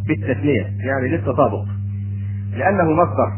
بالتثنية 0.09 0.67
يعني 0.87 1.09
للتطابق. 1.09 1.65
لأنه 2.57 2.93
مصدر. 2.93 3.33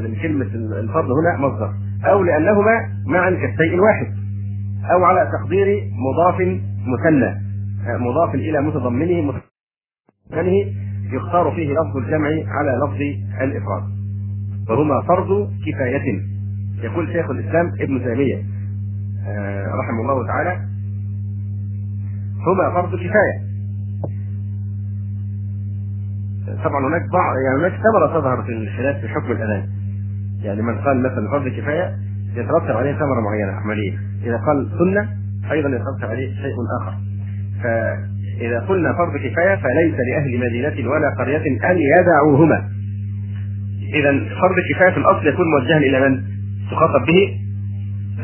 من 0.00 0.14
كلمة 0.22 0.46
الفرض 0.54 1.10
هنا 1.10 1.48
مصدر. 1.48 1.72
أو 2.04 2.22
لأنهما 2.22 2.72
معا 3.06 3.30
كالشيء 3.30 3.74
الواحد 3.74 4.06
أو 4.92 5.04
على 5.04 5.30
تقدير 5.32 5.66
مضاف 5.92 6.40
مثنى 6.86 7.48
مضاف 7.98 8.34
إلى 8.34 8.60
متضمنه 8.60 9.20
متضمنه 9.22 10.72
يختار 11.12 11.50
فيه 11.50 11.72
لفظ 11.72 11.96
الجمع 11.96 12.28
على 12.28 12.70
لفظ 12.84 13.00
الإفراد. 13.42 13.82
وهما 14.68 15.02
فرض 15.08 15.50
كفاية. 15.66 16.22
يقول 16.82 17.12
شيخ 17.12 17.30
الإسلام 17.30 17.66
ابن 17.80 18.04
تيمية 18.04 18.42
آه، 19.28 19.66
رحمه 19.66 20.00
الله 20.02 20.26
تعالى 20.26 20.50
هما 22.46 22.70
فرض 22.74 22.94
كفاية. 22.94 23.48
طبعا 26.64 26.88
هناك 26.88 27.02
بعض 27.12 27.34
يعني 27.46 27.60
هناك 27.60 27.72
ثمرة 27.72 28.20
تظهر 28.20 28.42
في 28.42 28.52
الخلاف 28.52 28.96
في 29.00 29.08
حكم 29.08 29.32
الأذان. 29.32 29.68
يعني 30.42 30.62
من 30.62 30.78
قال 30.78 31.02
مثلا 31.02 31.30
فرض 31.30 31.48
كفايه 31.48 31.96
يترتب 32.36 32.76
عليه 32.76 32.92
ثمرة 32.92 33.20
معينة 33.20 33.52
عمليه 33.52 33.98
إذا 34.24 34.36
قال 34.46 34.68
سنة 34.78 35.08
أيضا 35.52 35.68
يترتب 35.68 36.10
عليه 36.10 36.34
شيء 36.34 36.54
آخر. 36.80 36.94
فإذا 37.62 38.60
قلنا 38.60 38.92
فرض 38.92 39.16
كفاية 39.16 39.56
فليس 39.56 39.94
لأهل 39.94 40.40
مدينة 40.46 40.90
ولا 40.90 41.14
قرية 41.18 41.46
أن 41.70 41.78
يدعوهما. 42.00 42.68
اذا 43.94 44.10
فرض 44.40 44.56
الكفايه 44.58 44.90
في 44.90 44.96
الأصل 44.98 45.26
يكون 45.26 45.46
موجها 45.50 45.76
إلى 45.76 46.08
من؟ 46.08 46.22
تخاطب 46.70 47.06
به 47.06 47.36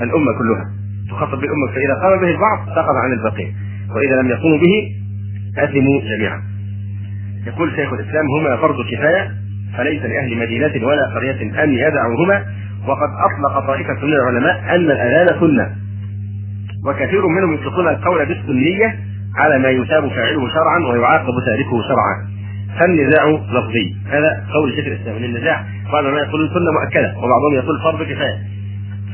الأمة 0.03 0.39
كلها. 0.39 0.71
تخاطب 1.11 1.39
به 1.39 1.45
الأمة. 1.45 1.73
فإذا 1.75 1.95
قام 2.03 2.21
به 2.21 2.31
البعض 2.31 2.59
سقط 2.67 2.95
عن 3.05 3.12
الباقين 3.12 3.55
وإذا 3.95 4.23
لم 4.23 4.29
يقوموا 4.29 4.59
به 4.59 4.75
اثموا 5.65 6.01
جميعا. 6.01 6.43
يقول 7.47 7.73
شيخ 7.77 7.93
الإسلام 7.93 8.25
هما 8.39 8.57
فرض 8.57 8.77
كفاية 8.93 9.31
فليس 9.77 10.03
لأهل 10.03 10.39
مدينة 10.39 10.87
ولا 10.87 11.14
قرية 11.14 11.62
أن 11.64 11.72
يدعوهما. 11.72 12.45
وقد 12.89 13.09
أطلق 13.27 13.66
طائفة 13.66 14.07
من 14.07 14.12
العلماء 14.12 14.75
أن 14.75 14.91
الاذان 14.91 15.41
سنة. 15.41 15.70
وكثير 16.87 17.27
منهم 17.27 17.55
يطلقون 17.55 17.89
القول 17.89 18.27
بالسنية 18.27 18.99
على 19.37 19.59
ما 19.59 19.68
يثاب 19.68 20.09
فاعله 20.09 20.49
شرعا 20.49 20.79
ويعاقب 20.93 21.33
تاركه 21.47 21.83
شرعا. 21.89 22.35
فالنزاع 22.81 23.29
لفظي. 23.29 23.97
هذا 24.11 24.45
قول 24.55 24.72
شيخ 24.75 24.87
الإسلام. 24.87 25.16
النزاع 25.16 25.64
بعض 25.93 26.05
العلماء 26.05 26.29
يقولون 26.29 26.49
سنة 26.49 26.72
مؤكدة 26.83 27.18
وبعضهم 27.18 27.55
يقول 27.55 27.81
فرض 27.83 28.03
كفاية. 28.03 28.39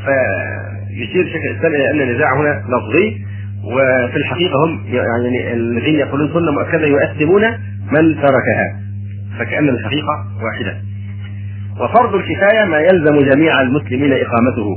فيشير 0.04 1.24
شيخ 1.24 1.42
الإسلام 1.50 1.74
إلى 1.74 1.90
أن 1.90 2.00
النزاع 2.00 2.40
هنا 2.40 2.62
لفظي. 2.68 3.24
وفي 3.64 4.16
الحقيقة 4.16 4.64
هم 4.64 4.84
يعني 4.86 5.52
الذين 5.52 5.94
يقولون 5.94 6.32
سنة 6.32 6.52
مؤكدة 6.52 6.86
يؤثمون 6.86 7.42
من 7.92 8.14
تركها. 8.14 8.66
فكأن 9.40 9.68
الحقيقة 9.68 10.14
واحدة. 10.44 10.76
وفرض 11.80 12.14
الكفاية 12.14 12.64
ما 12.64 12.78
يلزم 12.78 13.32
جميع 13.32 13.60
المسلمين 13.60 14.12
إقامته. 14.12 14.68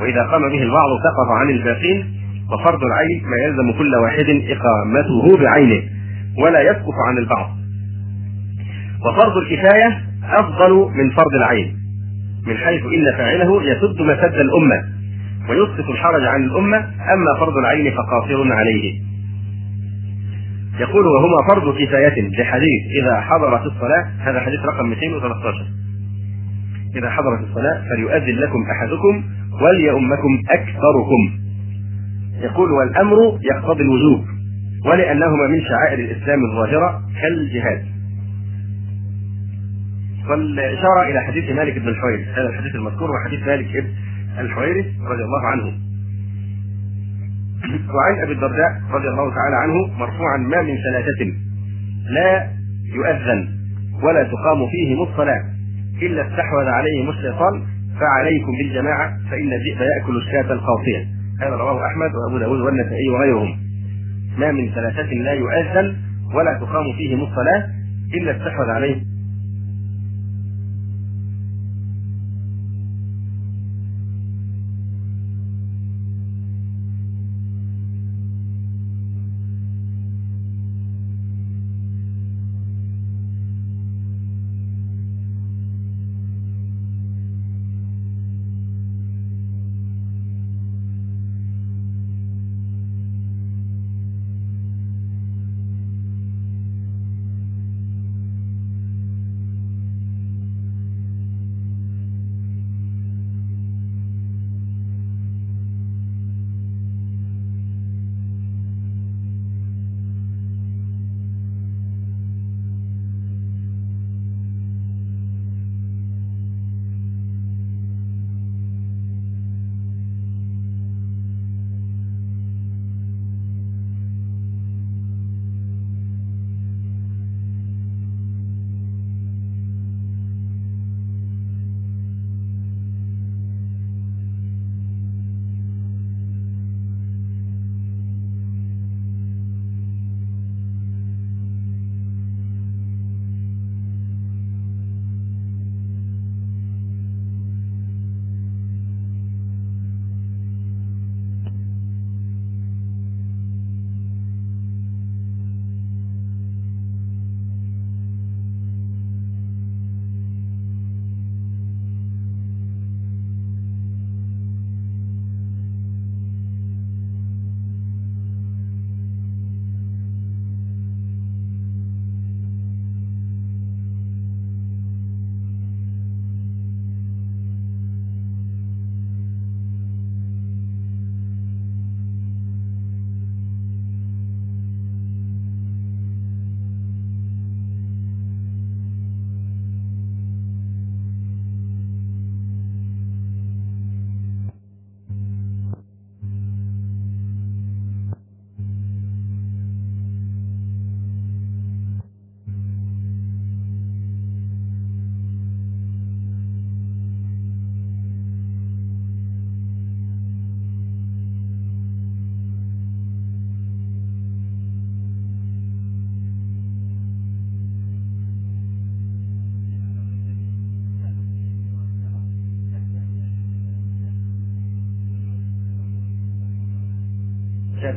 وإذا 0.00 0.22
قام 0.22 0.42
به 0.42 0.62
البعض 0.62 0.90
سقط 1.04 1.28
عن 1.40 1.50
الباقين 1.50 2.06
وفرض 2.52 2.80
العين 2.84 3.22
ما 3.24 3.36
يلزم 3.46 3.78
كل 3.78 3.94
واحد 3.94 4.28
إقامته 4.48 5.36
بعينه 5.42 5.82
ولا 6.38 6.60
يسقط 6.62 6.94
عن 7.08 7.18
البعض. 7.18 7.50
وفرض 9.06 9.36
الكفاية 9.36 10.00
أفضل 10.24 10.90
من 10.94 11.10
فرض 11.10 11.34
العين 11.34 11.76
من 12.46 12.56
حيث 12.56 12.82
إن 12.82 13.16
فاعله 13.18 13.62
يسد 13.62 14.02
مسد 14.02 14.34
الأمة 14.34 14.84
ويسقط 15.48 15.90
الحرج 15.90 16.24
عن 16.24 16.44
الأمة 16.44 16.76
أما 17.14 17.40
فرض 17.40 17.56
العين 17.56 17.92
فقاصر 17.94 18.52
عليه. 18.52 19.00
يقول 20.80 21.06
وهما 21.06 21.36
فرض 21.48 21.74
كفاية 21.74 22.28
لحديث 22.28 22.82
إذا 23.02 23.20
حضرت 23.20 23.66
الصلاة 23.66 24.10
هذا 24.18 24.40
حديث 24.40 24.60
رقم 24.60 24.88
213 24.88 25.66
إذا 26.96 27.10
حضرت 27.10 27.40
الصلاة 27.40 27.82
فليؤذن 27.90 28.38
لكم 28.38 28.64
أحدكم 28.70 29.24
وليؤمكم 29.62 30.42
أكثركم. 30.50 31.38
يقول 32.40 32.72
والأمر 32.72 33.16
يقتضي 33.52 33.82
الوجوب 33.82 34.24
ولأنهما 34.86 35.46
من 35.46 35.60
شعائر 35.64 35.98
الإسلام 35.98 36.38
الظاهرة 36.44 37.02
كالجهاد. 37.22 37.84
والإشارة 40.30 41.02
إلى 41.10 41.20
حديث 41.20 41.50
مالك 41.50 41.78
بن 41.78 41.88
الحويرث 41.88 42.28
هذا 42.28 42.48
الحديث 42.48 42.74
المذكور 42.74 43.10
وحديث 43.10 43.46
مالك 43.46 43.72
بن 43.76 43.88
الحويرث 44.40 44.86
رضي 44.86 45.22
الله 45.22 45.46
عنه. 45.46 45.87
وعن 47.68 48.22
أبي 48.22 48.32
الدرداء 48.32 48.70
رضي 48.90 49.08
الله 49.08 49.34
تعالى 49.34 49.56
عنه 49.56 49.86
مرفوعا 49.98 50.36
ما 50.36 50.62
من 50.62 50.74
ثلاثة 50.86 51.32
لا 52.10 52.50
يؤذن 52.94 53.48
ولا 54.02 54.22
تقام 54.22 54.68
فيهم 54.70 55.02
الصلاة 55.02 55.42
إلا 56.02 56.22
استحوذ 56.22 56.66
عليهم 56.66 57.08
الشيطان 57.10 57.62
فعليكم 58.00 58.52
بالجماعة 58.58 59.08
فإن 59.30 59.52
الذئب 59.52 59.80
يأكل 59.80 60.16
الشاة 60.16 60.52
القاصية 60.52 61.06
هذا 61.40 61.56
رواه 61.56 61.86
أحمد 61.86 62.10
وأبو 62.14 62.38
داود 62.38 62.60
والنسائي 62.60 63.08
وغيرهم. 63.08 63.56
ما 64.38 64.52
من 64.52 64.70
ثلاثة 64.70 65.12
لا 65.14 65.32
يؤذن 65.32 65.96
ولا 66.34 66.58
تقام 66.60 66.84
فيهم 66.96 67.20
الصلاة 67.22 67.64
إلا 68.14 68.36
استحوذ 68.36 68.70
عليهم 68.70 69.00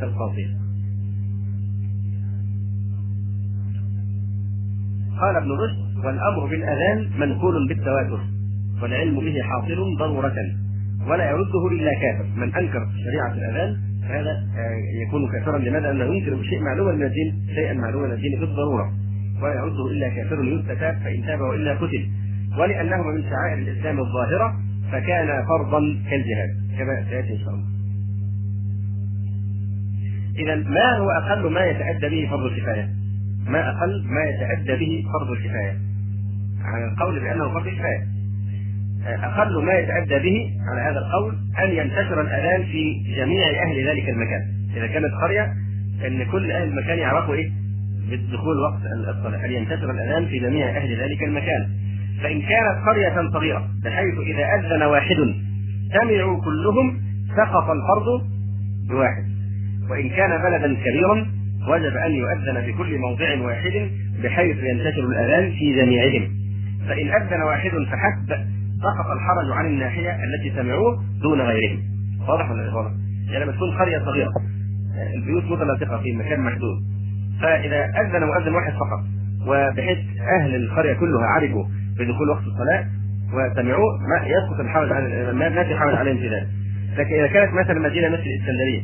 الشاة 0.01 0.07
القاضية 0.07 0.47
قال 5.21 5.35
ابن 5.35 5.51
رشد 5.51 6.05
والأمر 6.05 6.45
بالأذان 6.45 7.09
منقول 7.19 7.67
بالتواتر 7.67 8.19
والعلم 8.81 9.19
به 9.19 9.41
حاصل 9.41 9.97
ضرورة 9.99 10.35
ولا 11.07 11.29
يرده 11.31 11.67
إلا 11.71 11.91
كافر. 12.01 12.25
من 12.35 12.55
أنكر 12.55 12.87
شريعة 13.05 13.33
الأذان 13.33 13.77
فهذا 14.01 14.31
آه، 14.31 15.05
يكون 15.07 15.31
كافرا. 15.31 15.57
لماذا؟ 15.57 15.91
أنه 15.91 16.03
ينكر 16.03 16.43
شيء 16.43 16.61
معلوما 16.61 16.91
من 16.91 17.03
الدين 17.03 17.45
شيئا 17.55 17.73
معلوما 17.73 18.07
من 18.07 18.13
الدين 18.13 18.39
بالضرورة 18.39 18.91
ولا 19.41 19.53
يرده 19.53 19.87
إلا 19.91 20.09
كافر 20.09 20.43
يستتاب 20.43 20.99
فإن 21.03 21.25
تاب 21.25 21.41
وإلا 21.41 21.73
قتل. 21.73 22.09
ولأنهما 22.59 23.11
من 23.11 23.23
شعائر 23.23 23.57
الإسلام 23.57 23.99
الظاهرة 23.99 24.55
فكان 24.91 25.45
فرضا 25.45 25.79
كالجهاد 26.09 26.49
كما 26.77 27.03
سيأتي 27.09 27.33
إن 27.33 27.39
شاء 27.39 27.49
الله. 27.49 27.70
اذا 30.37 30.55
ما 30.55 30.97
هو 30.97 31.09
أقل 31.09 31.51
ما 31.51 31.65
يتادى 31.65 32.09
به 32.09 32.29
فرض 32.29 32.45
الكفاية؟ 32.45 32.89
ما 33.47 33.69
أقل 33.69 34.03
ما 34.05 34.23
يتادى 34.23 34.85
به 34.85 35.03
فرض 35.13 35.31
الكفاية؟ 35.31 35.77
على 36.63 36.85
القول 36.85 37.19
بأنه 37.19 37.53
فرض 37.53 37.67
كفايه. 37.67 38.07
أقل 39.05 39.65
ما 39.65 39.73
يتادى 39.73 40.19
به 40.19 40.51
على 40.71 40.81
هذا 40.81 40.99
القول 40.99 41.35
أن 41.63 41.69
ينتشر 41.69 42.21
الأذان 42.21 42.63
في 42.63 43.03
جميع 43.17 43.43
أهل 43.63 43.87
ذلك 43.87 44.09
المكان. 44.09 44.41
إذا 44.75 44.87
كانت 44.87 45.13
قرية 45.23 45.53
إن 46.07 46.23
كل 46.31 46.51
أهل 46.51 46.67
المكان 46.67 46.97
يعرفوا 46.97 47.33
إيه؟ 47.33 47.51
بالدخول 48.09 48.59
وقت 48.59 48.81
الصلاة، 49.07 49.45
أن 49.45 49.51
ينتشر 49.51 49.91
الأذان 49.91 50.25
في 50.25 50.39
جميع 50.39 50.77
أهل 50.77 51.01
ذلك 51.01 51.23
المكان. 51.23 51.69
فإن 52.23 52.41
كانت 52.41 52.87
قرية 52.87 53.29
صغيرة 53.33 53.67
بحيث 53.83 54.15
إذا 54.19 54.45
أذن 54.55 54.83
واحد 54.83 55.15
سمعوا 55.93 56.41
كلهم 56.41 57.01
سقط 57.37 57.69
الفرض 57.69 58.27
بواحد 58.89 59.30
وإن 59.89 60.09
كان 60.09 60.41
بلدا 60.41 60.75
كبيرا 60.75 61.27
وجب 61.69 61.97
أن 61.97 62.11
يؤذن 62.11 62.61
في 62.61 62.73
كل 62.73 62.97
موضع 62.97 63.41
واحد 63.41 63.89
بحيث 64.23 64.57
ينتشر 64.63 65.03
الأذان 65.03 65.51
في 65.51 65.75
جميعهم. 65.75 66.29
فإن 66.87 67.07
أذن 67.21 67.41
واحد 67.41 67.69
فحسب 67.69 68.45
سقط 68.81 69.05
الحرج 69.11 69.51
عن 69.51 69.65
الناحية 69.65 70.09
التي 70.23 70.55
سمعوه 70.55 71.03
دون 71.21 71.41
غيرهم. 71.41 71.79
واضح 72.27 72.51
ولا 72.51 72.63
غير 72.63 72.91
يعني 73.31 73.45
لما 73.45 73.51
تكون 73.51 73.71
قرية 73.71 73.99
صغيرة 73.99 74.31
البيوت 75.15 75.43
متلاصقة 75.43 75.97
في 75.97 76.11
مكان 76.11 76.39
محدود. 76.39 76.77
فإذا 77.41 77.85
أذن 77.85 78.23
مؤذن 78.23 78.53
واحد 78.53 78.73
فقط 78.73 78.99
وبحيث 79.47 79.97
أهل 80.39 80.55
القرية 80.55 80.93
كلها 80.93 81.25
عرفوا 81.25 81.65
بدخول 81.99 82.29
وقت 82.29 82.43
الصلاة 82.43 82.85
وسمعوه 83.33 83.97
ما 83.97 84.27
يسقط 84.27 84.59
الحرج 84.59 84.91
على 84.91 85.33
ما 85.33 85.63
في 85.63 85.75
حرج 85.75 85.95
عليهم 85.95 86.17
في 86.17 86.29
ذلك 86.29 86.47
لكن 86.97 87.15
إذا 87.15 87.27
كانت 87.27 87.53
مثلا 87.53 87.79
مدينة 87.79 88.09
مثل 88.09 88.23
الإسكندرية 88.23 88.81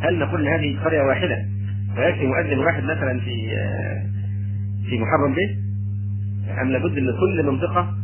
هل 0.00 0.18
نقول 0.18 0.48
هذه 0.48 0.78
قرية 0.84 1.02
واحدة؟ 1.02 1.36
ويكفي 1.98 2.26
مؤذن 2.26 2.58
واحد 2.58 2.84
مثلا 2.84 3.20
في 3.20 3.50
في 4.88 4.98
محرم 4.98 5.34
به 5.34 5.62
أم 6.62 6.68
لابد 6.68 6.98
أن 6.98 7.12
كل 7.20 7.46
منطقة 7.46 7.94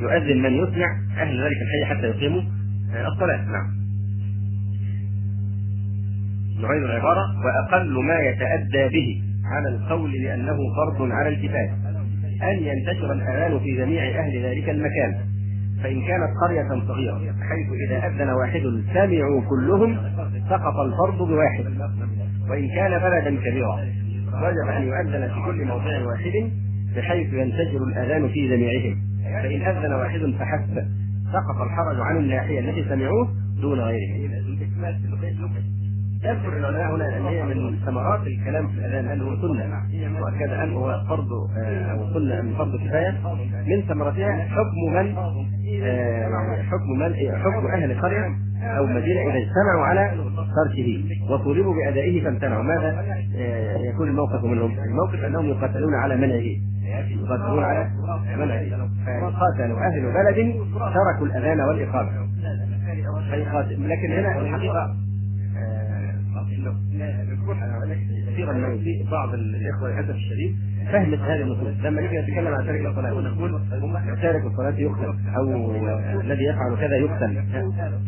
يؤذن 0.00 0.42
من 0.42 0.52
يسمع 0.52 0.86
أهل 1.18 1.44
ذلك 1.44 1.56
الحي 1.62 1.94
حتى 1.94 2.06
يقيموا 2.06 2.42
الصلاة؟ 3.12 3.44
نعم. 3.44 3.82
نعيد 6.62 6.82
العبارة. 6.82 7.22
وأقل 7.44 8.04
ما 8.04 8.18
يتأدى 8.18 8.88
به 8.88 9.22
على 9.44 9.68
القول 9.68 10.12
لأنه 10.12 10.56
فرض 10.76 11.10
على 11.12 11.28
الكفاية 11.28 11.72
أن 12.42 12.62
ينتشر 12.62 13.12
الأذان 13.12 13.58
في 13.58 13.76
جميع 13.76 14.02
أهل 14.20 14.42
ذلك 14.42 14.70
المكان. 14.70 15.14
فإن 15.82 16.06
كانت 16.06 16.30
قرية 16.44 16.68
صغيرة 16.88 17.18
حيث 17.18 17.68
إذا 17.88 18.06
أذن 18.06 18.30
واحد 18.30 18.62
سمعوا 18.94 19.42
كلهم 19.50 19.96
سقط 20.50 20.76
الفرض 20.76 21.28
بواحد. 21.28 21.64
وإن 22.50 22.68
كان 22.68 22.90
بلدا 22.90 23.40
كبيرا 23.50 23.76
وجب 24.42 24.68
أن 24.76 24.82
يؤذن 24.82 25.28
في 25.28 25.40
كل 25.46 25.64
موضع 25.64 26.06
واحد 26.06 26.50
بحيث 26.96 27.32
ينتشر 27.32 27.84
الأذان 27.88 28.28
في 28.28 28.48
جميعهم. 28.48 28.96
فإن 29.42 29.62
أذن 29.62 29.92
واحد 29.92 30.20
فحسب 30.38 30.86
سقط 31.32 31.60
الحرج 31.62 32.00
عن 32.00 32.16
الناحية 32.16 32.60
التي 32.60 32.84
سمعوه 32.88 33.28
دون 33.62 33.80
غيرهم. 33.80 34.30
يذكر 36.24 36.58
العلماء 36.58 36.94
هنا 36.96 37.16
أن 37.16 37.22
هي 37.24 37.42
من 37.44 37.76
ثمرات 37.86 38.26
الكلام 38.26 38.68
في 38.68 38.74
الأذان 38.78 39.20
هو 39.20 39.36
سنة. 39.36 39.64
وأكد 40.20 40.50
أن 40.52 40.72
هو 40.72 41.04
فرض 41.08 41.32
آه، 41.58 41.92
أو 41.92 42.12
سنة 42.14 42.42
من 42.42 42.54
فرض 42.54 42.76
كفاية. 42.76 43.10
من 43.66 43.82
ثمرتها 43.88 44.32
حكم 44.48 44.92
من؟ 44.94 45.14
حكم 46.70 46.90
من 46.98 47.14
حكم 47.36 47.66
أهل 47.66 48.00
قرية 48.00 48.26
أو 48.62 48.86
مدينة 48.86 49.20
إذا 49.20 49.38
اجتمعوا 49.38 49.84
على 49.86 50.10
تركه 50.34 51.04
وطولبوا 51.30 51.74
بأدائه 51.74 52.24
فامتنعوا. 52.24 52.62
ماذا؟ 52.62 53.04
آه، 53.36 53.76
يكون 53.76 54.08
الموقف 54.08 54.44
منهم؟ 54.44 54.78
الموقف 54.78 55.24
أنهم 55.24 55.46
يقاتلون 55.46 55.94
على 55.94 56.16
منعه 56.16 56.72
يقاتلون 57.10 57.64
على 57.64 57.90
منعه 58.36 58.88
فقاتلوا 59.20 59.78
أهل 59.80 60.12
بلد 60.12 60.54
تركوا 60.94 61.26
الأذان 61.26 61.60
والإقامة. 61.60 62.10
لكن 63.88 64.12
هنا 64.12 64.40
الحقيقة 64.40 64.96
كثيرا 68.32 68.52
ما 68.52 68.68
يسيء 68.68 69.10
بعض 69.10 69.34
الإخوة 69.34 69.90
للأسف 69.90 70.14
الشديد 70.14 70.56
فهمت 70.92 71.18
هذه 71.18 71.42
النصوص. 71.42 71.84
لما 71.84 72.00
نيجي 72.00 72.18
نتكلم 72.18 72.54
عن 72.54 72.66
تارك 72.66 72.86
الصلاه 72.86 73.14
ونقول 73.14 73.60
تارك 74.22 74.44
الصلاة 74.44 74.78
يقتل 74.78 75.14
أو 75.36 75.74
الذي 76.20 76.44
يفعل 76.44 76.76
كذا 76.76 76.96
يقتل. 76.96 77.42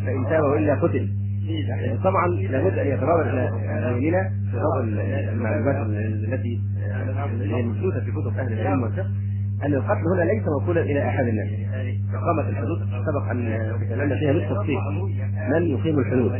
فإن 0.05 0.25
تاب 0.29 0.43
وإلا 0.43 0.75
قتل. 0.75 1.09
طبعا 2.03 2.27
لابد 2.27 2.77
أن 2.77 2.87
يتبادر 2.87 3.29
إلى 3.29 3.51
ذهننا 3.81 4.29
في 4.51 4.57
بعض 4.57 4.83
المعلومات 5.33 5.75
التي 5.85 6.59
هي 7.41 7.63
في 8.05 8.11
كتب 8.11 8.39
أهل 8.39 8.53
العلم 8.53 8.83
والفقه. 8.83 9.09
أن 9.63 9.73
القتل 9.73 10.07
هنا 10.15 10.23
ليس 10.31 10.43
موصولا 10.59 10.81
إلى 10.81 11.07
أحد 11.09 11.27
الناس. 11.27 11.47
اقامه 12.13 12.49
الحدود 12.49 12.79
سبق 12.79 13.29
أن 13.31 13.71
تكلمنا 13.81 14.15
فيها 14.15 14.33
بالتفصيل 14.33 14.77
من 15.51 15.67
يقيم 15.67 15.99
الحدود. 15.99 16.31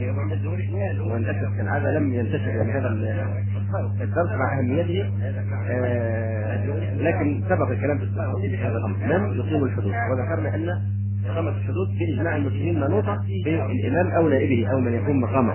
وللاسف 1.12 1.58
كالعاده 1.58 2.00
لم 2.00 2.14
ينتشر 2.14 2.48
يعني 2.48 2.72
هذا 2.72 2.88
الدرس 4.02 4.32
مع 4.32 4.60
اهميته 4.60 5.10
آه 5.70 6.96
لكن 6.98 7.44
سبق 7.50 7.70
الكلام 7.70 7.98
في 7.98 8.58
هذا 8.58 8.78
الأمر. 8.78 8.98
من 8.98 9.38
يقيم 9.40 9.64
الحدود. 9.64 9.94
وذكرنا 10.12 10.56
أن 10.56 10.70
إقامة 11.26 11.50
الحدود 11.50 11.88
بإجماع 12.00 12.36
المسلمين 12.36 12.80
منوطة 12.80 13.18
بالإمام 13.46 14.12
أو 14.12 14.30
نائبه 14.30 14.68
أو 14.72 14.80
من 14.80 14.94
يقوم 14.94 15.22
مقامه. 15.22 15.54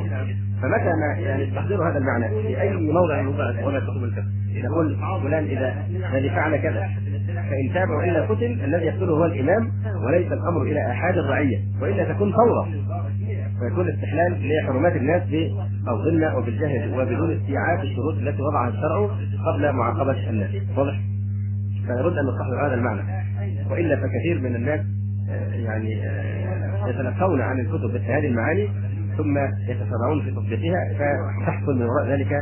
فمتى 0.63 0.85
ما 0.85 1.21
يعني 1.21 1.47
تحضير 1.47 1.89
هذا 1.91 1.99
المعنى 1.99 2.29
في 2.29 2.61
أي 2.61 2.77
موضع 2.77 3.27
ولا 3.65 3.81
تقوم 3.81 4.05
الفقه؟ 4.05 4.25
يقول 4.53 4.97
فلان 5.23 5.45
إذا 5.45 5.87
الذي 6.13 6.31
فعل 6.31 6.57
كذا. 6.57 6.89
فإن 7.35 7.75
تاب 7.75 7.91
وإلا 7.91 8.27
قتل 8.27 8.65
الذي 8.65 8.85
يقتله 8.85 9.13
هو 9.13 9.25
الإمام 9.25 9.71
وليس 10.07 10.33
الأمر 10.33 10.63
إلى 10.63 10.91
أحد 10.91 11.19
الرعية 11.19 11.59
وإلا 11.83 12.13
تكون 12.13 12.33
ثورة 12.33 12.69
ويكون 13.63 13.89
استحلال 13.89 14.49
لحرمات 14.49 14.97
الناس 14.97 15.23
بالظلم 15.23 16.25
أو 16.25 16.43
بالجهل 16.43 16.95
وبدون 16.95 17.33
استيعاب 17.33 17.81
الشروط 17.83 18.15
التي 18.15 18.43
وضعها 18.43 18.69
الشرع 18.69 19.11
قبل 19.47 19.73
معاقبة 19.73 20.31
الناس. 20.31 20.51
واضح؟ 20.77 21.01
فلابد 21.89 22.19
أن 22.19 22.25
نستحضر 22.27 22.67
هذا 22.67 22.75
المعنى. 22.75 23.03
وإلا 23.71 23.97
فكثير 23.97 24.41
من 24.41 24.55
الناس 24.57 24.81
آه، 25.31 25.55
يعني 25.55 26.07
آه، 26.07 26.89
يتلقون 26.89 27.41
عن 27.41 27.61
الكتب 27.61 27.95
مثل 27.95 28.05
هذه 28.05 28.27
المعاني 28.27 28.69
ثم 29.17 29.39
يتسرعون 29.69 30.23
في 30.25 30.31
تطبيقها 30.31 30.77
فتحصل 30.95 31.77
من 31.77 31.83
وراء 31.83 32.09
ذلك 32.09 32.33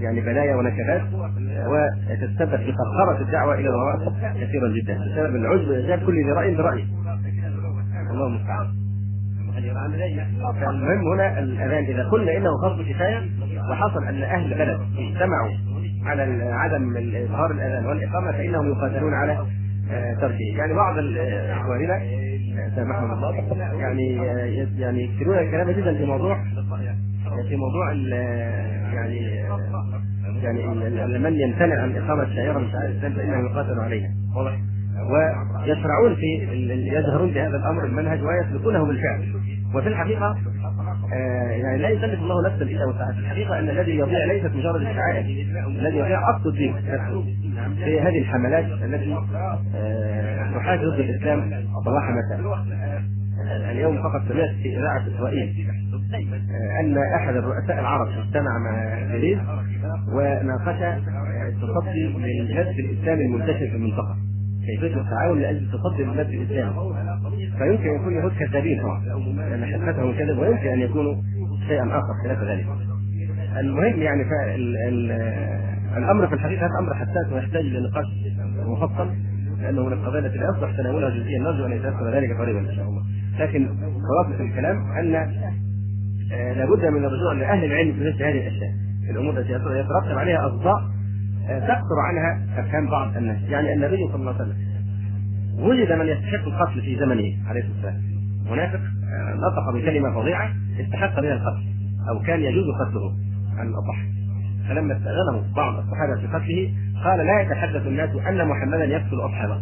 يعني 0.00 0.20
بلايا 0.20 0.56
ونكبات 0.56 1.02
وتتسبب 1.66 2.56
في 2.56 2.72
قرقرة 2.72 3.20
الدعوة 3.20 3.54
إلى 3.54 3.68
الوراء 3.68 3.98
كثيرا 4.40 4.68
جدا. 4.68 4.94
بسبب 4.94 5.36
العجب 5.36 5.68
وإعجاب 5.68 6.06
كل 6.06 6.24
ذي 6.24 6.30
رأي 6.30 6.54
برأيه 6.54 6.84
الله 8.10 8.26
المستعان. 8.26 8.66
فالمهم 10.60 11.12
هنا 11.12 11.38
الأذان 11.38 11.84
إذا 11.84 12.08
قلنا 12.08 12.36
إنه 12.36 12.50
فرض 12.62 12.82
كفاية 12.88 13.20
وحصل 13.70 14.04
أن 14.04 14.22
أهل 14.22 14.54
بلد 14.54 14.80
اجتمعوا 14.98 15.50
على 16.06 16.22
عدم 16.52 16.96
إظهار 16.96 17.50
الأذان 17.50 17.86
والإقامة 17.86 18.32
فإنهم 18.32 18.72
يقاتلون 18.72 19.14
على 19.14 19.46
آه، 19.90 20.14
تركه 20.14 20.58
يعني 20.58 20.74
بعض 20.74 20.94
اخواننا 21.50 22.00
سامحهم 22.76 23.12
الله 23.12 23.56
يعني 23.80 24.20
آه، 24.20 24.68
يعني 24.78 25.04
يكثرون 25.04 25.38
الكلام 25.38 25.70
جدا 25.70 25.94
في 25.94 26.04
موضوع 26.04 26.38
في 27.48 27.56
موضوع 27.56 27.92
يعني 27.92 29.16
يعني 30.42 31.18
من 31.18 31.32
يمتنع 31.34 31.82
عن 31.82 31.96
إقامة 31.96 32.34
شعيره 32.34 32.58
من 32.58 32.70
شعائر 32.72 32.88
الإسلام 32.90 33.12
فإنه 33.12 33.50
يقاتل 33.50 33.80
عليها. 33.80 34.10
واضح. 34.36 34.58
ويشرعون 35.10 36.14
في 36.14 36.26
يجهرون 36.92 37.30
بهذا 37.30 37.56
الأمر 37.56 37.84
المنهج 37.84 38.20
ويسلكونه 38.22 38.86
بالفعل. 38.86 39.34
وفي 39.74 39.88
الحقيقة 39.88 40.36
آه 41.12 41.50
يعني 41.50 41.78
لا 41.78 41.88
يكلف 41.88 42.20
الله 42.20 42.46
نفسا 42.46 42.64
إلا 42.64 42.86
وسعها. 42.86 43.12
في 43.12 43.18
الحقيقة 43.18 43.58
أن 43.58 43.68
الذي 43.68 43.96
يضيع 43.96 44.24
ليست 44.24 44.46
مجرد 44.56 44.80
الشعائر 44.80 45.20
الذي 45.66 45.96
يضيع 45.98 46.30
اصل 46.36 46.48
الدين 46.48 46.74
في 47.84 48.00
هذه 48.00 48.18
الحملات 48.18 48.64
التي 48.64 49.16
آه 49.74 50.52
تحاج 50.54 50.78
ضد 50.78 51.00
الإسلام 51.00 51.50
صباح 51.84 52.10
مساء 52.10 52.62
اليوم 53.70 54.02
فقط 54.02 54.22
سمعت 54.28 54.50
في 54.62 54.78
إذاعة 54.78 55.06
اسرائيل 55.16 55.66
أن 56.80 56.98
أحد 56.98 57.36
الرؤساء 57.36 57.80
العرب 57.80 58.08
اجتمع 58.08 58.58
مع 58.58 59.02
بيريز 59.12 59.38
وناقش 60.12 60.82
التصدي 61.48 62.06
للجهاد 62.06 62.66
الاسلامي 62.66 63.24
المنتشر 63.24 63.58
في 63.58 63.76
المنطقة. 63.76 64.16
كيفية 64.66 65.00
التعاون 65.00 65.40
لأجل 65.40 65.68
تصدي 65.72 66.02
المد 66.02 66.18
الاسلامي 66.18 66.72
فيمكن 67.58 67.88
أن 67.88 67.96
يكون 67.96 68.12
يهود 68.14 68.32
كذابين 68.32 68.82
طبعا 68.82 69.04
لأن 69.48 69.64
حقيقتهم 69.64 70.12
كذب 70.12 70.38
ويمكن 70.38 70.68
أن 70.68 70.80
يكونوا 70.80 71.14
شيئا 71.68 71.84
آخر 71.84 72.14
خلاف 72.24 72.42
ذلك. 72.42 72.66
المهم 73.60 74.02
يعني 74.02 74.22
الأمر 75.96 76.26
في 76.26 76.34
الحقيقة 76.34 76.66
هذا 76.66 76.78
أمر 76.78 76.94
حساس 76.94 77.32
ويحتاج 77.32 77.64
إلى 77.64 77.80
نقاش 77.80 78.04
مفصل 78.66 79.10
لأنه 79.62 79.86
من 79.86 79.92
القضايا 79.92 80.26
التي 80.26 80.38
لا 80.38 80.44
يصلح 80.56 80.76
تناولها 80.76 81.10
جزئيا 81.10 81.38
نرجو 81.38 81.66
أن 81.66 81.72
يتيسر 81.72 82.14
ذلك 82.14 82.40
قريبا 82.40 82.60
إن 82.60 82.76
شاء 82.76 82.84
الله. 82.84 83.02
لكن 83.38 83.68
خلاصة 83.78 84.44
الكلام 84.44 84.92
أن 84.92 85.14
آه، 86.32 86.52
لابد 86.52 86.84
من 86.84 87.04
الرجوع 87.04 87.32
لاهل 87.32 87.64
العلم 87.64 87.92
في 87.92 88.00
مثل 88.00 88.22
هذه 88.22 88.48
الأشياء 88.48 88.70
الأمور 89.10 89.38
التي 89.38 89.52
يترتب 89.52 90.18
عليها 90.18 90.46
أصداء 90.46 90.82
آه، 91.48 91.58
تكثر 91.58 91.98
عنها 92.08 92.60
أفهام 92.60 92.90
بعض 92.90 93.16
الناس 93.16 93.42
يعني 93.48 93.72
النبي 93.72 94.08
صلى 94.12 94.14
الله 94.14 94.34
عليه 94.34 94.42
وسلم 94.42 94.56
وجد 95.58 95.92
من 95.92 96.06
يستحق 96.06 96.46
القتل 96.46 96.80
في 96.80 96.96
زمنه 96.96 97.48
عليه 97.48 97.60
الصلاة 97.60 97.74
والسلام. 97.74 98.02
منافق 98.50 98.80
آه، 98.80 99.34
نطق 99.34 99.70
بكلمة 99.74 100.20
فظيعة 100.20 100.50
استحق 100.80 101.20
بها 101.20 101.32
القتل 101.32 101.62
أو 102.08 102.22
كان 102.22 102.40
يجوز 102.40 102.64
قتله 102.80 103.12
على 103.58 103.68
الأصح. 103.68 103.98
فلما 104.68 104.96
استأذنه 104.96 105.54
بعض 105.56 105.78
الصحابة 105.78 106.20
في 106.20 106.26
قتله 106.26 106.74
قال 107.04 107.26
لا 107.26 107.40
يتحدث 107.40 107.86
الناس 107.86 108.10
أن 108.28 108.48
محمدا 108.48 108.84
يقتل 108.84 109.20
أصحابه. 109.20 109.60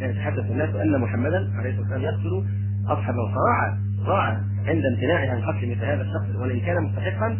لا 0.00 0.06
يتحدث 0.06 0.50
الناس 0.50 0.74
أن 0.74 1.00
محمدا 1.00 1.50
عليه 1.58 1.70
الصلاة 1.70 1.82
والسلام 1.82 2.02
يقتل 2.02 2.44
اصحابه 2.92 3.28
فراعى 3.34 3.72
راعى 4.06 4.36
عند 4.66 4.84
امتناعه 4.84 5.30
عن 5.30 5.40
قتل 5.42 5.70
مثل 5.70 5.84
هذا 5.84 6.02
الشخص 6.02 6.36
وإن 6.36 6.60
كان 6.60 6.82
مستحقا 6.82 7.38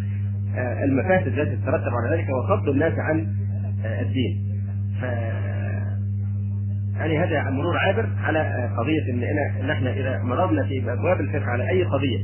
آه، 0.57 0.85
المفاسد 0.85 1.39
التي 1.39 1.57
تترتب 1.57 1.93
على 1.95 2.17
ذلك 2.17 2.29
وصد 2.29 2.69
الناس 2.69 2.93
عن 2.99 3.27
آه، 3.85 4.01
الدين. 4.03 4.45
ف 5.01 5.03
يعني 6.97 7.19
هذا 7.19 7.51
مرور 7.51 7.79
عابر 7.79 8.09
على 8.25 8.39
آه، 8.39 8.77
قضية 8.79 9.13
إن 9.13 9.67
نحن 9.67 9.87
إذا 9.87 10.23
مررنا 10.23 10.63
في 10.63 10.93
أبواب 10.93 11.21
الفقه 11.21 11.45
على 11.45 11.69
أي 11.69 11.85
قضية 11.85 12.19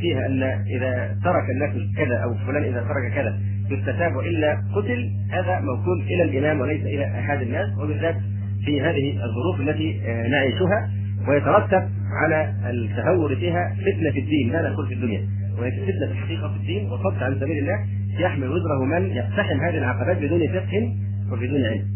فيها 0.00 0.26
أن 0.26 0.42
إذا 0.76 1.16
ترك 1.24 1.50
الناس 1.50 1.96
كذا 1.96 2.16
أو 2.16 2.34
فلان 2.34 2.62
إذا 2.62 2.80
ترك 2.80 3.12
كذا 3.14 3.38
يستتاب 3.70 4.16
والا 4.16 4.62
قتل 4.74 5.10
هذا 5.30 5.60
موكول 5.60 6.02
إلى 6.02 6.22
الإمام 6.22 6.60
وليس 6.60 6.80
إلى 6.80 7.04
أحد 7.18 7.42
الناس 7.42 7.78
وبالذات 7.78 8.16
في 8.64 8.82
هذه 8.82 9.24
الظروف 9.24 9.60
التي 9.60 10.00
نعيشها 10.30 10.90
ويترتب 11.28 11.88
على 12.22 12.54
التهور 12.70 13.36
فيها 13.36 13.74
فتنة 13.74 14.10
في 14.12 14.20
الدين 14.20 14.52
لا 14.52 14.70
نقول 14.70 14.86
في 14.86 14.94
الدنيا 14.94 15.28
وهي 15.58 15.70
فتنة 15.70 16.10
الحقيقة 16.10 16.48
في 16.48 16.56
الدين 16.56 16.90
وصد 16.90 17.22
عن 17.22 17.34
سبيل 17.40 17.58
الله 17.58 17.86
يحمل 18.18 18.48
وزره 18.48 18.84
من 18.84 19.06
يقتحم 19.06 19.60
هذه 19.60 19.78
العقبات 19.78 20.18
بدون 20.18 20.48
فقه 20.48 20.96
وبدون 21.32 21.64
علم. 21.64 21.94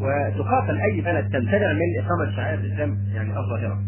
وتقاتل 0.00 0.80
أي 0.80 1.00
بلد 1.00 1.24
تمتنع 1.24 1.72
من 1.72 1.98
إقامة 1.98 2.36
شعائر 2.36 2.58
الإسلام 2.58 2.98
يعني 3.14 3.30
الظاهره. 3.38 3.78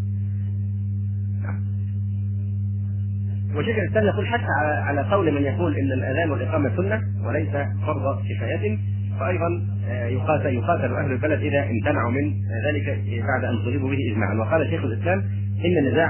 وشيخ 3.56 3.76
الإسلام 3.78 4.04
يقول 4.04 4.26
حتى 4.26 4.46
على 4.60 5.02
قول 5.02 5.32
من 5.32 5.42
يقول 5.42 5.76
إن 5.76 5.92
الاذان 5.92 6.30
والإقامة 6.30 6.76
سنة 6.76 7.02
وليس 7.24 7.50
فرض 7.86 8.22
كفاية 8.22 8.78
فايضا 9.20 9.66
آه، 9.88 10.06
يقاتل 10.06 10.54
يقاتل 10.54 10.94
أهل 10.94 11.12
البلد 11.12 11.40
إذا 11.40 11.70
امتنعوا 11.70 12.10
من 12.10 12.32
ذلك 12.66 12.86
بعد 13.28 13.44
أن 13.44 13.56
طلبوا 13.64 13.90
به 13.90 13.98
اجماعا. 14.12 14.34
وقال 14.34 14.70
شيخ 14.70 14.84
الإسلام 14.84 15.18
إن 15.64 15.86
النزاع 15.86 16.08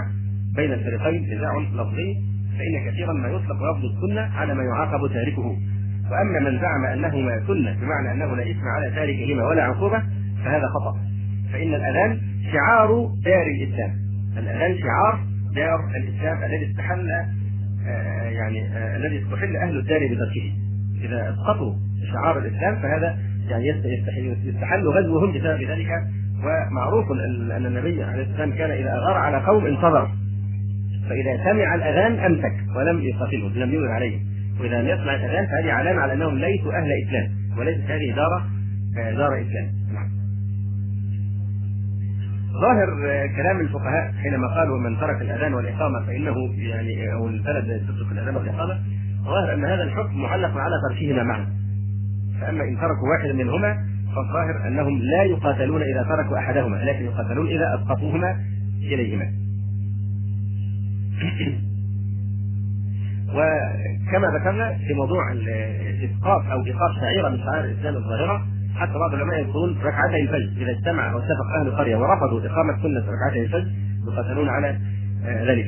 بين 0.56 0.72
الفريقين 0.72 1.36
نزاع 1.36 1.58
لفظي 1.58 2.16
فإن 2.58 2.90
كثيرا 2.90 3.12
ما 3.12 3.28
يطلق 3.28 3.56
لفظ 3.56 3.84
السنة 3.84 4.20
على 4.20 4.54
ما 4.54 4.62
يعاقب 4.62 5.12
تاركه. 5.12 5.56
وأما 6.10 6.50
من 6.50 6.60
زعم 6.60 6.84
أنهما 6.84 7.46
سنة 7.46 7.76
بمعنى 7.80 8.12
أنه 8.12 8.36
لا 8.36 8.50
إثم 8.50 8.68
على 8.76 8.90
تاركهما 8.90 9.48
ولا 9.48 9.62
عقوبة 9.62 10.02
فهذا 10.44 10.66
خطأ. 10.66 10.98
فإن 11.52 11.74
الأذان 11.74 12.20
شعار 12.52 13.10
دار 13.24 13.46
الإسلام. 13.46 13.90
الأذان 14.38 14.78
شعار 14.78 15.20
دار 15.54 15.80
الإسلام 15.96 16.44
الذي 16.44 16.70
استحل 16.70 17.10
آه، 17.86 18.22
يعني 18.22 18.66
آه، 18.66 18.96
الذي 18.96 19.22
استحل 19.22 19.56
أهل 19.56 19.78
الدار 19.78 19.98
بتركه 19.98 20.52
إذا 21.04 21.30
اسقطوا 21.30 21.74
شعار 22.12 22.38
الإسلام 22.38 22.76
فهذا 22.76 23.18
يعني 23.48 23.66
يستحل 24.44 24.88
غزوهم 24.88 25.32
بسبب 25.32 25.62
ذلك 25.62 25.88
ومعروف 26.44 27.06
أن 27.56 27.66
النبي 27.66 28.04
عليه 28.04 28.22
السلام 28.22 28.52
كان 28.52 28.70
إذا 28.70 28.92
اغار 28.92 29.16
على 29.16 29.36
قوم 29.36 29.66
انتظر 29.66 30.10
فإذا 31.08 31.44
سمع 31.44 31.74
الأذان 31.74 32.18
أمسك 32.18 32.54
ولم 32.76 33.00
يقاتلهم 33.00 33.52
لم 33.54 33.74
يغر 33.74 33.88
عليهم 33.88 34.20
وإذا 34.60 34.82
لم 34.82 34.88
يسمع 34.88 35.14
الأذان 35.14 35.46
فهذه 35.46 35.72
علامة 35.72 36.00
على 36.00 36.12
أنهم 36.12 36.38
ليسوا 36.38 36.72
أهل 36.72 36.88
إسلام 37.06 37.30
وليست 37.58 37.90
هذه 37.90 38.14
دار 38.16 38.42
آه، 38.98 39.12
دار 39.12 39.28
إسلام. 39.28 39.70
نعم. 39.94 40.10
ظاهر 42.62 43.10
آه، 43.10 43.26
كلام 43.26 43.60
الفقهاء 43.60 44.12
حينما 44.22 44.48
قالوا 44.48 44.78
من 44.78 45.00
ترك 45.00 45.22
الأذان 45.22 45.54
والإقامة 45.54 46.06
فإنه 46.06 46.34
يعني 46.56 47.12
أو 47.12 47.28
البلد 47.28 47.82
تترك 47.88 48.12
الأذان 48.12 48.36
والإقامة 48.36 48.78
ظاهر 49.24 49.54
أن 49.54 49.64
هذا 49.64 49.82
الحكم 49.82 50.22
معلق 50.22 50.56
على 50.56 50.74
تركهما 50.88 51.22
معا. 51.22 51.46
فاما 52.40 52.64
إن 52.64 52.76
تركوا 52.76 53.08
واحدا 53.08 53.32
منهما 53.32 53.76
فالظاهر 54.16 54.68
أنهم 54.68 54.98
لا 54.98 55.22
يقاتلون 55.22 55.82
إذا 55.82 56.02
تركوا 56.02 56.38
أحدهما 56.38 56.76
لكن 56.76 57.04
يقاتلون 57.04 57.46
إذا 57.46 57.74
أسقطوهما 57.74 58.36
إليهما. 58.82 59.24
وكما 63.30 64.38
ذكرنا 64.38 64.78
في 64.86 64.94
موضوع 64.94 65.32
الإسقاط 65.32 66.42
أو 66.50 66.66
إيقاف 66.66 66.90
شعيرة 67.00 67.28
من 67.28 67.38
شعائر 67.38 67.64
الإسلام 67.64 67.96
الظاهرة 67.96 68.46
حتى 68.76 68.92
بعض 68.92 69.14
العلماء 69.14 69.40
يقولون 69.40 69.78
ركعتي 69.82 70.20
الفجر. 70.20 70.62
إذا 70.62 70.70
اجتمع 70.70 71.12
أو 71.12 71.18
اتفق 71.18 71.46
أهل 71.60 71.68
القرية 71.68 71.96
ورفضوا 71.96 72.40
إقامة 72.40 72.82
سنة 72.82 73.04
ركعتي 73.12 73.42
الفجر 73.42 73.70
يقاتلون 74.12 74.48
على 74.48 74.78
آه، 75.24 75.44
ذلك. 75.44 75.66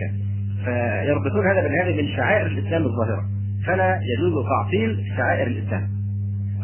فيربطون 0.64 1.46
هذا 1.46 1.62
بالهذا 1.62 2.02
من 2.02 2.08
شعائر 2.16 2.46
الإسلام 2.46 2.84
الظاهرة. 2.84 3.24
فلا 3.66 4.00
يجوز 4.16 4.44
تعطيل 4.46 5.04
شعائر 5.16 5.46
الإسلام. 5.46 6.01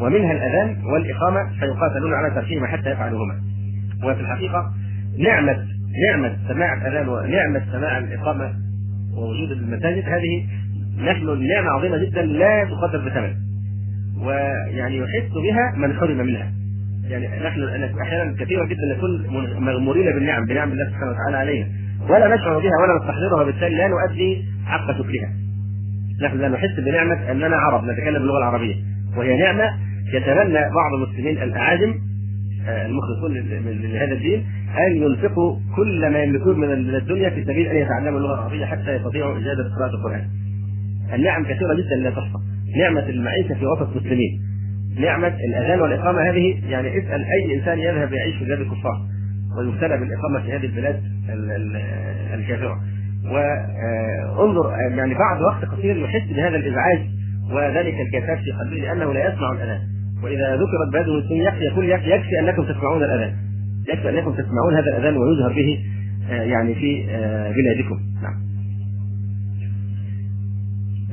ومنها 0.01 0.33
الأذان 0.33 0.77
والإقامة 0.85 1.51
فيقاتلون 1.61 2.15
على 2.15 2.35
تركهما 2.35 2.67
حتى 2.67 2.91
يفعلوهما. 2.91 3.35
وفي 4.05 4.21
الحقيقة 4.21 4.73
نعمه 5.19 5.57
نعمة 6.09 6.37
سماع 6.49 6.75
الأذان 6.75 7.09
ونعمه 7.09 7.63
سماع 7.73 7.99
الإقامة 7.99 8.53
ووجود 9.17 9.51
المساجد 9.51 10.05
هذه 10.05 10.47
نحن 11.11 11.47
نعمة 11.47 11.71
عظيمة 11.71 11.97
جدا 11.97 12.23
لا 12.23 12.65
تقدر 12.65 13.09
بثمن. 13.09 13.35
ويعني 14.23 14.97
يحس 14.97 15.33
بها 15.33 15.73
من 15.77 15.97
حرم 15.97 16.17
منها. 16.17 16.53
يعني 17.09 17.27
نحن 17.27 17.63
أحيانا 18.03 18.35
كثيرا 18.41 18.67
جدا 18.67 18.97
نكون 18.97 19.27
مغمورين 19.65 20.15
بالنعم 20.15 20.47
بنعم 20.47 20.73
الله 20.73 20.85
سبحانه 20.85 21.11
وتعالى 21.11 21.37
علينا. 21.37 21.67
ولا 22.09 22.35
نشعر 22.35 22.59
بها 22.59 22.73
ولا 22.83 22.99
نستحضرها 23.01 23.43
وبالتالي 23.43 23.77
لا 23.77 23.89
نؤدي 23.89 24.45
حق 24.67 24.93
شكرها 24.93 25.31
نحن 26.23 26.39
لا 26.39 26.49
نحس 26.49 26.81
بنعمة 26.81 27.31
أننا 27.31 27.57
عرب 27.57 27.85
نتكلم 27.85 28.19
باللغة 28.19 28.39
العربية. 28.39 28.75
وهي 29.17 29.39
نعمة 29.39 29.88
يتمنى 30.15 30.61
بعض 30.75 30.95
المسلمين 30.95 31.43
الأعاجم 31.43 31.95
آه، 32.69 32.87
المخلصون 32.87 33.35
لهذا 33.93 34.13
الدين 34.13 34.45
أن 34.87 34.97
ينفقوا 34.97 35.57
كل 35.77 36.11
ما 36.13 36.23
يملكون 36.23 36.61
من 36.61 36.95
الدنيا 36.95 37.31
في 37.31 37.45
سبيل 37.45 37.67
أن 37.67 37.77
يتعلموا 37.77 38.19
اللغة 38.19 38.35
العربية 38.35 38.67
حتى 38.67 38.97
يستطيعوا 38.97 39.39
اجازه 39.39 39.75
قراءة 39.77 39.95
القرآن. 39.95 40.25
النعم 41.15 41.45
كثيرة 41.45 41.75
جدا 41.75 41.97
لا 41.97 42.11
تحصى. 42.11 42.39
نعمة 42.79 43.09
المعيشة 43.09 43.55
في 43.55 43.67
وسط 43.67 43.97
مسلمين. 43.97 44.41
نعمة 44.99 45.35
الأذان 45.49 45.81
والإقامة 45.81 46.31
هذه 46.31 46.61
يعني 46.69 46.99
اسأل 46.99 47.25
أي 47.25 47.55
إنسان 47.59 47.79
يذهب 47.79 48.13
يعيش 48.13 48.37
في 48.37 48.45
بلاد 48.45 48.61
الكفار 48.61 49.01
ويبتلى 49.59 49.99
بالإقامة 49.99 50.41
في 50.43 50.53
هذه 50.53 50.67
البلاد 50.67 51.03
الكافرة. 52.35 52.81
وانظر 53.25 54.75
آه، 54.75 54.97
يعني 54.97 55.15
بعد 55.15 55.43
وقت 55.43 55.65
قصير 55.65 55.97
يحس 55.97 56.29
بهذا 56.29 56.57
الإزعاج 56.57 57.01
وذلك 57.53 57.95
الكثاف 58.01 58.39
في 58.39 58.53
قلبه 58.53 58.77
لأنه 58.77 59.13
لا 59.13 59.33
يسمع 59.33 59.53
الأذان 59.53 59.98
وإذا 60.23 60.55
ذكرت 60.55 60.93
بلاد 60.93 61.09
المسلمين 61.09 61.43
يكفي 61.43 61.65
يقول 61.65 61.91
يكفي 61.91 62.41
أنكم 62.41 62.63
تسمعون 62.65 63.03
الأذان. 63.03 63.35
يكفي 63.89 64.09
أنكم 64.09 64.33
تسمعون 64.33 64.75
هذا 64.75 64.89
الأذان 64.97 65.17
ويظهر 65.17 65.53
به 65.53 65.79
آه، 66.31 66.43
يعني 66.43 66.75
في 66.75 67.07
آه، 67.11 67.53
بلادكم. 67.53 68.01
نعم. 68.23 68.49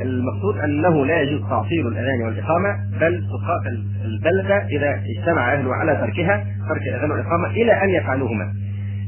المقصود 0.01 0.58
أنه 0.58 1.06
لا 1.06 1.22
يجوز 1.22 1.41
تعطيل 1.41 1.88
الأذان 1.88 2.22
والإقامة 2.22 2.70
بل 3.01 3.24
تقاتل 3.24 3.84
البلده 4.06 4.58
إذا 4.58 5.01
اجتمع 5.18 5.53
أهله 5.53 5.76
على 5.76 5.95
تركها 5.95 6.45
ترك 6.70 6.82
الأذان 6.82 7.12
والإقامة 7.12 7.47
إلى 7.47 7.72
أن 7.84 7.89
يفعلوهما. 7.89 8.53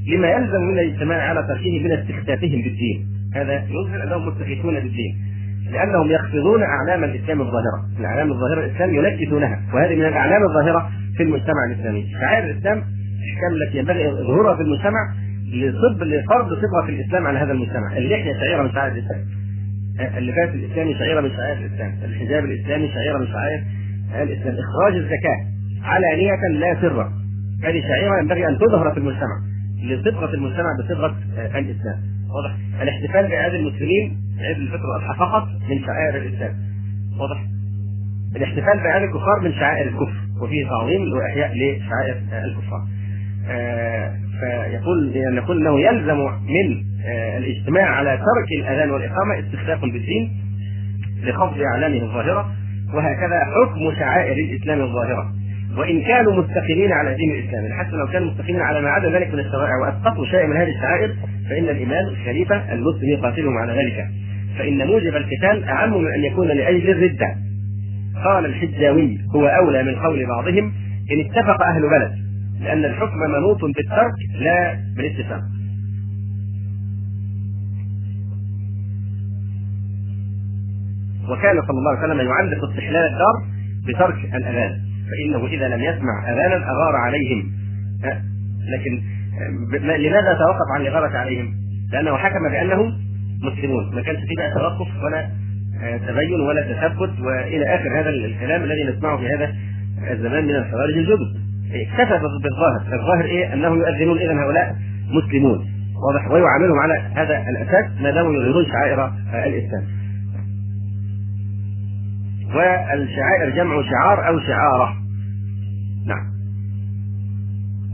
لما 0.07 0.27
يلزم 0.27 0.61
من 0.61 0.79
الاجتماع 0.79 1.29
على 1.29 1.43
تركه 1.47 1.83
من 1.83 1.91
استخفافهم 1.91 2.61
بالدين. 2.61 3.07
هذا 3.35 3.63
يظهر 3.69 4.03
أنهم 4.03 4.27
مستخفون 4.27 4.73
بالدين. 4.73 5.36
لأنهم 5.71 6.11
يخفضون 6.11 6.63
أعلام 6.63 7.03
الإسلام 7.03 7.41
الظاهرة، 7.41 7.79
الأعلام 7.99 8.31
الظاهرة 8.31 8.65
الإسلام 8.65 8.95
ينكسونها، 8.95 9.61
وهذه 9.73 9.95
من 9.95 10.05
الأعلام 10.05 10.43
الظاهرة 10.43 10.89
في 11.17 11.23
المجتمع 11.23 11.65
الإسلامي، 11.69 12.05
شعائر 12.11 12.43
الإسلام 12.43 12.77
الإحكام 12.77 13.51
التي 13.61 13.77
ينبغي 13.77 14.11
ظهورها 14.11 14.55
في 14.55 14.61
المجتمع 14.61 15.13
لصب 15.53 16.03
لفرض 16.03 16.47
صبغه 16.47 16.89
الإسلام 16.89 17.27
على 17.27 17.39
هذا 17.39 17.51
المجتمع، 17.51 17.97
اللحيه 17.97 18.33
شعيرة 18.33 18.63
من 18.63 18.71
شعائر 18.71 18.93
الإسلام. 18.93 19.21
اللباس 20.17 20.49
الاسلامي 20.49 20.93
شعيرة 20.93 21.21
من 21.21 21.29
شعائر 21.29 21.57
الإسلام، 21.57 21.91
الحجاب 22.03 22.45
الإسلامي 22.45 22.87
شعيرة 22.87 23.17
من 23.17 23.27
شعائر 23.27 23.63
الإسلام، 24.21 24.55
إخراج 24.59 24.95
الزكاة 24.95 25.37
علانية 25.83 26.59
لا 26.59 26.81
سرا. 26.81 27.11
هذه 27.63 27.81
شعيرة 27.81 28.19
ينبغي 28.21 28.47
أن 28.47 28.57
تظهر 28.57 28.91
في 28.91 28.97
المجتمع 28.97 29.37
لصبغه 29.83 30.33
المجتمع 30.33 30.69
بصبغة 30.79 31.15
الإسلام. 31.37 32.16
واضح؟ 32.35 32.81
الاحتفال 32.81 33.27
بعيد 33.27 33.53
المسلمين 33.53 34.17
عيد 34.39 34.57
الفطر 34.57 34.85
والأضحى 34.85 35.19
فقط 35.19 35.47
من 35.69 35.85
شعائر 35.85 36.15
الإسلام 36.15 36.55
واضح؟ 37.19 37.43
الاحتفال 38.35 38.83
بعيد 38.83 39.03
الكفار 39.03 39.39
من 39.43 39.51
شعائر 39.51 39.87
الكفر 39.87 40.15
وفيه 40.41 40.67
تعظيم 40.67 41.01
وإحياء 41.13 41.51
لشعائر 41.53 42.17
الكفار. 42.45 42.81
آه، 43.49 44.15
فيقول 44.39 45.13
نقول 45.35 45.67
إنه 45.67 45.79
يلزم 45.79 46.17
من 46.25 46.83
آه، 47.05 47.37
الاجتماع 47.37 47.85
على 47.85 48.17
ترك 48.17 48.59
الأذان 48.59 48.89
والإقامة 48.89 49.39
استخفاف 49.39 49.81
بالدين 49.81 50.31
لخفض 51.23 51.61
اعلامه 51.61 52.03
الظاهرة 52.03 52.51
وهكذا 52.93 53.39
حكم 53.45 53.99
شعائر 53.99 54.33
الإسلام 54.33 54.81
الظاهرة 54.81 55.31
وإن 55.77 56.01
كانوا 56.01 56.43
مستقيمين 56.43 56.91
على 56.91 57.15
دين 57.15 57.31
الإسلام 57.31 57.79
حتى 57.79 57.95
لو 57.95 58.07
كانوا 58.07 58.27
مستقيمين 58.31 58.61
على 58.61 58.81
ما 58.81 58.89
عدا 58.89 59.09
ذلك 59.09 59.33
من 59.33 59.39
الشرائع 59.39 59.75
وأسقطوا 59.81 60.25
شيء 60.25 60.47
من 60.47 60.57
هذه 60.57 60.69
الشعائر 60.69 61.15
فإن 61.49 61.63
الامام 61.63 62.05
الخليفه 62.07 62.73
المسلم 62.73 63.09
يقاتلهم 63.09 63.57
على 63.57 63.73
ذلك. 63.73 64.07
فإن 64.57 64.87
موجب 64.87 65.15
القتال 65.15 65.63
أعم 65.63 66.01
من 66.01 66.13
أن 66.13 66.23
يكون 66.23 66.47
لأجل 66.47 66.89
الردة. 66.89 67.35
قال 68.25 68.45
الحجاوي 68.45 69.17
هو 69.35 69.47
أولى 69.47 69.83
من 69.83 69.95
قول 69.95 70.25
بعضهم 70.25 70.73
إن 71.11 71.19
اتفق 71.19 71.63
أهل 71.63 71.81
بلد 71.81 72.11
لأن 72.61 72.85
الحكم 72.85 73.17
منوط 73.17 73.61
بالترك 73.61 74.13
لا 74.39 74.77
بالاتفاق. 74.97 75.41
وكان 81.29 81.61
صلى 81.67 81.77
الله 81.79 81.97
عليه 81.97 82.13
وسلم 82.13 82.27
يعلق 82.27 82.69
استحلال 82.69 83.05
الدار 83.13 83.35
بترك 83.87 84.35
الأذان. 84.35 84.86
فإنه 85.09 85.47
إذا 85.47 85.67
لم 85.67 85.79
يسمع 85.83 86.33
أذانا 86.33 86.55
أغار 86.55 86.95
عليهم. 86.95 87.51
لكن 88.73 89.01
لماذا 89.81 90.33
توقف 90.33 90.71
عن 90.75 90.81
الإغارة 90.81 91.17
عليهم؟ 91.17 91.53
لأنه 91.91 92.17
حكم 92.17 92.49
بأنهم 92.51 92.93
مسلمون. 93.43 93.95
ما 93.95 94.01
كانش 94.01 94.19
فيه 94.19 94.35
بقى 94.37 94.51
توقف 94.53 95.03
ولا 95.03 95.29
آه، 95.83 95.97
تبين 95.97 96.41
ولا 96.41 96.61
تثبت 96.61 97.19
وإلى 97.19 97.75
آخر 97.75 97.99
هذا 97.99 98.09
الكلام 98.09 98.63
الذي 98.63 98.83
نسمعه 98.83 99.17
في 99.17 99.27
هذا 99.27 99.55
الزمان 100.11 100.43
من 100.43 100.55
الخوارج 100.55 100.97
الجدد. 100.97 101.47
اكتفى 101.73 102.19
بالظاهر. 102.43 102.99
الظاهر 102.99 103.25
إيه؟ 103.25 103.53
انه 103.53 103.67
يؤذنون 103.67 104.17
اذا 104.17 104.33
هؤلاء 104.33 104.75
مسلمون. 105.09 105.65
واضح. 106.07 106.31
ويعاملهم 106.31 106.79
على 106.79 106.93
هذا 107.15 107.49
الأساس 107.49 108.01
ما 108.01 108.11
داموا 108.11 108.33
يظهرون 108.33 108.65
شعائر 108.65 109.11
الإسلام. 109.33 109.83
والشعائر 112.55 113.49
جمع 113.55 113.81
شعار 113.81 114.27
أو 114.27 114.39
شعارة. 114.39 114.95
نعم. 116.07 116.27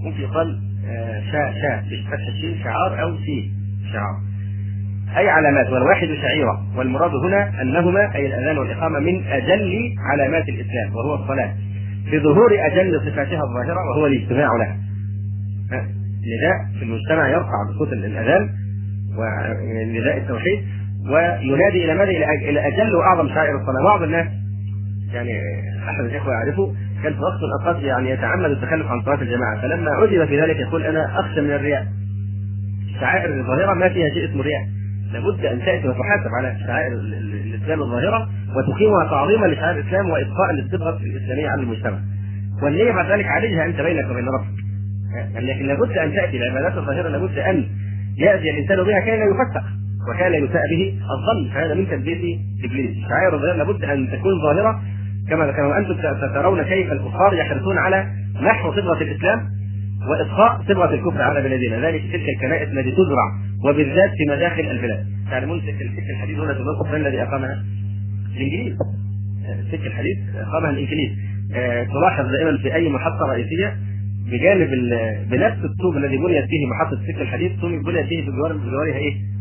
ممكن 0.03 0.21
يقال 0.21 0.59
آه، 0.87 1.21
شاء 1.31 1.53
شاء 1.61 1.83
بفتح 1.91 2.27
الشين 2.27 2.63
شعار 2.63 3.01
أو 3.01 3.17
سي 3.17 3.51
شعار. 3.93 4.15
أي 5.17 5.29
علامات؟ 5.29 5.69
والواحد 5.69 6.07
شعيرة. 6.07 6.65
والمراد 6.77 7.11
هنا 7.25 7.61
أنهما 7.61 8.15
أي 8.15 8.27
الأذان 8.27 8.57
والإقامة 8.57 8.99
من 8.99 9.23
أجل 9.27 9.95
علامات 10.11 10.49
الإسلام 10.49 10.95
وهو 10.95 11.15
الصلاة. 11.15 11.53
بظهور 12.11 12.51
أجل 12.71 13.01
صفاتها 13.01 13.41
الظاهرة 13.43 13.79
وهو 13.89 14.07
الاجتماع 14.07 14.49
لها. 14.59 14.77
نداء 16.23 16.79
في 16.79 16.85
المجتمع 16.85 17.29
يرفع 17.29 17.69
بصوت 17.69 17.93
الأذان 17.93 18.49
ونداء 19.17 20.17
التوحيد 20.17 20.59
وينادي 21.09 21.85
إلى 21.85 21.95
ماذا؟ 21.95 22.11
إلى 22.49 22.67
أجل 22.67 22.95
وأعظم 22.95 23.29
شعائر 23.29 23.55
الصلاة، 23.55 23.83
بعض 23.83 24.01
الناس 24.01 24.27
يعني 25.13 25.31
أحد 25.89 26.03
الإخوة 26.05 26.33
يعرفه 26.33 26.73
كان 27.03 27.13
في 27.13 27.19
وقت 27.19 27.39
من 27.41 27.45
الأوقات 27.45 27.83
يعني 27.83 28.09
يتعمد 28.09 28.51
التخلف 28.51 28.87
عن 28.87 29.01
صلاة 29.01 29.21
الجماعة 29.21 29.61
فلما 29.61 29.91
عجب 29.91 30.25
في 30.25 30.41
ذلك 30.41 30.55
يقول 30.55 30.83
أنا 30.83 31.19
أخشى 31.19 31.41
من 31.41 31.51
الرياء. 31.51 31.87
شعائر 32.99 33.39
الظاهرة 33.39 33.73
ما 33.73 33.89
فيها 33.89 34.09
شيء 34.09 34.29
اسمه 34.29 34.43
رياء. 34.43 34.63
لابد 35.13 35.45
أن 35.45 35.59
تأتي 35.59 35.87
وتحاسب 35.87 36.29
على 36.37 36.57
شعائر 36.67 36.93
الإسلام 36.93 37.81
الظاهرة 37.81 38.29
وتقيمها 38.55 39.05
تعظيما 39.09 39.45
لشعائر 39.45 39.79
الإسلام 39.79 40.09
وإبقاء 40.09 40.53
للصبغه 40.53 40.97
الإسلامية 40.97 41.49
على 41.49 41.61
المجتمع. 41.61 41.99
والنية 42.63 42.91
بعد 42.91 43.11
ذلك 43.11 43.25
عليها 43.25 43.65
أنت 43.65 43.81
بينك 43.81 44.05
وبين 44.11 44.25
ربك. 44.25 44.63
لكن 45.35 45.67
لابد 45.67 45.97
أن 45.97 46.13
تأتي 46.13 46.37
العبادات 46.37 46.77
الظاهرة 46.77 47.09
لابد 47.09 47.37
أن 47.37 47.65
يأتي 48.17 48.49
الإنسان 48.49 48.77
بها 48.77 48.99
لا 49.05 49.25
يفتق 49.25 49.63
وكان 50.09 50.33
يساء 50.33 50.61
به 50.71 50.99
الظن. 51.13 51.53
فهذا 51.53 51.73
من 51.73 51.87
تلبيس 51.89 52.39
إبليس. 52.65 52.97
شعائر 53.09 53.35
الظاهرة 53.35 53.55
لابد 53.55 53.83
أن 53.83 54.07
تكون 54.11 54.31
ظاهرة 54.41 54.81
كما 55.29 55.45
ذكرنا 55.45 55.67
وأنتم 55.67 55.95
سترون 56.29 56.63
كيف 56.63 56.91
الكفار 56.91 57.33
يحرصون 57.33 57.77
على 57.77 58.07
نحو 58.41 58.71
صبغة 58.71 59.01
الإسلام 59.01 59.39
واطفاء 60.09 60.61
صبغة 60.67 60.93
الكفر 60.93 61.21
على 61.21 61.41
بلادنا 61.41 61.87
ذلك 61.87 62.01
تلك 62.01 62.29
الكنائس 62.29 62.69
التي 62.69 62.91
تزرع 62.91 63.31
وبالذات 63.65 64.09
في 64.17 64.25
مداخل 64.29 64.71
البلاد 64.71 65.05
تعلمون 65.29 65.61
سكه 65.61 66.11
الحديد 66.15 66.39
هنا 66.39 66.53
في 66.53 66.59
مصر 66.63 66.95
الذي 66.95 67.21
أقامها؟ 67.21 67.63
الإنجليز 68.37 68.77
سكه 69.71 69.87
الحديد 69.87 70.17
أقامها 70.35 70.69
الإنجليز 70.69 71.11
آه، 71.55 71.83
تلاحظ 71.83 72.25
دائما 72.31 72.57
في 72.57 72.75
أي 72.75 72.89
محطة 72.89 73.25
رئيسية 73.29 73.75
بجانب 74.31 74.69
بنفس 75.31 75.65
الطوب 75.65 75.97
الذي 75.97 76.17
بنيت 76.17 76.45
فيه 76.45 76.67
محطة 76.67 76.99
سكه 77.07 77.21
الحديد 77.21 77.51
ثم 77.61 77.81
بنيت 77.81 78.05
فيه 78.05 78.21
بجوار 78.21 78.57
بجوارها 78.57 78.95
إيه؟ 78.97 79.32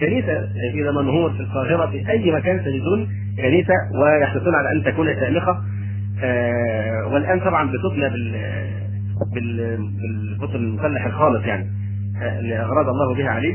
كنيسة 0.00 0.48
إذا 0.74 0.90
منهور 0.90 1.30
في 1.32 1.40
القاهرة 1.40 1.90
في 1.90 2.10
أي 2.10 2.30
مكان 2.32 2.64
تجدون 2.64 3.08
كنيسة 3.36 3.74
ويحرصون 4.02 4.54
على 4.54 4.72
أن 4.72 4.82
تكون 4.84 5.06
شامخه 5.14 5.56
آه 6.22 7.06
والآن 7.12 7.40
طبعا 7.40 7.70
بتبنى 7.70 8.08
بال 9.34 9.78
بالقطن 9.78 10.56
المسلح 10.56 11.06
الخالص 11.06 11.44
يعني 11.46 11.66
آه 12.22 12.38
اللي 12.38 12.60
اغراض 12.60 12.88
الله 12.88 13.14
بها 13.14 13.30
عليه. 13.30 13.54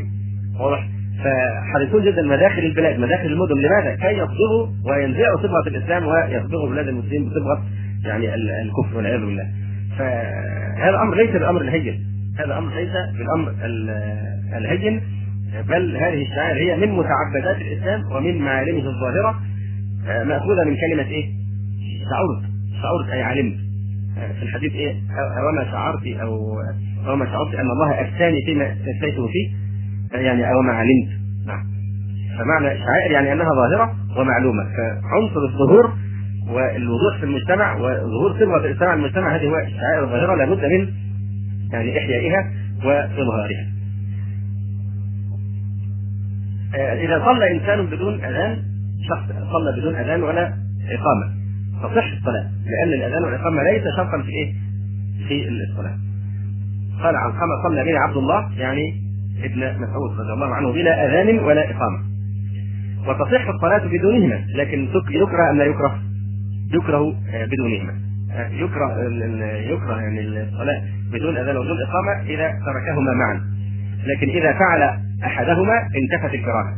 واضح؟ 0.59 0.87
فحريصون 1.23 2.05
جدا 2.05 2.21
مداخل 2.21 2.59
البلاد 2.65 2.99
مداخل 2.99 3.25
المدن. 3.25 3.55
لماذا؟ 3.55 3.95
كي 3.95 4.17
يصبغوا 4.17 4.67
وينزعوا 4.85 5.37
صبغة 5.37 5.67
الإسلام 5.67 6.03
ويصبغوا 6.07 6.69
بلاد 6.69 6.87
المسلمين 6.87 7.29
بصبغة 7.29 7.63
يعني 8.05 8.35
الكفر 8.35 8.97
والعياذ 8.97 9.19
بالله. 9.19 9.47
فهذا 9.97 11.01
أمر 11.01 11.15
ليس 11.15 11.31
بالامر 11.31 11.61
الهين 11.61 12.05
هذا 12.39 12.57
أمر 12.57 12.73
ليس 12.75 12.91
بالأمر 13.17 13.53
الهين 14.57 15.01
بل 15.61 15.97
هذه 15.97 16.21
الشعائر 16.21 16.57
هي 16.57 16.77
من 16.77 16.91
متعبدات 16.91 17.61
الإسلام 17.61 18.11
ومن 18.11 18.37
معالمه 18.37 18.89
الظاهرة. 18.89 19.35
آه، 20.07 20.23
مأخوذة 20.23 20.63
من 20.65 20.75
كلمة 20.75 21.09
إيه؟ 21.09 21.25
شعرت. 22.09 22.51
شعرت 22.81 23.09
أي 23.13 23.23
علمت. 23.23 23.57
آه، 24.17 24.31
في 24.31 24.43
الحديث 24.43 24.73
إيه؟ 24.73 24.95
اوما 25.39 25.71
شعرت 25.71 26.07
أو 26.07 26.59
اوما 27.07 27.25
شعرت 27.25 27.55
أن 27.55 27.71
الله 27.71 28.01
أفتاني 28.01 28.41
فيما 28.45 28.65
استفتيته 28.71 29.27
فيه. 29.27 29.55
آه، 30.17 30.21
يعني 30.21 30.53
اوما 30.53 30.71
علمت. 30.73 31.09
نعم. 31.47 31.63
فمعنى 32.37 32.77
شعائر 32.77 33.11
يعني 33.11 33.33
أنها 33.33 33.49
ظاهرة 33.49 33.95
ومعلومة. 34.17 34.63
فعنصر 34.63 35.39
الظهور 35.45 35.93
والوضوح 36.49 37.17
في 37.19 37.23
المجتمع 37.23 37.75
وظهور 37.75 38.33
صبغة 38.39 38.65
الإسلام 38.65 38.89
على 38.89 38.99
المجتمع 38.99 39.35
هذه 39.35 39.45
هو 39.45 39.57
الشعائر 39.57 40.03
الظاهرة 40.03 40.35
لابد 40.35 40.65
من 40.65 40.87
يعني 41.73 41.97
إحيائها 41.97 42.51
وإظهارها. 42.83 43.74
إذا 46.75 47.25
صلى 47.25 47.51
إنسان 47.51 47.85
بدون 47.85 48.23
أذان 48.23 48.63
شخص 49.09 49.27
صلى 49.27 49.81
بدون 49.81 49.95
أذان 49.95 50.23
ولا 50.23 50.53
إقامة 50.91 51.35
تصح 51.83 52.11
الصلاة 52.17 52.49
لأن 52.65 52.93
الأذان 52.93 53.23
والإقامة 53.23 53.63
ليس 53.63 53.83
شرطا 53.97 54.21
في 54.21 54.29
إيه؟ 54.29 54.53
في 55.27 55.49
الصلاة. 55.49 55.97
قال 57.03 57.15
عن 57.15 57.31
كما 57.31 57.63
صلى 57.63 57.83
بنا 57.83 57.99
عبد 57.99 58.17
الله 58.17 58.51
يعني 58.57 59.01
ابن 59.43 59.59
مسعود 59.59 60.19
رضي 60.19 60.33
الله 60.33 60.55
عنه 60.55 60.71
بلا 60.71 61.05
أذان 61.05 61.39
ولا 61.39 61.71
إقامة. 61.71 61.99
وتصح 63.07 63.47
الصلاة 63.47 63.87
بدونهما 63.87 64.45
لكن 64.55 64.87
يكره 65.09 65.51
أم 65.51 65.57
لا 65.57 65.65
يكره؟ 65.65 65.99
يكره 66.73 67.15
آه، 67.33 67.45
بدونهما. 67.45 67.93
آه، 68.31 68.47
يكره 68.47 69.03
يكره 69.57 70.01
يعني 70.01 70.19
الصلاة 70.21 70.81
بدون 71.13 71.37
أذان 71.37 71.57
وبدون 71.57 71.77
إقامة 71.81 72.29
إذا 72.29 72.47
تركهما 72.65 73.13
معا. 73.13 73.41
لكن 74.05 74.29
إذا 74.29 74.53
فعل 74.53 75.04
أحدهما 75.23 75.73
انتفت 76.03 76.33
الكراهة. 76.33 76.73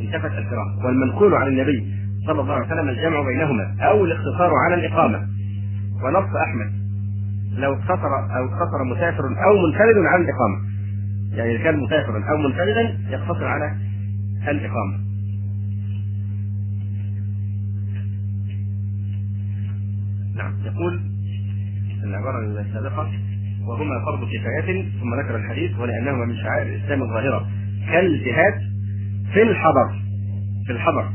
انتفت 0.00 0.38
الكراهة. 0.38 0.86
والمنقول 0.86 1.34
عن 1.34 1.46
النبي 1.46 1.94
صلى 2.26 2.40
الله 2.40 2.54
عليه 2.54 2.66
وسلم 2.66 2.88
الجمع 2.88 3.22
بينهما 3.22 3.76
أو 3.80 4.04
الاقتصار 4.04 4.52
على 4.64 4.74
الإقامة. 4.74 5.18
ونص 6.02 6.36
أحمد. 6.46 6.72
لو 7.56 7.72
اقتصر 7.72 8.36
أو 8.36 8.44
اقتصر 8.44 8.84
مسافر 8.84 9.24
أو 9.24 9.66
منفرد 9.66 10.06
على 10.06 10.22
الإقامة. 10.22 10.56
يعني 11.32 11.54
إذا 11.54 11.64
كان 11.64 11.80
مسافرا 11.80 12.24
أو 12.30 12.36
منفردا 12.36 12.98
يقتصر 13.10 13.44
على 13.44 13.76
الإقامة. 14.48 15.04
نعم. 20.36 20.52
يقول 20.64 21.00
العباره 22.04 22.60
السابقة 22.60 23.10
وهما 23.68 24.04
فرض 24.04 24.28
كفاية 24.28 24.82
ثم 25.00 25.14
ذكر 25.20 25.36
الحديث 25.36 25.78
ولأنهما 25.78 26.24
من 26.24 26.36
شعائر 26.36 26.66
الإسلام 26.66 27.02
الظاهرة. 27.02 27.46
كالجهاد 27.90 28.54
في 29.32 29.42
الحضر 29.42 29.88
في 30.66 30.72
الحضر 30.72 31.10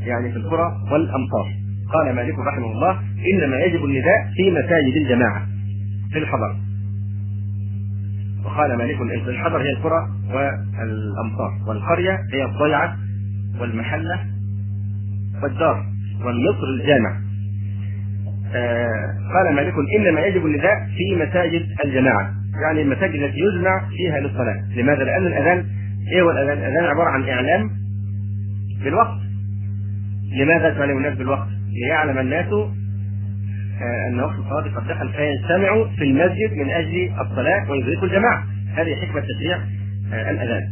يعني 0.00 0.30
في 0.32 0.36
القرى 0.36 0.76
والامصار 0.92 1.46
قال 1.92 2.14
مالك 2.16 2.38
رحمه 2.38 2.72
الله 2.72 2.98
إنما 3.34 3.56
يجب 3.56 3.84
النداء 3.84 4.30
في 4.36 4.50
مساجد 4.50 4.96
الجماعة 4.96 5.46
في 6.12 6.18
الحضر. 6.18 6.56
وقال 8.44 8.78
مالك 8.78 9.00
الحضر 9.28 9.62
هي 9.62 9.70
القرى 9.70 10.08
والامصار 10.28 11.50
والقرية 11.66 12.18
هي 12.32 12.44
الضيعة 12.44 12.96
والمحلة 13.60 14.26
والدار 15.42 15.86
والمصر 16.24 16.66
الجامع. 16.80 17.20
آه 18.54 19.14
قال 19.34 19.54
مالك 19.54 19.74
إنما 19.98 20.20
يجب 20.20 20.46
النداء 20.46 20.74
في 20.96 21.16
مساجد 21.24 21.66
الجماعة 21.84 22.30
يعني 22.62 22.82
المساجد 22.82 23.14
التي 23.22 23.38
يجمع 23.38 23.88
فيها 23.96 24.20
للصلاة 24.20 24.56
لماذا؟ 24.76 25.04
لأن 25.04 25.26
الأذان 25.26 25.64
إيه 26.12 26.22
هو 26.22 26.30
الأذان؟ 26.30 26.58
الأذان 26.58 26.84
عبارة 26.84 27.08
عن 27.10 27.28
إعلام 27.28 27.70
بالوقت 28.84 29.18
لماذا 30.40 30.70
تعلم 30.70 30.96
الناس 30.96 31.14
بالوقت؟ 31.18 31.48
ليعلم 31.86 32.18
الناس 32.18 32.46
آه 32.52 34.08
أن 34.08 34.20
وقت 34.20 34.36
الصلاة 34.38 34.74
قد 34.80 34.88
دخل 34.88 35.08
فيجتمعوا 35.12 35.86
في 35.98 36.04
المسجد 36.04 36.52
من 36.52 36.70
أجل 36.70 37.10
الصلاة 37.20 37.70
ويدركوا 37.70 38.04
الجماعة 38.08 38.44
هذه 38.76 38.94
حكمة 38.94 39.20
تشريع 39.20 39.56
آه 40.12 40.30
الأذان 40.30 40.68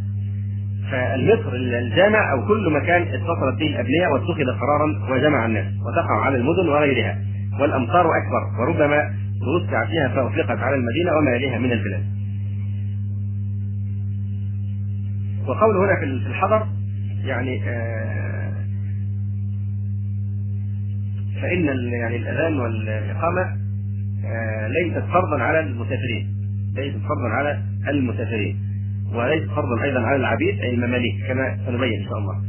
فالمصر 0.90 1.52
الجامع 1.54 2.32
أو 2.32 2.46
كل 2.46 2.72
مكان 2.72 3.02
اتصلت 3.02 3.58
به 3.60 3.66
الأبنية 3.66 4.08
واتخذ 4.12 4.44
قرارا 4.60 5.10
وجمع 5.10 5.46
الناس 5.46 5.66
وتقع 5.66 6.24
على 6.24 6.36
المدن 6.36 6.68
وغيرها 6.68 7.18
والأمطار 7.60 8.06
أكبر 8.06 8.60
وربما 8.60 9.14
توسع 9.40 9.84
فيها 9.86 10.08
فاطلقت 10.08 10.58
على 10.58 10.76
المدينة 10.76 11.10
وما 11.18 11.30
يليها 11.30 11.58
من 11.58 11.72
البلاد. 11.72 12.04
وقول 15.46 15.76
هنا 15.76 15.96
في 16.00 16.04
الحضر 16.04 16.66
يعني 17.24 17.62
آه 17.68 18.52
فإن 21.42 21.64
يعني 21.92 22.16
الأذان 22.16 22.60
والإقامة 22.60 23.42
آه 24.24 24.68
ليست 24.68 25.04
فرضا 25.12 25.42
على 25.42 25.60
المسافرين 25.60 26.34
ليست 26.74 26.98
فرضا 26.98 27.28
على 27.28 27.62
المسافرين 27.88 28.56
وليس 29.14 29.48
فرضا 29.48 29.82
أيضا 29.82 30.00
على 30.00 30.16
العبيد 30.16 30.60
أي 30.60 30.74
المماليك 30.74 31.26
كما 31.28 31.58
سنبين 31.66 32.00
إن 32.02 32.08
شاء 32.08 32.18
الله. 32.18 32.42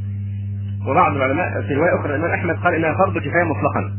وبعض 0.87 1.15
العلماء 1.15 1.61
في 1.61 1.73
رواية 1.73 1.99
أخرى 1.99 2.15
الإمام 2.15 2.31
أحمد 2.31 2.55
قال 2.55 2.73
إنها 2.75 2.93
فرض 2.93 3.17
كفاية 3.17 3.43
مطلقا 3.43 3.91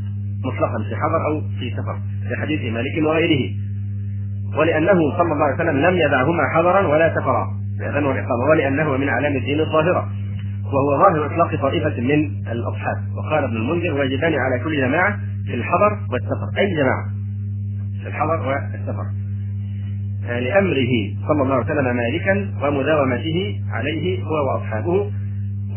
مطلقا 0.45 0.79
في 0.89 0.97
حضر 0.97 1.27
أو 1.27 1.41
في 1.41 1.71
سفر 1.71 1.97
في 2.29 2.41
حديث 2.41 2.73
مالك 2.73 3.07
وغيره. 3.07 3.51
ولأنه 4.59 4.99
صلى 5.19 5.33
الله 5.33 5.45
عليه 5.45 5.55
وسلم 5.55 5.77
لم 5.77 5.97
يدعهما 5.97 6.43
حضرا 6.55 6.87
ولا 6.87 7.15
سفرا. 7.21 7.47
الاذان 7.81 8.05
والاقامه 8.05 8.45
ولأنه 8.51 8.97
من 8.97 9.09
أعلام 9.09 9.37
الدين 9.37 9.61
الظاهرة. 9.61 10.09
وهو 10.65 10.99
ظاهر 10.99 11.27
إطلاق 11.27 11.61
طائفة 11.61 12.01
من 12.01 12.31
الأصحاب. 12.53 12.97
وقال 13.17 13.45
ابن 13.45 13.57
المنذر 13.57 13.95
واجبان 13.95 14.35
على 14.35 14.65
كل 14.65 14.77
جماعة 14.77 15.19
في 15.47 15.55
الحضر 15.55 15.93
والسفر. 16.11 16.59
أي 16.59 16.75
جماعة؟ 16.77 17.05
في 18.03 18.09
الحضر 18.09 18.49
والسفر. 18.49 19.05
لأمره 20.29 20.93
صلى 21.29 21.43
الله 21.43 21.55
عليه 21.55 21.65
وسلم 21.65 21.97
مالكا 21.97 22.35
ومداومته 22.63 23.61
عليه 23.71 24.23
هو 24.23 24.35
وأصحابه. 24.53 25.11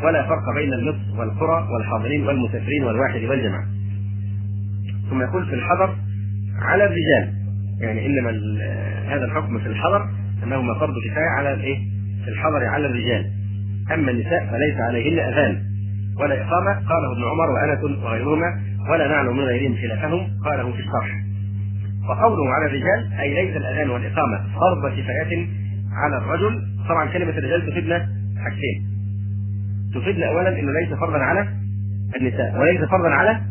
ولا 0.04 0.28
فرق 0.28 0.56
بين 0.56 0.74
النصف 0.74 1.20
والقرى 1.20 1.68
والحاضرين 1.74 2.28
والمسافرين 2.28 2.84
والواحد 2.84 3.24
والجماعة. 3.24 3.66
ثم 5.14 5.22
يقول 5.22 5.46
في 5.46 5.56
الحضر 5.56 5.96
على 6.62 6.84
الرجال. 6.84 7.34
يعني 7.80 8.06
إنما 8.06 8.30
هذا 9.08 9.26
الحكم 9.26 9.60
في 9.60 9.68
الحضر 9.68 10.10
أنه 10.44 10.80
فرض 10.80 10.94
كفايه 11.10 11.30
على 11.38 11.54
الإيه؟ 11.54 11.78
في 12.24 12.30
الحضر 12.30 12.66
على 12.66 12.86
الرجال. 12.86 13.32
أما 13.94 14.12
النساء 14.12 14.48
فليس 14.52 14.80
عليهن 14.80 15.20
أذان 15.20 15.62
ولا 16.20 16.36
إقامة. 16.36 16.74
قاله 16.74 17.12
ابن 17.14 17.24
عمر 17.32 17.50
وأنس 17.52 18.04
وغيرهما 18.04 18.62
ولا 18.92 19.08
نعلم 19.08 19.38
من 19.38 19.44
غيرهم 19.44 19.76
خلافهم. 19.76 20.28
قاله 20.46 20.72
في 20.72 20.80
الشرح. 20.80 21.24
وقوله 22.10 22.54
على 22.54 22.66
الرجال 22.66 23.20
أي 23.20 23.46
ليس 23.46 23.58
الأذان 23.58 23.90
والإقامة 23.90 24.38
فرض 24.38 24.92
كفاية 24.92 25.48
على 25.92 26.18
الرجل. 26.18 26.62
طبعا 26.90 27.06
كلمة 27.06 27.38
الرجال 27.38 27.70
تفيدنا 27.70 28.08
حاجتين. 28.44 28.86
تفيدنا 29.96 30.26
اولا 30.26 30.60
إنه 30.60 30.72
ليس 30.72 31.00
فرضا 31.00 31.18
على 31.18 31.48
النساء 32.22 32.60
وليس 32.60 32.82
فرضا 32.82 33.10
على 33.10 33.42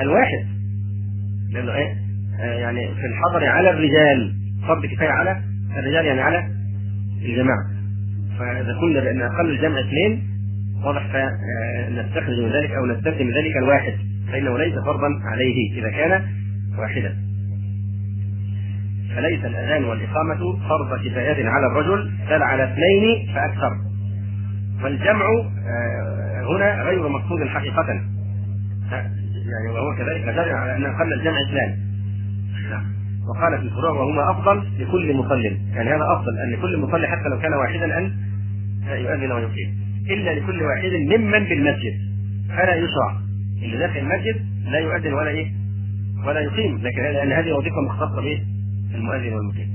الواحد. 0.00 0.57
لأنه 1.52 1.74
إيه؟ 1.74 1.94
آه 2.40 2.52
يعني 2.52 2.88
في 2.94 3.06
الحضر 3.06 3.46
على 3.46 3.70
الرجال. 3.70 4.34
فرض 4.66 4.86
كفاية 4.86 5.08
على 5.08 5.40
الرجال 5.76 6.04
يعني 6.04 6.20
على 6.20 6.48
الجماعة. 7.22 7.66
فإذا 8.38 8.74
قلنا 8.80 9.00
بأن 9.00 9.22
أقل 9.22 9.50
الجمع 9.50 9.80
اثنين 9.80 10.22
واضح 10.84 11.06
فنستخرج 11.12 12.40
من 12.40 12.52
ذلك 12.52 12.70
أو 12.70 12.86
نستخدم 12.86 13.30
ذلك 13.30 13.56
الواحد. 13.56 13.92
فإنه 14.32 14.58
ليس 14.58 14.74
فرضا 14.74 15.08
عليه 15.24 15.80
إذا 15.80 15.90
كان 15.90 16.22
واحدا. 16.78 17.16
فليس 19.16 19.44
الأذان 19.44 19.84
والإقامة 19.84 20.58
فرض 20.68 21.00
كفاية 21.04 21.48
على 21.48 21.66
الرجل 21.66 22.10
بل 22.30 22.42
على 22.42 22.64
اثنين 22.64 23.34
فأكثر. 23.34 23.70
والجمع 24.84 25.26
هنا 26.50 26.82
غير 26.82 27.08
مقصود 27.08 27.46
حقيقة. 27.48 28.00
يعني 29.52 29.68
وهو 29.74 29.96
كذلك 29.98 30.22
دل 30.22 30.38
على 30.54 30.76
أن 30.76 30.84
أقل 30.84 31.12
الجمع 31.12 31.40
اثنان. 31.48 31.76
وقال 33.28 33.58
في 33.58 33.64
الفروع 33.64 33.90
وهما 33.90 34.30
أفضل 34.30 34.64
لكل 34.78 35.14
مصل. 35.16 35.44
يعني 35.74 35.90
هذا 35.90 36.04
أفضل 36.16 36.38
أن 36.38 36.52
لكل 36.52 36.76
مصلي 36.78 37.06
حتى 37.06 37.28
لو 37.28 37.38
كان 37.40 37.52
واحدا 37.52 37.98
أن 37.98 38.12
يؤذن 38.86 39.32
ويقيم 39.32 39.78
إلا 40.10 40.30
لكل 40.34 40.62
واحد 40.62 40.90
ممن 40.90 41.44
بالمسجد. 41.44 41.94
فلا 42.48 42.74
يشرع. 42.74 43.20
اللي 43.62 43.78
داخل 43.78 43.98
المسجد 43.98 44.36
لا 44.70 44.78
يؤذن 44.78 45.12
ولا 45.12 45.28
إيه؟ 45.28 45.52
ولا 46.26 46.40
يقيم 46.40 46.78
لكن 46.78 47.02
لأن 47.02 47.32
هذه 47.32 47.52
وظيفة 47.52 47.80
مختصة 47.80 48.20
به 48.20 48.42
المؤذن 48.94 49.32
والمقيم 49.32 49.68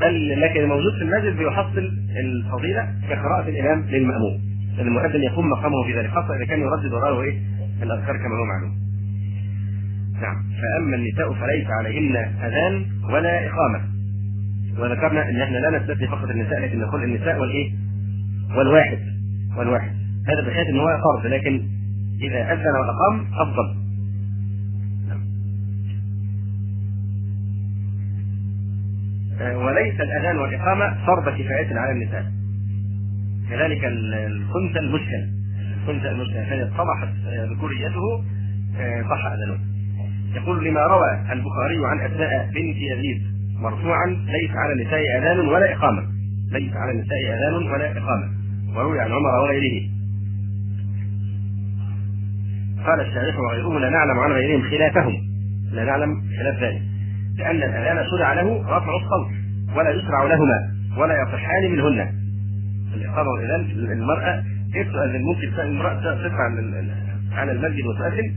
بل 0.00 0.40
لكن 0.40 0.60
الموجود 0.60 0.92
في 0.98 1.02
المسجد 1.02 1.36
بيحصل 1.36 1.90
الفضيلة 2.20 2.94
كقراءة 3.08 3.48
الإمام 3.48 3.86
للمأموم. 3.90 4.45
المؤذن 4.78 5.22
يقوم 5.22 5.50
مقامه 5.50 5.84
في 5.86 5.98
ذلك 5.98 6.10
خاصة 6.10 6.36
إذا 6.36 6.44
كان 6.44 6.60
يردد 6.60 6.92
وراءه 6.92 7.22
إيه؟ 7.22 7.38
الأذكار 7.82 8.16
كما 8.16 8.36
هو 8.36 8.44
معلوم. 8.44 8.72
نعم. 10.22 10.36
فأما 10.62 10.96
النساء 10.96 11.32
فليس 11.32 11.66
عليهن 11.70 12.16
أذان 12.16 12.86
ولا 13.12 13.46
إقامة. 13.46 13.80
وذكرنا 14.78 15.28
إن 15.28 15.40
إحنا 15.40 15.58
لا 15.58 15.78
نستثني 15.78 16.08
فقط 16.08 16.30
النساء 16.30 16.60
لكن 16.60 16.78
نقول 16.78 17.04
النساء 17.04 17.40
والإيه؟ 17.40 17.72
والواحد. 18.56 18.98
والواحد. 19.56 19.90
هذا 20.28 20.48
بحيث 20.48 20.66
إن 20.68 20.78
هو 20.78 20.86
فرض 20.86 21.26
لكن 21.26 21.68
إذا 22.22 22.52
أذن 22.52 22.74
وأقام 22.80 23.26
أفضل. 23.34 23.86
وليس 29.54 30.00
الأذان 30.00 30.38
والإقامة 30.38 31.06
فرض 31.06 31.28
كفاية 31.28 31.78
على 31.78 31.92
النساء. 31.92 32.32
كذلك 33.50 33.84
الخنثى 33.84 34.78
المشكل. 34.78 35.22
الخنثى 35.82 36.08
المشكل. 36.08 36.36
الذي 36.36 36.62
اتضحت 36.62 37.08
ذكوريته 37.52 38.24
صح 39.10 39.26
اذانه 39.26 39.58
يقول 40.34 40.64
لما 40.64 40.80
روى 40.80 41.32
البخاري 41.32 41.86
عن 41.86 42.00
اسماء 42.00 42.46
بنت 42.46 42.76
يزيد 42.76 43.22
مرفوعا 43.60 44.06
ليس 44.06 44.50
على 44.50 44.72
النساء 44.72 45.18
أذان 45.18 45.48
ولا 45.48 45.72
إقامة. 45.72 46.02
ليس 46.52 46.72
على 46.76 46.92
النساء 46.92 47.18
أذان 47.18 47.54
ولا 47.54 47.92
إقامة. 47.92 48.28
وروي 48.76 49.00
عن 49.00 49.12
عمر 49.12 49.42
وغيره. 49.42 49.88
قال 52.86 53.00
الشارح 53.00 53.38
وغيره 53.38 53.78
لا 53.78 53.90
نعلم 53.90 54.18
عن 54.18 54.32
غيرهم 54.32 54.62
خلافهم. 54.70 55.14
لا 55.72 55.84
نعلم 55.84 56.22
خلاف 56.38 56.62
ذلك. 56.62 56.82
لأن 57.38 57.56
الأذان 57.56 58.04
شرع 58.10 58.32
له 58.32 58.62
رفع 58.62 58.96
الصوت 58.96 59.30
ولا 59.76 59.90
يشرع 59.90 60.24
لهما 60.24 60.70
ولا 60.96 61.22
يصحان 61.22 61.72
منهن. 61.72 62.25
الإقامة 62.96 63.28
والإذان 63.30 63.92
المرأة 63.92 64.42
كيف 64.72 64.92
تؤذن 64.92 65.22
ممكن 65.22 65.60
المرأة 65.60 65.94
تدفع 65.94 66.42
على 67.32 67.52
المسجد 67.52 67.86
وتؤذن 67.86 68.34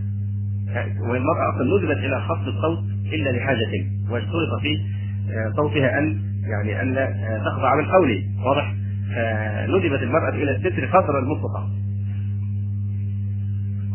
والمرأة 1.10 1.56
أصلا 1.56 1.78
ندبت 1.78 1.98
إلى 1.98 2.22
خفض 2.22 2.48
الصوت 2.48 2.80
إلا 3.14 3.30
لحاجة 3.30 3.86
واشترط 4.10 4.62
في 4.62 4.78
صوتها 5.56 6.00
أن 6.00 6.20
يعني 6.52 6.82
أن 6.82 6.96
تخضع 7.46 7.76
بالقول 7.76 8.24
واضح؟ 8.46 8.74
فندبت 9.16 10.04
المرأة 10.04 10.30
إلى 10.30 10.52
الستر 10.52 10.86
قدر 10.86 11.20
المستطاع 11.20 11.64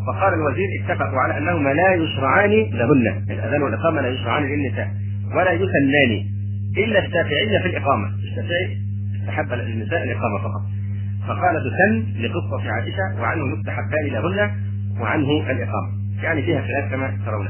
فقال 0.07 0.33
الوزير 0.33 0.67
اتفقوا 0.83 1.19
على 1.19 1.37
أنهما 1.37 1.69
لا 1.69 1.93
يشرعان 1.93 2.51
لهن. 2.51 3.25
الأذان 3.29 3.61
والإقامة 3.61 4.01
لا 4.01 4.07
يشرعان 4.07 4.43
للنساء 4.43 4.91
ولا 5.35 5.51
يسنان 5.51 6.25
إلا 6.77 7.05
الشافعية 7.05 7.59
في 7.61 7.67
الإقامة. 7.67 8.07
الشافعي 8.07 8.77
استحب 9.25 9.53
للنساء 9.53 10.03
الإقامة 10.03 10.37
فقط. 10.37 10.61
فقال 11.27 11.55
تسن 11.55 12.21
لقصة 12.21 12.71
عائشة 12.71 13.21
وعنه 13.21 13.57
يستحبان 13.57 14.05
لهن 14.11 14.51
وعنه 14.99 15.51
الإقامة. 15.51 15.89
يعني 16.23 16.41
فيها 16.41 16.61
خلاف 16.61 16.91
كما 16.91 17.17
ترون. 17.25 17.47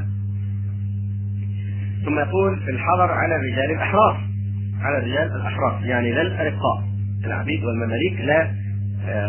ثم 2.06 2.20
يقول 2.20 2.60
في 2.60 2.72
الحضر 2.72 3.12
على 3.12 3.36
الرجال 3.36 3.72
الأحرار. 3.72 4.22
على 4.82 4.98
الرجال 4.98 5.36
الأحرار. 5.36 5.82
يعني 5.84 6.12
لا 6.12 6.22
الأرقاء. 6.22 6.84
العبيد 7.26 7.64
والمماليك 7.64 8.22
لا 8.22 8.52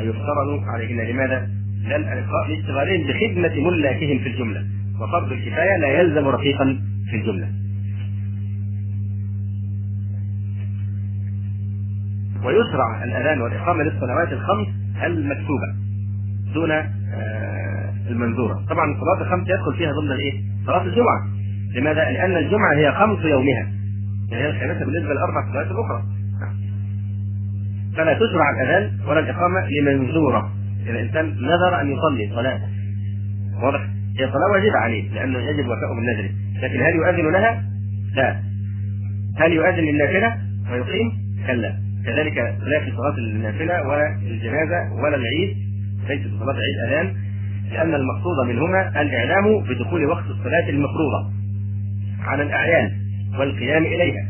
يفترض 0.00 0.64
عليهن. 0.66 1.00
لماذا؟ 1.10 1.48
لا 1.88 1.96
الأرقاء 1.96 2.48
لاشتغالهم 2.48 3.06
بخدمة 3.06 3.70
ملاكهم 3.70 4.18
في 4.18 4.28
الجملة. 4.28 4.64
وفرض 5.00 5.32
الكفاية 5.32 5.76
لا 5.80 5.88
يلزم 5.88 6.28
رقيقا 6.28 6.78
في 7.10 7.16
الجملة. 7.16 7.48
ويشرع 12.46 13.04
الأذان 13.04 13.40
والإقامة 13.40 13.82
للصلوات 13.82 14.32
الخمس 14.32 14.66
المكتوبة 15.04 15.74
دون 16.54 16.70
المنذوره 18.10 18.64
طبعا 18.68 18.92
الصلاه 18.92 19.20
الخمس 19.20 19.48
يدخل 19.48 19.74
فيها 19.76 19.92
ضمن 19.92 20.12
الإيه؟ 20.12 20.42
صلاة 20.66 20.82
الجمعة 20.82 21.26
لماذا؟ 21.74 22.00
لأن 22.10 22.36
الجمعة 22.36 22.74
هي 22.74 22.92
خمس 22.92 23.24
يومها 23.24 23.66
يعني 24.30 24.44
هي 24.44 24.50
الخامسه 24.50 24.84
بالنسبة 24.84 25.14
للاربع 25.14 25.52
صلوات 25.52 25.66
الاخرى 25.66 26.02
فلا 27.96 28.14
تشرع 28.14 28.50
الأذان 28.50 28.90
ولا 29.08 29.20
الإقامة 29.20 29.68
لمنذوره 29.68 30.50
إذا 30.82 30.90
الإنسان 30.90 31.26
نذر 31.26 31.80
أن 31.80 31.90
يصلي 31.90 32.30
صلاه 32.34 32.60
واضح؟ 33.62 33.80
هي 34.18 34.26
صلاة 34.32 34.50
واجبة 34.52 34.78
عليه 34.78 35.14
لأنه 35.14 35.38
يجب 35.38 35.66
وفاء 35.66 35.94
بالنذر 35.94 36.30
لكن 36.62 36.80
هل 36.82 36.94
يؤذن 36.94 37.32
لها؟ 37.32 37.62
لا 38.14 38.36
هل 39.36 39.52
يؤذن 39.52 39.84
للنافلة 39.84 40.36
ويقيم؟ 40.72 41.12
كلا 41.46 41.85
كذلك 42.06 42.36
لا 42.38 42.80
في 42.84 42.90
صلاة 42.96 43.18
النافلة 43.18 43.88
ولا 43.88 44.16
الجنازة 44.22 44.92
ولا 45.02 45.16
العيد 45.16 45.56
ليس 46.08 46.22
في 46.22 46.38
صلاة 46.38 46.56
العيد 46.56 46.76
أذان 46.88 47.14
لأن 47.72 47.94
المقصود 47.94 48.46
منهما 48.48 49.00
الإعلام 49.02 49.60
بدخول 49.60 50.06
وقت 50.06 50.24
الصلاة 50.24 50.68
المفروضة 50.68 51.30
على 52.24 52.42
الأعيان 52.42 52.90
والقيام 53.38 53.82
إليها. 53.84 54.26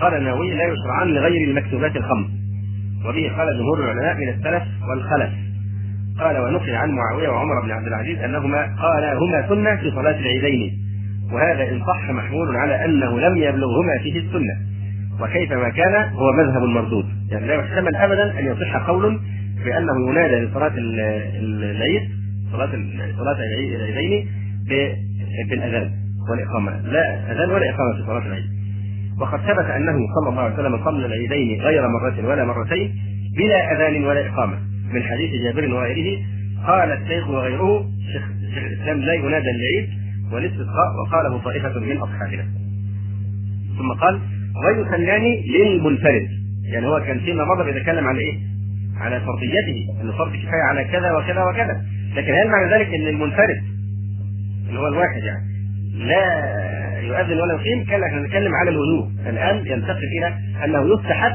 قال 0.00 0.14
النووي 0.14 0.54
لا 0.54 0.64
يشرعان 0.64 1.08
لغير 1.08 1.48
المكتوبات 1.48 1.96
الخمس 1.96 2.26
وبه 3.04 3.32
قال 3.36 3.58
جمهور 3.58 3.84
العلماء 3.84 4.14
من 4.16 4.28
السلف 4.28 4.62
والخلف. 4.90 5.30
قال 6.18 6.38
ونقل 6.38 6.74
عن 6.74 6.90
معاوية 6.90 7.28
وعمر 7.28 7.62
بن 7.64 7.70
عبد 7.70 7.86
العزيز 7.86 8.18
أنهما 8.18 8.76
قالا 8.82 9.18
هما 9.18 9.48
سنة 9.48 9.76
في 9.76 9.90
صلاة 9.90 10.18
العيدين 10.18 10.78
وهذا 11.32 11.70
إن 11.70 11.80
صح 11.86 12.10
محمول 12.10 12.56
على 12.56 12.84
أنه 12.84 13.20
لم 13.20 13.36
يبلغهما 13.36 13.98
فيه 14.02 14.18
السنة. 14.18 14.54
وكيفما 15.20 15.68
كان 15.68 16.12
هو 16.12 16.32
مذهب 16.32 16.62
مردود. 16.62 17.04
يعني 17.30 17.46
لا 17.46 17.54
يحتمل 17.54 17.96
ابدا 17.96 18.38
أن 18.40 18.46
يصح 18.46 18.76
قول 18.76 19.20
بأنه 19.64 20.10
ينادى 20.10 20.34
لصلاة 20.34 20.72
العيد 20.76 22.02
صلاة 22.52 22.70
صلاة 23.18 23.36
العيدين 23.90 24.28
بالأذان 25.50 25.90
والإقامة. 26.30 26.80
لا 26.80 27.32
أذان 27.32 27.50
ولا 27.50 27.70
إقامة 27.70 27.96
في 27.96 28.02
صلاة 28.06 28.26
العيد. 28.26 28.44
وقد 29.20 29.38
ثبت 29.38 29.70
أنه 29.76 29.96
صلى 30.20 30.28
الله 30.28 30.42
عليه 30.42 30.54
وسلم 30.54 30.84
صلى 30.84 31.06
العيدين 31.06 31.60
غير 31.60 31.88
مرة 31.88 32.28
ولا 32.28 32.44
مرتين 32.44 32.94
بلا 33.36 33.72
أذان 33.72 34.04
ولا 34.04 34.26
إقامة. 34.26 34.58
من 34.92 35.02
حديث 35.02 35.42
جابر 35.42 35.74
وغيره 35.74 36.18
قال 36.66 36.92
الشيخ 36.92 37.28
وغيره 37.28 37.84
شيخ, 38.12 38.30
الإسلام 38.56 38.98
لا 38.98 39.12
ينادى 39.14 39.50
العيد 39.50 39.88
والاستسقاء 40.32 40.88
وقاله 40.98 41.38
طائفة 41.38 41.80
من 41.80 41.96
أصحابنا. 41.96 42.44
ثم 43.78 43.92
قال 44.00 44.20
ويسنان 44.64 45.22
للمنفرد. 45.54 46.28
يعني 46.72 46.86
هو 46.86 47.00
كان 47.00 47.18
فيما 47.18 47.44
مضى 47.44 47.72
بيتكلم 47.72 48.06
على 48.06 48.18
إيه؟ 48.20 48.34
على 49.00 49.20
فرضيته 49.20 50.00
انه 50.00 50.12
فرض 50.12 50.32
كفاية 50.32 50.62
على 50.68 50.84
كذا 50.84 51.12
وكذا 51.12 51.44
وكذا. 51.44 51.82
لكن 52.16 52.32
هل 52.32 52.48
معنى 52.48 52.74
ذلك 52.74 52.94
إن 52.94 53.06
المنفرد 53.06 53.62
اللي 54.68 54.80
هو 54.80 54.88
الواحد 54.88 55.22
يعني 55.22 55.44
لا 55.94 56.24
يؤذن 57.02 57.40
ولا 57.40 57.54
يقيم 57.54 57.84
كان 57.84 58.02
إحنا 58.02 58.20
نتكلم 58.20 58.54
على 58.54 58.70
الوجوب 58.70 59.10
الآن 59.26 59.56
ينتقل 59.66 60.08
إلى 60.18 60.34
أنه 60.64 60.94
يستحب 60.94 61.32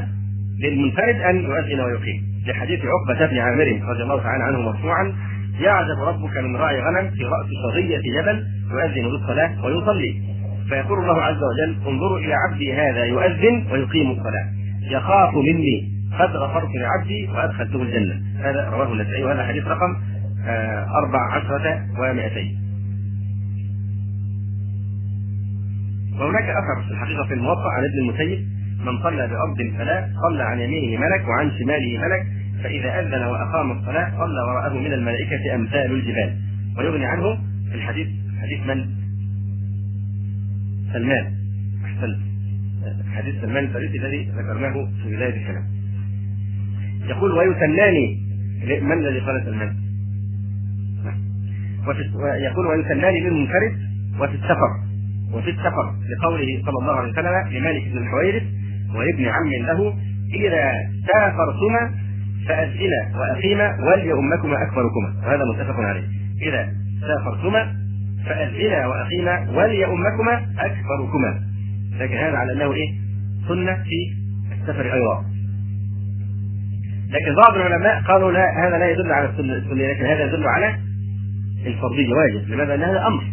للمنفرد 0.60 1.16
أن 1.16 1.36
يؤذن 1.36 1.80
ويقيم. 1.80 2.22
لحديث 2.46 2.80
عقبة 2.84 3.26
بن 3.26 3.38
عامر 3.38 3.80
رضي 3.90 4.02
الله 4.02 4.22
تعالى 4.22 4.44
عنه 4.44 4.60
مرفوعا 4.60 5.12
يعجب 5.60 6.02
ربك 6.08 6.36
من 6.36 6.56
راعي 6.56 6.80
غنم 6.80 7.10
في 7.10 7.24
رأس 7.24 7.46
شظيه 7.64 8.20
جبل 8.20 8.44
يؤذن 8.70 9.10
بالصلاه 9.10 9.64
ويصلي. 9.64 10.22
فيقول 10.68 10.98
الله 10.98 11.22
عز 11.22 11.42
وجل 11.42 11.88
انظروا 11.88 12.18
إلى 12.18 12.34
عبدي 12.34 12.72
هذا 12.72 13.04
يؤذن 13.04 13.66
ويقيم 13.72 14.10
الصلاة. 14.10 14.46
يخاف 14.90 15.34
مني 15.34 15.94
قد 16.18 16.36
غفرت 16.36 16.68
لعبدي 16.74 17.28
وأدخلته 17.28 17.82
الجنة. 17.82 18.22
هذا 18.38 18.70
رواه 18.70 18.92
النسائي 18.92 19.24
وهذا 19.24 19.46
حديث 19.46 19.66
رقم 19.66 19.96
آه، 20.46 20.86
أربع 21.04 21.32
عشرة 21.32 21.80
ومائتين. 21.98 22.58
وهناك 26.20 26.42
أثر 26.42 26.82
في 26.86 26.90
الحقيقة 26.90 27.24
في 27.28 27.34
الموطأ 27.34 27.68
عن 27.68 27.84
ابن 27.84 27.98
المسيب. 27.98 28.54
من 28.86 29.02
صلى 29.02 29.28
بأرض 29.28 29.76
فلا 29.78 30.08
صلى 30.28 30.42
عن 30.42 30.60
يمينه 30.60 31.00
ملك 31.00 31.28
وعن 31.28 31.50
شماله 31.58 31.98
ملك 31.98 32.26
فإذا 32.62 33.00
أذن 33.00 33.24
وأقام 33.24 33.72
الصلاة 33.72 34.10
صلى 34.10 34.42
وراءه 34.48 34.78
من 34.78 34.92
الملائكة 34.92 35.54
أمثال 35.54 35.92
الجبال. 35.92 36.36
ويغني 36.78 37.06
عنه 37.06 37.38
في 37.70 37.74
الحديث 37.74 38.08
حديث 38.42 38.66
من؟ 38.66 39.03
سلمان. 40.94 41.24
حديث 43.14 43.34
سلمان 43.40 43.64
الفارسي 43.64 43.98
الذي 43.98 44.30
ذكرناه 44.38 44.74
في 45.02 45.16
بداية 45.16 45.36
الكلام. 45.40 45.64
يقول 47.08 47.30
ويسناني 47.32 48.06
من 48.82 48.92
الذي 48.92 49.20
قال 49.20 49.42
سلمان؟ 49.44 49.72
ويقول 52.14 52.66
ويسناني 52.66 53.20
للمنفرد 53.20 53.74
وفي 54.20 54.34
السفر. 54.34 54.70
وفي 55.32 55.50
السفر 55.50 55.86
لقوله 56.10 56.62
صلى 56.66 56.78
الله 56.82 56.92
عليه 56.92 57.12
وسلم 57.12 57.34
لمالك 57.58 57.84
بن 57.88 57.98
الحويرث 57.98 58.42
وابن 58.94 59.24
عم 59.28 59.50
له 59.68 59.94
إذا 60.34 60.72
سافرتما 61.12 61.82
فأذنا 62.48 63.00
وأقيما 63.18 63.76
وليؤمكما 63.86 64.56
أكبركما. 64.62 65.10
وهذا 65.22 65.44
متفق 65.54 65.76
عليه. 65.80 66.06
إذا 66.42 66.72
سافرتما 67.00 67.83
فأذنا 68.26 68.86
وأقيما 68.86 69.50
وليؤمكما 69.50 70.46
أكبركما. 70.58 71.40
لكن 71.98 72.16
هذا 72.16 72.36
على 72.36 72.52
أنه 72.52 72.72
إيه؟ 72.72 72.90
سنة 73.48 73.74
في 73.74 74.14
السفر 74.52 74.94
أيضا. 74.94 75.24
لكن 77.10 77.34
بعض 77.34 77.56
العلماء 77.56 78.02
قالوا 78.02 78.32
لا 78.32 78.66
هذا 78.66 78.78
لا 78.78 78.90
يدل 78.90 79.12
على 79.12 79.30
السنة 79.30 79.54
لكن 79.74 80.04
هذا 80.04 80.24
يدل 80.24 80.46
على 80.46 80.74
الفرضية 81.66 82.14
واجب. 82.14 82.48
لماذا؟ 82.48 82.76
لأن 82.76 82.82
هذا 82.82 83.06
أمر. 83.06 83.24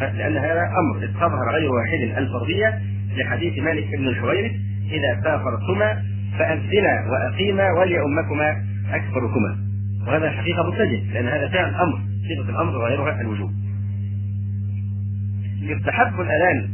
لأن 0.00 0.36
هذا 0.36 0.62
أمر. 0.62 1.04
استظهر 1.04 1.54
غير 1.54 1.72
واحد 1.72 2.18
الفرضية 2.18 2.78
لحديث 3.16 3.58
مالك 3.58 3.88
بن 3.98 4.08
الحويرث 4.08 4.52
إذا 4.90 5.20
سافرتما 5.24 6.02
فأذنا 6.38 7.06
وأقيما 7.10 7.72
وليؤمكما 7.72 8.56
أكبركما. 8.92 9.56
وهذا 10.06 10.30
حقيقة 10.30 10.70
متجه 10.70 11.12
لأن 11.12 11.26
هذا 11.26 11.48
فعل 11.48 11.74
أمر. 11.74 11.98
صيغة 12.28 12.50
الأمر 12.50 12.76
وغيرها 12.76 13.20
الوجوب. 13.20 13.50
يستحب 15.70 16.20
الأذان 16.20 16.68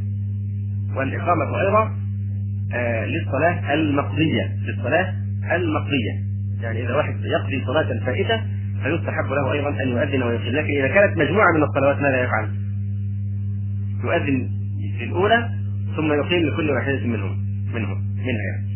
والإقامة 0.97 1.61
أيضا 1.61 1.93
آه 2.75 3.07
للصلاة 3.07 3.75
المقضية 3.75 4.57
للصلاة 4.67 5.15
المقضية. 5.53 6.13
يعني 6.63 6.83
إذا 6.85 6.95
واحد 6.95 7.15
يقضي 7.25 7.65
صلاة 7.67 8.05
فائتة 8.07 8.41
فيستحب 8.83 9.31
له 9.31 9.53
أيضا 9.53 9.83
أن 9.83 9.89
يؤذن 9.89 10.23
ويقيم 10.23 10.53
لكن 10.53 10.71
إذا 10.71 10.89
كانت 10.89 11.19
مجموعة 11.19 11.53
من 11.57 11.63
الصلوات 11.63 11.97
ماذا 12.03 12.23
يفعل؟ 12.23 12.49
يؤذن 14.05 14.49
في 14.99 15.05
الأولى 15.05 15.51
ثم 15.97 16.13
يقيم 16.13 16.49
لكل 16.49 16.71
واحدة 16.71 17.07
منهم 17.07 17.37
منهم 17.75 17.99
منها. 18.17 18.73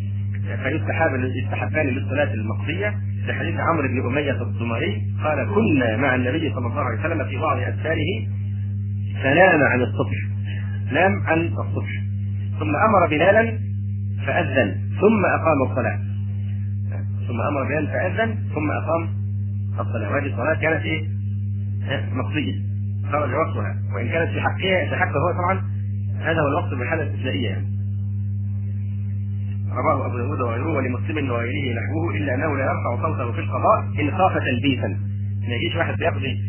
يعني 0.49 0.63
فيستحب 0.63 1.11
يستحبان 1.43 1.87
للصلاة 1.87 2.33
المقضية. 2.33 2.93
لحديث 3.27 3.55
عمرو 3.59 3.87
بن 3.87 4.07
أمية 4.07 4.41
الضمري 4.41 5.01
قال 5.23 5.47
كنا 5.55 5.97
مع 5.97 6.15
النبي 6.15 6.53
صلى 6.53 6.67
الله 6.67 6.81
عليه 6.81 6.99
وسلم 6.99 7.25
في 7.25 7.37
بعض 7.37 7.57
أسفاره 7.57 8.27
فنام 9.23 9.63
عن 9.63 9.81
الصبح 9.81 10.17
نام 10.91 11.11
عن 11.25 11.39
الصبح 11.39 11.89
ثم 12.59 12.75
أمر 12.75 13.07
بلالا 13.09 13.59
فأذن. 14.25 14.75
ثم 15.01 15.25
أقام 15.25 15.71
الصلاة. 15.71 15.99
ثم 17.27 17.41
أمر 17.41 17.63
بلالا 17.63 17.87
فأذن. 17.87 18.35
ثم 18.55 18.71
أقام 18.71 19.09
الصلاة. 19.79 20.09
وهذه 20.11 20.25
الصلاة 20.25 20.53
كانت 20.61 20.85
إيه؟ 20.85 21.07
مقضية. 22.13 22.55
خرج 23.11 23.33
وقتها 23.33 23.75
وإن 23.95 24.07
كانت 24.09 24.29
في 24.31 24.41
حقها 24.41 24.95
حقه 24.95 25.19
هو 25.19 25.31
طبعا 25.31 25.61
هذا 26.19 26.41
هو 26.41 26.47
الوقت 26.47 26.73
بالحاله 26.73 27.03
الاستثنائيه 27.03 27.49
يعني. 27.49 27.67
رواه 29.71 30.05
أبو 30.05 30.17
داود 30.17 30.41
وغيره 30.41 30.73
ولمسلم 30.73 31.31
وغيره 31.31 31.79
نحوه 31.79 32.15
إلا 32.15 32.35
أنه 32.35 32.57
لا 32.57 32.63
يرفع 32.63 33.07
صوته 33.07 33.31
في 33.31 33.39
القضاء 33.39 33.79
إن 34.01 34.11
خاف 34.17 34.33
تلبيسا. 34.37 34.99
ما 35.47 35.53
يجيش 35.55 35.75
واحد 35.75 35.97
بيقضي 35.97 36.39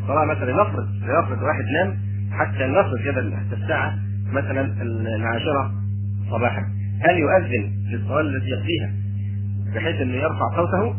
الصلاة 0.00 0.24
مثلا 0.24 0.52
نفرض 0.52 0.88
نفرض 1.02 1.42
واحد 1.42 1.64
نام 1.64 1.98
حتى 2.32 2.66
نفرض 2.66 3.00
كده 3.04 3.36
حتى 3.36 3.62
الساعة 3.62 3.98
مثلا 4.32 4.82
العاشرة 5.16 5.72
صباحا. 6.30 6.62
هل 7.00 7.18
يؤذن 7.18 7.72
للصلاة 7.90 8.20
التي 8.20 8.48
يقضيها؟ 8.48 8.90
بحيث 9.74 10.00
إنه 10.00 10.14
يرفع 10.14 10.56
صوته؟ 10.56 10.94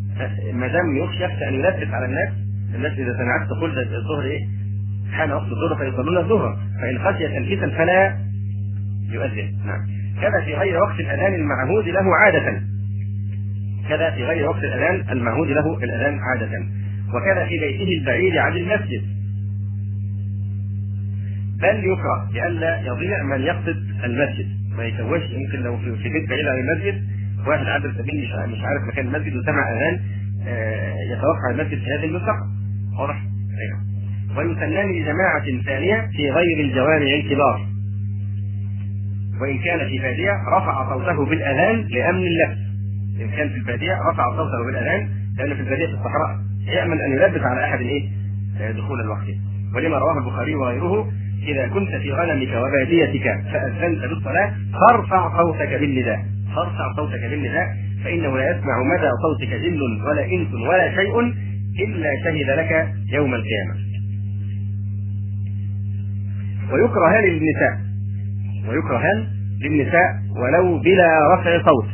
ما 0.60 0.68
دام 0.68 0.96
يخشى 0.96 1.48
أن 1.48 1.54
يلبس 1.54 1.94
على 1.94 2.06
الناس 2.06 2.28
الناس 2.74 2.92
إذا 2.92 3.16
سمعت 3.16 3.48
تقول 3.48 3.78
الظهر 3.78 4.22
إيه؟ 4.24 4.46
حان 5.12 5.32
وقت 5.32 5.46
الظهر 5.46 5.76
فيصلون 5.76 6.18
الظهر. 6.18 6.56
فإن 6.80 6.98
خشي 6.98 7.28
تلبيسا 7.28 7.68
فلا 7.68 8.18
يؤذن. 9.10 9.54
نعم. 9.66 9.86
كذا 10.20 10.44
في 10.44 10.54
غير 10.54 10.82
وقت 10.82 11.00
الأذان 11.00 11.34
المعهود 11.34 11.88
له 11.88 12.16
عادة. 12.24 12.62
كذا 13.88 14.10
في 14.10 14.24
غير 14.24 14.48
وقت 14.48 14.64
الأذان 14.64 15.04
المعهود 15.10 15.48
له 15.48 15.78
الأذان 15.84 16.18
عادة. 16.18 16.66
وكذا 17.08 17.46
في 17.46 17.58
بيته 17.58 18.00
البعيد 18.00 18.36
عن 18.36 18.52
المسجد. 18.56 19.02
بل 21.60 21.78
يكره 21.78 22.30
لئلا 22.32 22.80
يضيع 22.80 23.22
من 23.22 23.40
يقصد 23.40 23.76
المسجد. 24.04 24.46
ما 24.76 24.84
يتوهش 24.84 25.22
يمكن 25.30 25.62
لو 25.62 25.76
في 25.78 26.08
بيت 26.08 26.28
بعيد 26.28 26.46
عن 26.46 26.58
المسجد 26.58 27.04
واحد 27.46 27.66
عابر 27.66 27.92
سبيل 27.98 28.28
مش 28.48 28.60
عارف 28.64 28.82
مكان 28.92 29.06
المسجد 29.06 29.36
وسمع 29.36 29.72
اذان 29.72 30.00
آه، 30.46 30.94
يتوقع 31.12 31.50
المسجد 31.50 31.78
في 31.78 31.90
هذه 31.98 32.04
المنطقة 32.04 32.46
واضح؟ 32.98 33.22
أيوه 33.60 33.96
ويسلان 34.38 34.92
لجماعة 34.92 35.62
ثانية 35.66 36.08
في 36.16 36.30
غير 36.30 36.60
الجوامع 36.60 37.14
الكبار. 37.14 37.66
وإن 39.40 39.58
كان 39.58 39.88
في 39.88 39.98
بادية 39.98 40.32
رفع 40.56 40.88
صوته 40.94 41.26
بالأذان 41.26 41.76
لأمن 41.76 42.26
اللبس 42.26 42.58
إن 43.20 43.30
كان 43.30 43.48
في 43.48 43.56
البادية 43.56 43.98
رفع 44.12 44.36
صوته 44.36 44.64
بالأذان 44.66 45.08
لأن 45.38 45.54
في 45.54 45.60
البادية 45.60 45.86
في 45.86 45.92
الصحراء. 45.92 46.38
يأمن 46.66 47.00
أن 47.00 47.12
يلبس 47.12 47.40
على 47.40 47.64
أحد 47.64 47.80
إيه 47.80 48.08
دخول 48.72 49.00
الوقت. 49.00 49.26
ولما 49.74 49.98
رواه 49.98 50.18
البخاري 50.18 50.54
وغيره 50.54 51.08
إذا 51.42 51.68
كنت 51.68 51.88
في 51.88 52.12
غنمك 52.12 52.48
وباديتك 52.48 53.40
فأذنت 53.52 54.00
بالصلاة 54.00 54.52
فارفع 54.80 55.42
صوتك 55.42 55.68
بالنداء. 55.80 56.24
فارفع 56.56 56.92
صوتك 56.96 57.20
بالنداء 57.30 57.66
فإنه 58.04 58.36
لا 58.36 58.50
يسمع 58.50 58.82
مدى 58.82 59.10
صوتك 59.22 59.54
جن 59.54 59.80
ولا 60.02 60.24
إنس 60.24 60.54
ولا 60.54 60.94
شيء 60.94 61.20
إلا 61.84 62.10
شهد 62.24 62.58
لك 62.58 62.88
يوم 63.12 63.34
القيامة. 63.34 63.74
ويكرهان 66.72 67.24
للنساء. 67.24 67.78
ويكرهان 68.68 69.26
للنساء 69.62 70.14
ولو 70.42 70.78
بلا 70.78 71.34
رفع 71.34 71.62
صوت. 71.62 71.88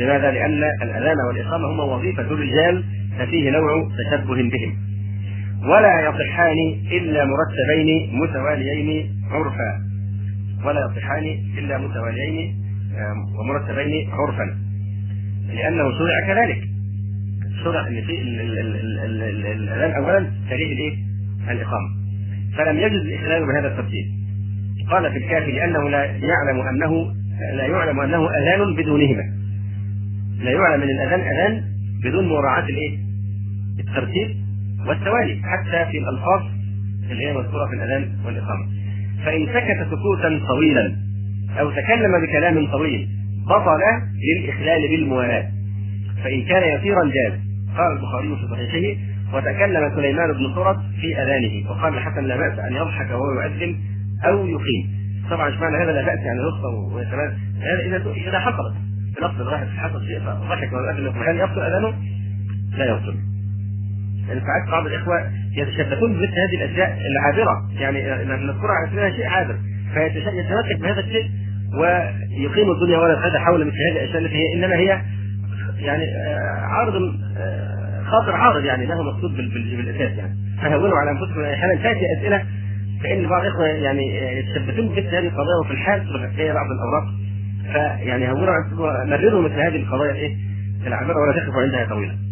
لماذا؟ 0.00 0.30
لأن 0.30 0.62
الأذان 0.82 1.16
والإقامة 1.28 1.68
هما 1.72 1.82
وظيفة 1.82 2.22
الرجال 2.22 2.84
ففيه 3.18 3.50
نوع 3.50 3.88
تشبه 3.98 4.34
بهم. 4.34 4.76
ولا 5.62 6.00
يصحان 6.00 6.58
إلا 6.92 7.24
مرتبين 7.24 8.20
متواليين 8.20 9.10
عرفا. 9.30 9.80
ولا 10.64 10.90
يصحان 10.90 11.24
إلا 11.58 11.78
متواليين 11.78 12.56
ومرتبين 13.38 14.10
عرفا. 14.10 14.58
لأنه 15.48 15.98
شرع 15.98 16.26
كذلك. 16.26 16.60
شرع 17.64 17.88
إن 17.88 18.02
في 18.06 18.22
الاذان 19.06 19.90
اولا 19.90 20.30
تليه 20.50 20.72
الايه؟ 20.72 20.96
الإقامة. 21.50 21.88
فلم 22.56 22.76
يجد 22.78 22.92
الاخلال 22.92 23.46
بهذا 23.46 23.68
الترتيب 23.68 24.06
قال 24.90 25.12
في 25.12 25.18
الكافي 25.18 25.52
لأنه 25.52 25.88
لا 25.88 26.04
يعلم 26.04 26.60
أنه 26.68 27.14
لا 27.56 27.66
يعلم 27.66 28.00
أنه 28.00 28.28
أذان 28.38 28.74
بدونهما. 28.76 29.22
لا 30.38 30.50
يعلم 30.50 30.80
من 30.80 30.90
الأذان 30.90 31.20
أذان 31.20 31.64
بدون 32.04 32.28
مراعاة 32.28 32.64
الإيه؟ 32.64 33.07
الترتيب 33.80 34.36
والتوالي 34.86 35.42
حتى 35.42 35.90
في 35.90 35.98
الألفاظ 35.98 36.42
اللي 37.10 37.26
هي 37.26 37.32
مذكورة 37.32 37.66
في 37.66 37.74
الأذان 37.74 38.08
والإقامة. 38.24 38.66
فإن 39.24 39.46
سكت 39.46 39.86
سكوتا 39.90 40.40
طويلا 40.48 40.96
أو 41.60 41.70
تكلم 41.70 42.26
بكلام 42.26 42.66
طويل 42.66 43.08
بطل 43.46 43.80
للإخلال 44.28 44.88
بالموالاة. 44.88 45.48
فإن 46.24 46.42
كان 46.42 46.78
يسيرا 46.78 47.04
جاز. 47.04 47.32
قال 47.76 47.92
البخاري 47.92 48.36
في 48.36 48.48
صحيحه 48.50 49.00
وتكلم 49.34 49.96
سليمان 49.96 50.32
بن 50.32 50.54
سرد 50.54 50.76
في 51.00 51.22
أذانه. 51.22 51.70
وقال 51.70 51.94
الحسن 51.94 52.24
لا 52.24 52.36
بأس 52.36 52.58
أن 52.58 52.72
يضحك 52.72 53.10
وهو 53.10 53.32
يؤذن 53.32 53.76
أو 54.24 54.46
يقيم. 54.46 54.98
طبعا 55.30 55.50
مش 55.50 55.56
معنى 55.56 55.76
هذا 55.76 55.92
لا 55.92 56.02
بأس 56.06 56.18
يعني 56.18 56.40
يخطب 56.40 56.92
ويتمام. 56.92 57.34
هذا 57.60 57.80
إذا 57.86 58.28
إذا 58.28 58.38
حصلت. 58.38 58.76
بلفظ 59.20 59.40
الواحد 59.40 59.66
حصل 59.66 60.06
شيء 60.06 60.20
فضحك 60.20 60.72
وهو 60.72 60.84
يؤذن 60.84 61.12
في 61.12 61.18
مكان 61.18 61.36
يبطل 61.36 61.60
أذانه 61.60 61.94
لا 62.78 62.84
يبطل. 62.90 63.37
ساعات 64.28 64.70
بعض 64.70 64.86
الإخوة 64.86 65.30
يتشبثون 65.56 66.12
بمثل 66.12 66.32
هذه 66.32 66.64
الأشياء 66.64 66.98
العابرة. 67.10 67.56
يعني 67.78 67.98
نذكرها 68.24 68.72
على 68.72 68.90
سبيل 68.90 69.14
شيء 69.14 69.26
عابر. 69.26 69.56
فيتمسك 69.94 70.80
بهذا 70.80 71.00
الشيء 71.00 71.30
ويقيم 71.80 72.70
الدنيا 72.70 72.98
ولا 72.98 73.28
هذا 73.28 73.38
حول 73.38 73.66
مثل 73.66 73.76
هذه 73.90 73.96
الأشياء 73.96 74.18
التي 74.18 74.34
هي 74.34 74.54
إنما 74.54 74.74
هي 74.74 75.02
يعني 75.78 76.04
آه، 76.04 76.60
عارض 76.60 76.94
آه، 77.36 78.02
خاطر 78.04 78.32
عارض 78.32 78.64
يعني 78.64 78.86
له 78.86 79.02
مقصود 79.02 79.36
بالأساس 79.36 80.18
يعني. 80.18 80.34
فهونوا 80.62 80.98
على 80.98 81.10
أنفسكم. 81.10 81.40
أحيانا 81.40 81.82
تأتي 81.82 82.06
أسئلة 82.18 82.44
فإن 83.02 83.28
بعض 83.28 83.42
الاخوه 83.42 83.66
يعني 83.66 84.38
يتشبثون 84.38 84.88
بمثل 84.88 85.06
هذه 85.06 85.26
القضايا 85.26 85.56
وفي 85.64 85.70
الحال 85.70 86.00
تبقى 86.00 86.54
بعض 86.54 86.66
الأوراق. 86.70 87.04
فيعني 87.72 88.30
هونوا 88.30 89.04
مرروا 89.04 89.42
مثل 89.42 89.60
هذه 89.60 89.76
القضايا 89.76 90.12
إيه 90.12 90.36
العابرة 90.86 91.16
ولا 91.22 91.40
تقفوا 91.40 91.62
عندها 91.62 91.84
طويلا. 91.84 92.27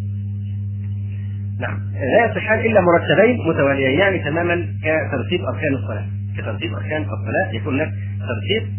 نعم 1.60 1.78
لا 1.92 2.30
يصحان 2.30 2.58
إلا 2.60 2.80
مرتبين 2.80 3.48
متواليين 3.48 3.98
يعني 3.98 4.18
تماما 4.18 4.66
كترتيب 4.82 5.40
أركان 5.44 5.74
الصلاة 5.74 6.06
كترتيب 6.38 6.74
أركان 6.74 7.02
الصلاة 7.02 7.52
يكون 7.52 7.76
لك 7.76 7.88
ترتيب 8.18 8.72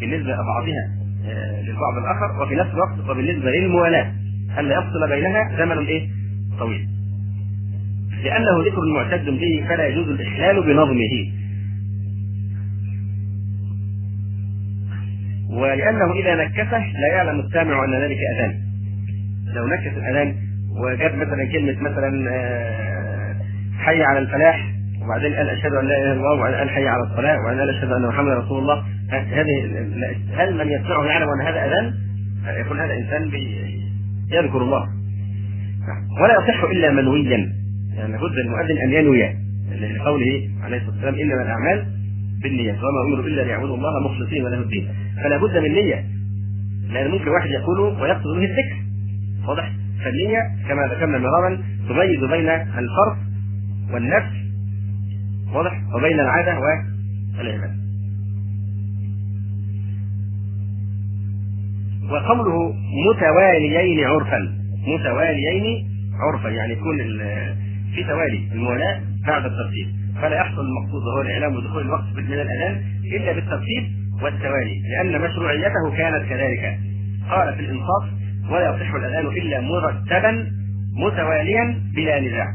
بالنسبة 0.00 0.32
لبعضها 0.32 1.00
آه، 1.26 1.62
للبعض 1.62 1.96
الآخر 1.98 2.42
وفي 2.42 2.54
نفس 2.54 2.70
الوقت 2.70 3.10
وبالنسبة 3.10 3.50
للموالاة 3.50 4.12
الا 4.58 4.74
يفصل 4.74 5.08
بينها 5.08 5.56
زمن 5.58 5.86
إيه؟ 5.86 6.08
طويل. 6.58 6.88
لأنه 8.24 8.64
ذكر 8.66 8.80
معتد 8.94 9.24
به 9.24 9.64
فلا 9.68 9.86
يجوز 9.86 10.08
الاخلال 10.08 10.62
بنظمه. 10.62 11.32
ولأنه 15.50 16.12
إذا 16.12 16.34
نكسه 16.44 16.78
لا 16.78 17.14
يعلم 17.14 17.40
السامع 17.40 17.84
أن 17.84 17.94
ذلك 17.94 18.16
أذان. 18.34 18.60
لو 19.54 19.66
نكس 19.66 19.96
الأذان 19.96 20.49
وجاب 20.76 21.14
مثلا 21.14 21.44
كلمة 21.52 21.90
مثلا 21.90 22.30
آه، 22.30 23.36
حي 23.78 24.02
على 24.02 24.18
الفلاح 24.18 24.70
وبعدين 25.02 25.34
قال 25.34 25.48
أشهد 25.48 25.72
أن 25.72 25.86
لا 25.86 25.98
إله 25.98 26.12
إلا 26.12 26.12
الله 26.12 26.32
وبعدين 26.32 26.58
قال 26.58 26.70
حي 26.70 26.88
على 26.88 27.02
الصلاة 27.02 27.40
وبعدين 27.40 27.60
قال 27.60 27.70
أشهد 27.76 27.92
أن 27.92 28.06
محمدا 28.08 28.34
رسول 28.34 28.58
الله. 28.58 28.84
هذه 29.10 29.86
هل 30.34 30.56
من 30.56 30.68
يسمعه 30.68 31.04
يعلم 31.04 31.28
أن 31.28 31.46
هذا 31.46 31.66
اذان؟ 31.66 31.94
يكون 32.60 32.80
هذا 32.80 32.94
إنسان 32.94 33.30
يذكر 34.32 34.62
الله. 34.62 34.88
ولا 36.22 36.34
يصح 36.34 36.62
إلا 36.64 36.90
منويا 36.90 37.52
يعني 37.96 38.12
لابد 38.12 38.38
المؤذن 38.44 38.78
أن 38.84 38.92
ينوي 38.92 39.22
لقوله 39.96 40.48
عليه 40.62 40.76
الصلاة 40.76 40.94
والسلام 40.94 41.14
إنما 41.14 41.42
الأعمال 41.42 41.86
بالنية 42.42 42.72
وما 42.72 43.08
أمروا 43.08 43.26
إلا 43.26 43.42
ليعبدوا 43.42 43.76
الله 43.76 44.00
مخلصين 44.04 44.42
له 44.42 44.58
الدين. 44.58 44.88
فلا 45.24 45.36
بد 45.36 45.58
من 45.58 45.72
نية 45.72 46.04
لأن 46.90 47.10
ممكن 47.10 47.28
واحد 47.28 47.50
يقوله 47.50 48.02
ويقصد 48.02 48.36
به 48.36 48.44
الذكر. 48.44 48.76
واضح؟ 49.48 49.72
فالنية 50.04 50.68
كما 50.68 50.82
ذكرنا 50.94 51.18
مرارا 51.18 51.62
تميز 51.88 52.24
بين 52.30 52.48
الفرض 52.48 53.16
والنفس. 53.92 54.32
واضح؟ 55.52 55.72
وبين 55.94 56.20
العادة 56.20 56.58
والعبادة 57.38 57.74
وقوله 62.10 62.74
متواليين 63.10 64.04
عرفا. 64.06 64.38
متواليين 64.86 65.88
عرفا 66.20 66.48
يعني 66.48 66.72
يكون 66.72 66.98
في 67.94 68.04
توالي 68.04 68.48
المولاة 68.52 69.00
بعد 69.26 69.44
الترتيب. 69.44 69.88
فلا 70.22 70.36
يحصل 70.36 70.60
المقصود 70.60 71.02
وهو 71.02 71.20
الإعلام 71.20 71.56
ودخول 71.56 71.82
الوقت 71.82 72.04
من 72.16 72.32
الأذان 72.32 72.82
إلا 73.16 73.32
بالترتيب 73.32 73.84
والتوالي 74.22 74.82
لأن 74.90 75.20
مشروعيته 75.20 75.96
كانت 75.96 76.28
كذلك. 76.28 76.78
قال 77.30 77.54
في 77.54 77.60
الإنصاف 77.60 78.19
ولا 78.50 78.76
يصح 78.76 78.94
الأذان 78.94 79.26
إلا 79.26 79.60
مرتبا 79.60 80.46
متواليا 80.96 81.76
بلا 81.96 82.20
نزاع. 82.20 82.46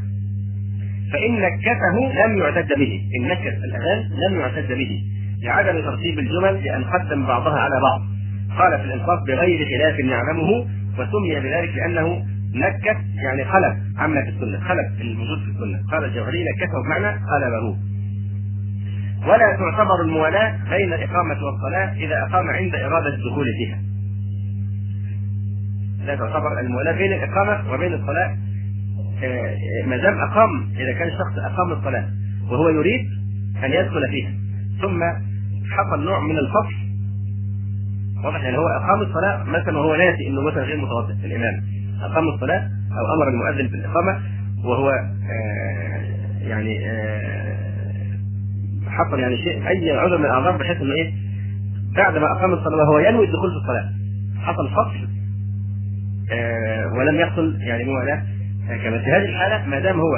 فإن 1.12 1.40
نكته 1.40 2.24
لم 2.24 2.38
يعتد 2.38 2.68
به. 2.78 3.00
إن 3.20 3.28
نكت 3.28 3.58
الأذان 3.64 3.98
لم 4.28 4.40
يعتد 4.40 4.68
به. 4.68 5.02
لعدم 5.42 5.80
ترتيب 5.80 6.18
الجمل 6.18 6.64
لأن 6.64 6.84
قدم 6.84 7.26
بعضها 7.26 7.58
على 7.58 7.80
بعض. 7.82 8.00
قال 8.58 8.78
في 8.78 8.84
الإنصاف 8.84 9.18
بغير 9.26 9.66
خلاف 9.66 9.98
يعلمه 9.98 10.66
وسمي 10.98 11.40
بذلك 11.40 11.76
لأنه 11.76 12.24
نكت 12.54 12.98
يعني 13.24 13.44
خلف 13.44 13.74
في 14.24 14.28
السنة 14.28 14.60
خلف 14.68 15.00
الموجود 15.00 15.38
في 15.38 15.50
السنة. 15.50 15.90
قال 15.92 16.04
الجوهري 16.04 16.44
نكته 16.44 16.82
بمعنى 16.82 17.06
قلبه 17.06 17.76
ولا 19.26 19.56
تعتبر 19.56 20.00
الموالاة 20.02 20.56
بين 20.70 20.92
الإقامة 20.92 21.44
والصلاة 21.44 21.92
إذا 21.94 22.22
أقام 22.22 22.50
عند 22.50 22.74
إرادة 22.74 23.14
الدخول 23.14 23.46
فيها. 23.58 23.78
لا 26.06 26.14
تعتبر 26.16 26.60
الموالاه 26.60 26.92
بين 26.92 27.12
الإقامة 27.12 27.72
وبين 27.72 27.94
الصلاة. 27.94 28.36
آه، 29.24 29.56
ما 29.86 29.96
دام 29.96 30.18
أقام 30.18 30.70
إذا 30.76 30.92
كان 30.92 31.08
الشخص 31.08 31.38
أقام 31.52 31.72
الصلاة 31.72 32.04
وهو 32.50 32.68
يريد 32.68 33.06
أن 33.64 33.72
يدخل 33.72 34.08
فيها 34.10 34.30
ثم 34.82 35.02
حصل 35.70 36.04
نوع 36.04 36.20
من 36.20 36.38
الفصل 36.38 36.86
واضح 38.24 38.44
يعني 38.44 38.58
هو 38.58 38.66
أقام 38.68 39.00
الصلاة 39.00 39.44
مثلا 39.44 39.78
وهو 39.78 39.94
ناسي 39.94 40.28
إنه 40.28 40.40
مثلا 40.40 40.62
غير 40.62 40.76
متوضئ 40.76 41.12
الإمام. 41.12 41.62
أقام 42.02 42.28
الصلاة 42.28 42.68
أو 42.98 43.14
أمر 43.14 43.28
المؤذن 43.28 43.66
بالاقامه 43.66 44.20
وهو 44.64 44.90
آه 44.90 46.00
يعني 46.48 46.90
آه 46.90 47.56
حصل 48.88 49.20
يعني 49.20 49.36
شيء 49.36 49.68
أي 49.68 49.90
عذر 49.90 50.18
من 50.18 50.24
الأعذار 50.24 50.56
بحيث 50.56 50.80
إنه 50.80 50.94
إيه 50.94 51.12
بعد 51.96 52.16
ما 52.18 52.26
أقام 52.32 52.52
الصلاة 52.52 52.76
وهو 52.76 52.98
ينوي 52.98 53.24
الدخول 53.24 53.50
في 53.50 53.56
الصلاة 53.56 53.92
حصل 54.42 54.68
فصل 54.70 55.15
ولم 56.98 57.20
يحصل 57.20 57.60
يعني 57.60 57.84
موالاه 57.84 58.22
كما 58.68 58.98
في 58.98 59.10
هذه 59.10 59.28
الحالة 59.28 59.66
ما 59.66 59.80
دام 59.80 60.00
هو 60.00 60.14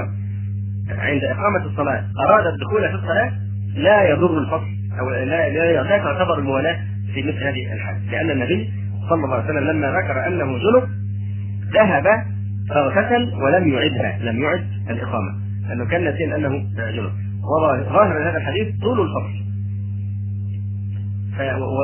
عند 0.99 1.25
إقامة 1.25 1.65
الصلاة 1.67 2.05
أراد 2.29 2.47
الدخول 2.47 2.89
في 2.89 2.95
الصلاة 2.95 3.33
لا 3.75 4.11
يضر 4.11 4.39
الفصل 4.39 4.67
أو 5.01 5.11
لا 5.11 5.49
لا, 5.83 5.99
تعتبر 5.99 6.39
الموالاة 6.39 6.79
في 7.15 7.23
مثل 7.23 7.45
هذه 7.45 7.73
الحال 7.73 7.97
لأن 8.11 8.31
النبي 8.31 8.71
صلى 9.09 9.25
الله 9.25 9.35
عليه 9.35 9.45
وسلم 9.45 9.71
لما 9.71 9.87
ذكر 9.87 10.27
أنه 10.27 10.45
جنب 10.45 10.89
ذهب 11.75 12.05
فاغتسل 12.71 13.35
ولم 13.35 13.69
يعدها 13.69 14.19
لم 14.21 14.43
يعد 14.43 14.67
الإقامة. 14.91 15.31
انه 15.73 15.87
كان 15.87 16.05
ناسيا 16.05 16.37
أنه 16.37 16.49
جنب. 16.77 17.13
وظاهر 17.45 18.31
هذا 18.31 18.37
الحديث 18.37 18.81
طول 18.83 19.01
الفصل. 19.01 19.48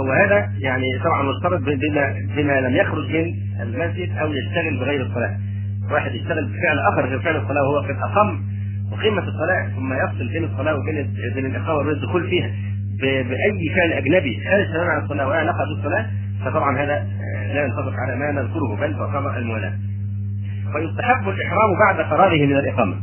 وهذا 0.08 0.52
يعني 0.58 0.98
طبعا 1.04 1.22
مرتبط 1.22 1.60
بما 1.60 2.14
بما 2.36 2.60
لم 2.60 2.76
يخرج 2.76 3.10
من 3.10 3.34
المسجد 3.62 4.16
أو 4.18 4.32
يشتغل 4.32 4.78
بغير 4.80 5.02
الصلاة. 5.06 5.36
واحد 5.90 6.14
يشتغل 6.14 6.44
بفعل 6.44 6.78
آخر 6.92 7.06
غير 7.08 7.20
فعل 7.20 7.36
الصلاة 7.36 7.62
وهو 7.62 7.78
قد 7.78 7.96
اقام 8.10 8.42
وقيمة 8.92 9.22
الصلاة 9.22 9.68
ثم 9.76 9.92
يفصل 9.92 10.28
بين 10.28 10.44
الصلاة 10.44 10.74
وبين 10.76 11.14
بين 11.34 11.46
الإقامة 11.46 11.78
وبين 11.78 11.92
الدخول 11.92 12.30
فيها 12.30 12.50
بأي 13.00 13.74
فعل 13.76 13.92
أجنبي 13.92 14.40
خارج 14.44 14.66
تماما 14.66 14.90
عن 14.90 15.02
الصلاة 15.02 15.28
ولا 15.28 15.36
علاقه 15.36 15.64
بالصلاه 15.74 16.06
فطبعا 16.44 16.78
هذا 16.78 16.94
آه، 16.94 17.54
لا 17.54 17.64
ينطبق 17.64 17.92
على 17.92 18.16
ما 18.16 18.32
نذكره 18.32 18.76
بل 18.80 18.94
فقام 18.94 19.26
الموالاه. 19.36 19.72
ويستحب 20.74 21.28
الإحرام 21.28 21.70
بعد 21.86 22.06
فراغه 22.06 22.46
من 22.46 22.56
الإقامة. 22.56 22.96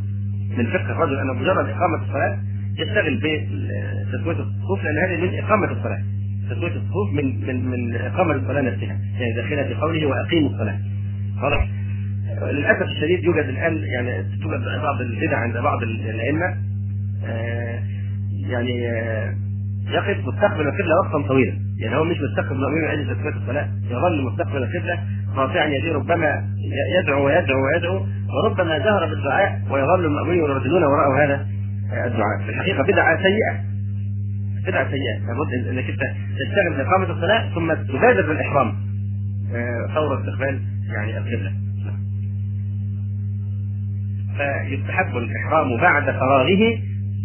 من 0.58 0.66
فقه 0.66 0.92
الرجل 0.92 1.20
أن 1.20 1.28
مجرد 1.28 1.70
إقامة 1.70 2.04
الصلاة 2.08 2.38
يشتغل 2.78 3.16
بتسويه 3.16 4.36
الصفوف 4.36 4.84
لأن 4.84 4.98
هذه 4.98 5.22
من 5.22 5.40
إقامة 5.40 5.72
الصلاة. 5.72 6.02
تسويه 6.56 6.76
الصفوف 6.76 7.14
من 7.14 7.48
من 7.48 7.66
من 7.66 7.96
إقامة 7.96 8.36
الصلاة 8.36 8.62
نفسها 8.62 8.98
يعني 9.20 9.34
داخله 9.36 9.64
في 9.64 9.74
قوله 9.74 10.06
وأقيموا 10.06 10.50
الصلاة. 10.50 10.80
واضح 11.44 11.68
للأسف 12.52 12.82
الشديد 12.82 13.24
يوجد 13.24 13.46
الآن 13.46 13.78
يعني 13.78 14.24
توجد 14.44 14.62
بعض 14.84 15.02
البدع 15.02 15.38
عند 15.38 15.58
بعض 15.58 15.84
الأئمة 15.84 16.56
آه، 17.26 17.80
يعني 18.50 18.88
آه، 18.88 19.34
يقف 19.92 20.18
مستقبل 20.28 20.62
القبلة 20.62 20.96
وقتا 21.04 21.28
طويلا. 21.28 21.54
يعني 21.80 21.96
هو 21.96 22.04
مش 22.04 22.18
مستقبل 22.32 22.58
من 22.58 22.90
أجل 22.90 23.16
تسويه 23.16 23.36
الصلاه 23.42 23.68
يظل 23.90 24.24
مستقبل 24.24 24.58
القبلة 24.58 25.00
رافعا 25.36 25.66
يديه 25.66 25.94
ربما 25.94 26.44
يدعو 27.02 27.26
ويدعو 27.26 27.66
ويدعو 27.66 28.06
وربما 28.30 28.78
جهر 28.78 29.06
بالدعاء 29.10 29.62
ويظل 29.72 30.06
المؤمنون 30.06 30.50
يرددون 30.50 30.84
وراءه 30.84 31.26
هذا 31.26 31.48
الدعاء. 32.08 32.38
في 32.46 32.50
الحقيقة 32.50 32.84
بدعة 32.84 33.18
سيئة. 33.24 33.71
بدعة 34.68 34.90
سيئة 34.90 35.20
لابد 35.28 35.68
إنك 35.68 35.90
أنت 35.90 36.02
تشتغل 36.40 36.76
في 36.76 36.82
إقامة 36.82 37.06
الصلاة 37.12 37.56
ثم 37.56 37.74
تبادر 37.74 38.28
بالإحرام. 38.28 38.76
آه، 39.56 39.94
فور 39.94 40.20
استقبال 40.20 40.62
يعني 40.94 41.18
القبلة. 41.18 41.52
فيستحب 44.38 45.18
الإحرام 45.18 45.78
بعد 45.78 46.04
فراغه 46.04 46.78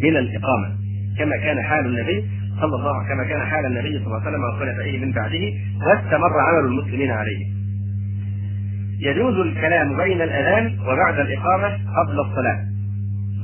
من 0.03 0.17
الإقامة. 0.17 0.77
كما 1.19 1.37
كان 1.37 1.63
حال 1.63 1.87
النبي 1.87 2.25
صلى 2.61 2.77
الله 2.77 2.97
عليه 2.97 3.09
كما 3.15 3.25
كان 3.25 3.41
حال 3.41 3.67
النبي 3.67 3.99
صلى 3.99 4.07
الله 4.07 4.21
عليه 4.21 4.29
وسلم 4.29 4.45
وخلفائه 4.45 4.99
من 4.99 5.13
بعده 5.13 5.53
واستمر 5.87 6.41
عمل 6.41 6.69
المسلمين 6.69 7.11
عليه. 7.11 7.47
يجوز 9.01 9.35
الكلام 9.35 9.97
بين 9.97 10.23
الأذان 10.23 10.79
وبعد 10.81 11.19
الإقامة 11.19 11.69
قبل 11.69 12.21
الصلاة. 12.21 12.76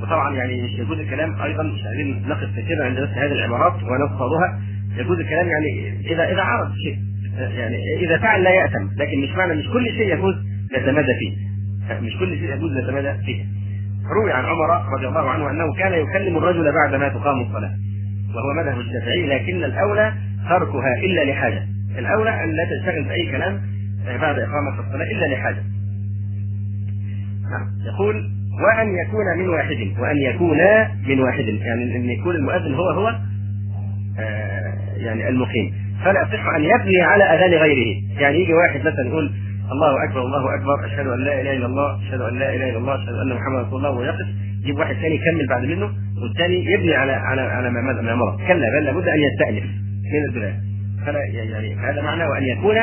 وطبعا 0.02 0.34
يعني 0.34 0.78
يجوز 0.78 0.98
الكلام 0.98 1.42
أيضا 1.42 1.62
مش 1.62 1.84
عايزين 1.86 2.28
نقف 2.28 2.50
كثيرا 2.56 2.84
عند 2.84 3.00
مثل 3.00 3.12
هذه 3.12 3.32
العبارات 3.32 3.74
ونفصلها 3.82 4.60
يجوز 4.96 5.18
الكلام 5.20 5.48
يعني 5.48 6.00
إذا 6.00 6.32
إذا 6.32 6.42
عرض 6.42 6.72
شيء 6.74 6.96
يعني 7.38 7.76
إذا 8.00 8.18
فعل 8.18 8.42
لا 8.42 8.50
ياثم 8.50 8.86
لكن 8.96 9.20
مش 9.20 9.28
معنى 9.36 9.54
مش 9.54 9.68
كل 9.72 9.84
شيء 9.86 10.12
يجوز 10.14 10.34
نتمادى 10.76 11.12
فيه. 11.20 11.36
مش 12.00 12.18
كل 12.18 12.38
شيء 12.38 12.54
يجوز 12.56 12.72
نتمادى 12.76 13.24
فيه. 13.24 13.44
روي 14.20 14.32
عن 14.32 14.44
عمر 14.44 14.94
رضي 14.96 15.08
الله 15.08 15.30
عنه 15.30 15.50
أنه 15.50 15.74
كان 15.74 15.92
يكلم 15.92 16.36
الرجل 16.36 16.72
بعد 16.72 16.94
ما 17.00 17.08
تقام 17.08 17.40
الصلاة 17.40 17.70
وهو 18.34 18.62
مذهب 18.64 18.80
الشافعي 18.80 19.26
لكن 19.26 19.64
الأولى 19.64 20.12
تركها 20.48 20.94
إلا 21.04 21.30
لحاجة. 21.30 21.62
الأولى 21.98 22.44
أن 22.44 22.50
لا 22.50 22.64
تشتغل 22.64 23.04
باي 23.04 23.30
كلام 23.30 23.60
بعد 24.06 24.38
إقامة 24.38 24.80
الصلاة 24.80 25.04
إلا 25.04 25.34
لحاجة. 25.34 25.62
نعم 27.50 27.94
يقول 27.94 28.30
وأن 28.60 28.88
يكون 29.06 29.38
من 29.38 29.48
واحد 29.48 29.92
وأن 29.98 30.16
يكون 30.16 30.58
من 31.08 31.20
واحد. 31.20 31.44
يعني 31.44 31.96
أن 31.96 32.10
يكون 32.10 32.34
المؤذن 32.34 32.74
هو 32.74 32.90
هو 32.90 33.08
آه 34.18 34.74
يعني 34.96 35.28
المقيم. 35.28 35.74
فلا 36.04 36.22
يصح 36.22 36.46
أن 36.56 36.64
يبني 36.64 37.00
على 37.00 37.24
أذان 37.24 37.60
غيره. 37.60 38.02
يعني 38.18 38.38
يجي 38.40 38.54
واحد 38.54 38.80
مثلا 38.80 39.08
يقول 39.08 39.32
الله 39.72 40.04
أكبر 40.04 40.20
الله 40.20 40.54
أكبر 40.54 40.86
أشهد 40.86 41.06
أن 41.06 41.18
لا 41.24 41.40
إله 41.40 41.52
إلا 41.52 41.66
الله 41.66 42.08
أشهد 42.08 42.20
أن 42.20 42.38
لا 42.38 42.54
إله 42.54 42.70
إلا 42.70 42.78
الله 42.78 42.94
أشهد 42.94 43.14
أن 43.14 43.28
محمدا 43.28 43.62
رسول 43.68 43.78
الله 43.78 43.90
ويقف. 43.90 44.26
يجيب 44.62 44.78
واحد 44.78 44.94
ثاني 44.94 45.14
يكمل 45.14 45.46
بعد 45.48 45.64
منه 45.64 45.90
والثاني 46.22 46.72
يبني 46.72 46.94
على 46.94 47.12
على 47.12 47.40
على 47.40 47.70
ما 47.70 47.80
مضى 47.82 48.46
كلا 48.46 48.66
بل 48.78 48.84
لابد 48.84 49.08
أن 49.08 49.18
يستأنف. 49.18 49.64
من 50.12 50.24
البداية 50.28 50.60
فلا 51.06 51.18
يعني 51.24 51.74
هذا 51.74 52.02
معنى 52.02 52.24
وأن 52.24 52.42
يكون 52.42 52.76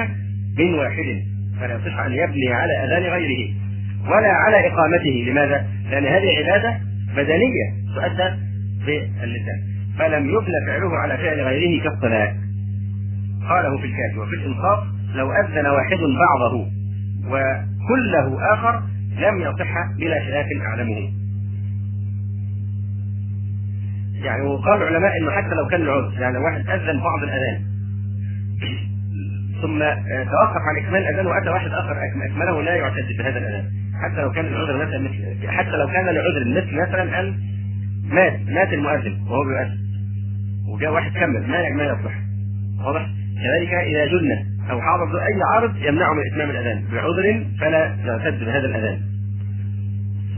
من 0.59 0.73
واحد. 0.73 1.21
فلا 1.59 1.75
يصح 1.75 1.99
أن 1.99 2.11
يبني 2.11 2.53
على 2.53 2.73
أذان 2.73 3.03
غيره. 3.03 3.53
ولا 4.05 4.31
على 4.31 4.67
إقامته. 4.67 5.26
لماذا؟ 5.31 5.65
لأن 5.89 6.05
هذه 6.05 6.27
عبادة 6.38 6.80
بدنية 7.15 7.67
تؤدى 7.95 8.35
باللسان. 8.85 9.59
فلم 9.99 10.26
يبنى 10.26 10.65
فعله 10.67 10.97
على 10.97 11.17
فعل 11.17 11.41
غيره 11.41 11.84
كالصلاة 11.84 12.35
قاله 13.49 13.77
في 13.77 13.85
الكافي 13.85 14.19
وفي 14.19 14.35
الإنصاف 14.35 14.80
لو 15.15 15.31
أذن 15.31 15.65
واحد 15.65 15.97
بعضه 15.97 16.67
وكله 17.27 18.53
آخر 18.53 18.84
لم 19.17 19.41
يصح 19.41 19.71
بلا 19.99 20.19
خلاف 20.26 20.45
أعلمه. 20.61 21.09
يعني 24.23 24.41
وقال 24.41 24.81
العلماء 24.81 25.11
إنه 25.21 25.31
حتى 25.31 25.55
لو 25.55 25.67
كان 25.67 25.81
العذر 25.81 26.21
يعني 26.21 26.38
واحد 26.38 26.69
أذن 26.69 26.99
بعض 26.99 27.23
الأذان. 27.23 27.61
ثم 29.61 29.80
توقف 30.31 30.61
عن 30.69 30.84
إكمال 30.84 31.01
الأذان 31.01 31.27
وأتى 31.27 31.49
واحد 31.49 31.71
آخر 31.71 31.97
أكمله 32.26 32.61
لا 32.61 32.76
يعتد 32.76 33.17
بهذا 33.17 33.38
الأذان. 33.38 33.65
حتى 34.03 34.21
لو 34.21 34.31
كان 34.31 34.45
العذر 34.45 34.85
مثلا 34.85 34.99
مثل 34.99 35.47
حتى 35.47 35.77
لو 35.77 35.88
كان 35.88 36.09
العذر 36.09 36.63
مثل 36.63 36.81
مثلا 36.81 37.19
ان 37.19 37.39
مات 38.03 38.39
مات 38.47 38.73
المؤذن 38.73 39.21
وهو 39.27 39.43
بيؤذن. 39.43 39.77
وجاء 40.67 40.93
واحد 40.93 41.11
كمل 41.11 41.47
ما 41.47 41.69
ما 41.69 41.84
يصلح. 41.84 42.13
واضح؟ 42.85 43.09
كذلك 43.35 43.73
إذا 43.73 44.05
جن 44.05 44.45
أو 44.71 44.81
حاضر 44.81 45.19
أي 45.19 45.41
عارض 45.53 45.76
يمنعه 45.77 46.13
من 46.13 46.21
إتمام 46.31 46.49
الأذان. 46.49 46.84
بعذر 46.91 47.45
فلا 47.59 47.95
يعتد 48.05 48.39
بهذا 48.39 48.65
الأذان. 48.65 48.99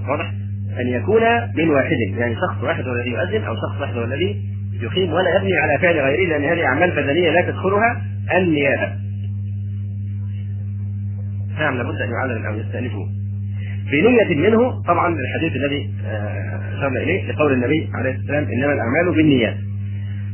واضح؟ 0.09 0.31
أن 0.79 0.88
يكون 0.88 1.21
من 1.57 1.69
واحد 1.69 1.97
يعني 2.17 2.35
شخص 2.35 2.63
واحد 2.63 2.83
هو 2.88 2.93
الذي 2.93 3.09
يؤذن 3.09 3.43
أو 3.43 3.55
شخص 3.55 3.81
واحد 3.81 3.97
هو 3.97 4.03
الذي 4.03 4.43
يقيم. 4.81 5.13
ولا 5.13 5.35
يبني 5.38 5.57
على 5.57 5.79
فعل 5.81 5.99
غيره 5.99 6.29
لأن 6.29 6.43
هذه 6.43 6.65
أعمال 6.65 6.91
بدنية 6.91 7.31
لا 7.31 7.41
تدخلها 7.51 8.01
النيابة. 8.38 8.93
نعم 11.59 11.77
لابد 11.77 12.01
أن 12.01 12.09
يعلن 12.09 12.45
أو 12.45 12.55
يستأنفه. 12.55 13.20
بنية 13.91 14.49
منه 14.49 14.81
طبعا 14.87 15.15
الحديث 15.15 15.55
الذي 15.55 15.89
آه، 16.05 16.77
أشرنا 16.77 16.99
إليه 16.99 17.31
لقول 17.31 17.53
النبي 17.53 17.89
عليه 17.93 18.11
السلام 18.11 18.43
إنما 18.43 18.73
الأعمال 18.73 19.15
بالنيات 19.15 19.55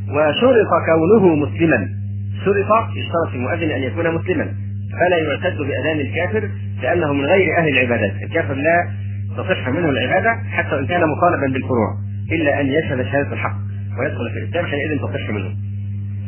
وشرط 0.10 0.68
كونه 0.86 1.36
مسلما. 1.36 1.90
شرط 2.46 2.88
يشترط 2.96 3.34
المؤذن 3.34 3.72
أن 3.72 3.84
يكون 3.84 4.16
مسلما. 4.16 4.46
فلا 5.00 5.18
يعتد 5.18 5.58
بأذان 5.58 6.00
الكافر 6.00 6.50
لأنه 6.82 7.14
من 7.14 7.26
غير 7.26 7.58
أهل 7.58 7.68
العبادات. 7.70 8.24
الكافر 8.24 8.54
لا 8.54 8.88
تصح 9.38 9.70
منه 9.70 9.90
العبادة 9.90 10.34
حتى 10.52 10.76
وإن 10.76 10.86
كان 10.88 11.02
مطالبا 11.18 11.54
بالفروع 11.54 11.90
إلا 12.32 12.62
أن 12.62 12.68
يشهد 12.68 13.02
شهادة 13.02 13.34
الحق 13.34 13.58
ويدخل 14.00 14.30
في 14.34 14.40
الإسلام 14.40 14.66
حينئذ 14.66 14.98
تصح 14.98 15.30
منه. 15.30 15.50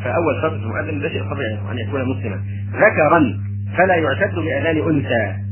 فأول 0.03 0.41
شرط 0.41 0.53
المؤذن 0.53 0.99
ده 0.99 1.09
شيء 1.09 1.23
طبيعي 1.23 1.57
أن 1.71 1.77
يكون 1.77 2.01
مسلما. 2.09 2.39
ذكرا 2.73 3.39
فلا 3.77 3.95
يعتد 3.95 4.35
بأذان 4.35 4.77
أنثى. 4.89 5.48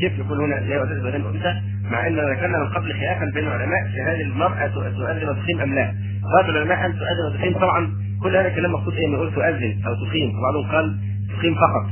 كيف 0.00 0.18
يكون 0.18 0.38
هنا 0.40 0.54
لا 0.54 0.74
يؤدد 0.74 1.00
بدن 1.02 1.20
الأنثى 1.20 1.60
مع 1.90 2.06
ان 2.06 2.16
ذكرنا 2.16 2.58
من 2.58 2.68
قبل 2.68 2.92
خلافا 2.92 3.24
بين 3.34 3.46
العلماء 3.46 3.84
في 3.94 4.02
هذه 4.02 4.22
المرأة 4.22 4.66
تؤذن 4.66 5.28
وتقيم 5.28 5.60
أم 5.60 5.74
لا؟ 5.74 5.94
بعض 6.36 6.48
العلماء 6.50 6.86
ان 6.86 6.92
تؤذن 6.92 7.34
وتقيم 7.34 7.52
طبعا 7.58 7.92
كل 8.22 8.36
هذا 8.36 8.48
الكلام 8.48 8.72
مقصود 8.72 8.94
إيه؟ 8.94 9.08
نقول 9.08 9.34
تؤذن 9.34 9.80
أو 9.86 9.94
تقيم 10.06 10.38
وبعضهم 10.38 10.70
قال 10.72 10.96
تقيم 11.38 11.54
فقط 11.54 11.86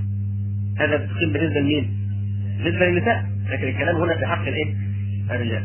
هذا 0.80 0.96
تقيم 0.96 1.32
بالنسبة 1.32 1.60
لمين؟ 1.60 1.90
بالنسبة 2.64 2.86
للنساء 2.86 3.24
لكن 3.50 3.68
الكلام 3.68 3.96
هنا 3.96 4.16
في 4.16 4.26
حق 4.26 4.46
الإيه؟ 4.46 4.74
الرجال 5.30 5.64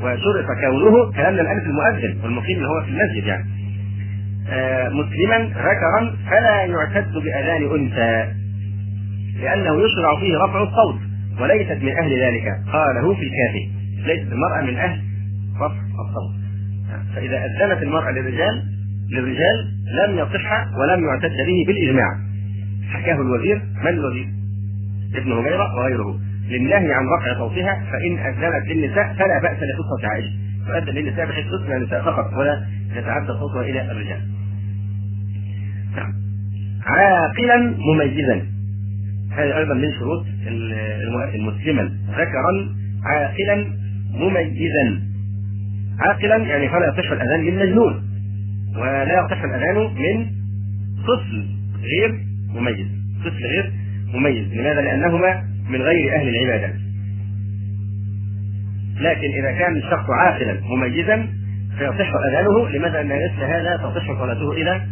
وشرط 0.00 0.46
كونه 0.60 1.12
كلامنا 1.12 1.40
الان 1.40 1.58
المؤذن 1.58 2.20
والمقيم 2.24 2.56
اللي 2.56 2.68
هو 2.68 2.82
في 2.82 2.90
المسجد 2.90 3.26
يعني 3.26 3.44
آه 4.50 4.88
مسلما 4.88 5.38
ذكرا 5.44 6.16
فلا 6.30 6.62
يعتد 6.64 7.12
بأذان 7.12 7.70
أنثى 7.80 8.32
لأنه 9.40 9.82
يشرع 9.84 10.20
فيه 10.20 10.38
رفع 10.44 10.62
الصوت 10.62 11.07
وليست 11.40 11.82
من 11.82 11.96
أهل 11.96 12.20
ذلك. 12.20 12.44
قاله 12.72 13.14
في 13.14 13.22
الكافي. 13.22 13.68
ليست 14.06 14.32
المرأة 14.32 14.62
من 14.62 14.76
أهل 14.76 15.00
رفع 15.56 15.76
الصوت. 16.08 16.38
فإذا 17.14 17.44
أذنت 17.44 17.82
المرأة 17.82 18.10
للرجال 18.10 18.62
للرجال 19.10 19.56
لم 20.02 20.18
يصح 20.18 20.66
ولم 20.78 21.04
يعتد 21.04 21.36
به 21.46 21.64
بالإجماع. 21.66 22.18
حكاه 22.90 23.14
الوزير 23.14 23.62
من 23.84 23.88
الوزير؟ 23.88 24.28
ابن 25.14 25.32
هريرة 25.32 25.74
وغيره. 25.74 26.20
للنهي 26.48 26.92
عن 26.92 27.04
رفع 27.18 27.38
صوتها 27.38 27.84
فإن 27.92 28.18
أذنت 28.18 28.68
للنساء 28.68 29.14
فلا 29.14 29.38
بأس 29.42 29.58
لقصة 29.62 30.08
عائشة. 30.08 30.32
تؤذن 30.66 30.94
للنساء 30.94 31.26
بحيث 31.26 31.46
تسمع 31.46 31.76
النساء 31.76 32.02
فقط 32.02 32.32
ولا 32.34 32.66
يتعدى 32.96 33.26
صوتها 33.26 33.62
إلى 33.62 33.92
الرجال. 33.92 34.20
نعم. 35.96 36.12
عاقلا 36.86 37.74
مميزا. 37.78 38.57
هذه 39.32 39.58
أيضا 39.58 39.74
من 39.74 39.92
شروط 39.92 40.26
المسلما. 41.34 41.82
ذكرا 42.10 42.76
عاقلا 43.04 43.66
مميزا. 44.10 45.02
عاقلا 46.00 46.36
يعني 46.36 46.68
فلا 46.68 46.88
يصح 46.88 47.10
الأذان 47.10 47.40
للمجنون 47.40 48.02
ولا 48.76 49.24
يصح 49.24 49.42
الأذان 49.42 49.76
من 49.76 50.26
طفل 51.06 51.46
غير 51.82 52.20
مميز. 52.54 52.86
طفل 53.24 53.46
غير 53.46 53.72
مميز. 54.14 54.52
لماذا؟ 54.52 54.80
لأنهما 54.80 55.44
من 55.70 55.82
غير 55.82 56.14
أهل 56.14 56.28
العبادة. 56.28 56.74
لكن 59.00 59.28
إذا 59.28 59.52
كان 59.58 59.76
الشخص 59.76 60.10
عاقلا 60.10 60.60
مميزا 60.60 61.28
فيصح 61.78 62.12
أذانه. 62.28 62.68
لماذا؟ 62.68 63.00
ان 63.00 63.06
مثل 63.06 63.42
هذا 63.42 63.76
تصح 63.76 64.06
صلاته 64.06 64.52
اذا 64.52 64.86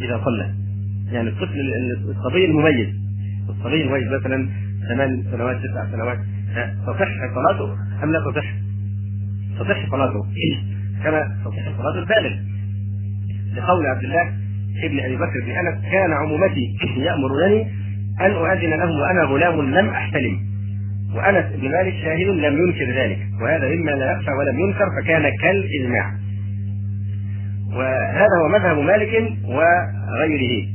إذا 0.00 0.20
صلى. 0.24 0.54
يعني 1.12 1.28
الطفل 1.28 1.60
الصبي 2.08 2.44
المميز 2.44 2.88
الصبي 3.48 3.82
المميز 3.82 4.08
مثلا 4.20 4.48
ثمان 4.88 5.24
سنوات 5.30 5.56
تسع 5.56 5.90
سنوات. 5.92 6.18
تصح 6.86 7.08
صلاته 7.34 7.72
أم 8.04 8.12
لا 8.12 8.20
تصح؟ 8.20 8.48
تصح 9.58 9.90
صلاته. 9.90 10.26
كما 11.04 11.20
تصح 11.44 11.76
صلاة 11.78 11.98
البالغ. 11.98 12.36
لقول 13.56 13.86
عبد 13.86 14.04
الله 14.04 14.32
ابن 14.84 15.00
أبي 15.00 15.16
بكر 15.16 15.40
بن 15.46 15.50
أنس 15.50 15.84
كان 15.92 16.12
عمومتي 16.12 16.76
يامرونني 16.96 17.62
أن 18.20 18.30
أؤذن 18.30 18.70
لهم 18.70 19.00
وأنا 19.00 19.22
غلام 19.24 19.74
لم 19.74 19.88
أحتلم. 19.88 20.38
وأنس 21.14 21.44
بن 21.56 21.70
مالك 21.70 21.94
شاهد 22.02 22.26
لم 22.26 22.58
ينكر 22.58 23.00
ذلك. 23.00 23.18
وهذا 23.42 23.74
مما 23.74 23.90
لا 23.90 24.12
يخفى 24.12 24.30
ولم 24.30 24.60
ينكر 24.60 24.86
فكان 25.02 25.22
كالإجماع. 25.42 26.14
وهذا 27.72 28.34
هو 28.42 28.48
مذهب 28.48 28.78
مالك 28.78 29.32
وغيره. 29.44 30.66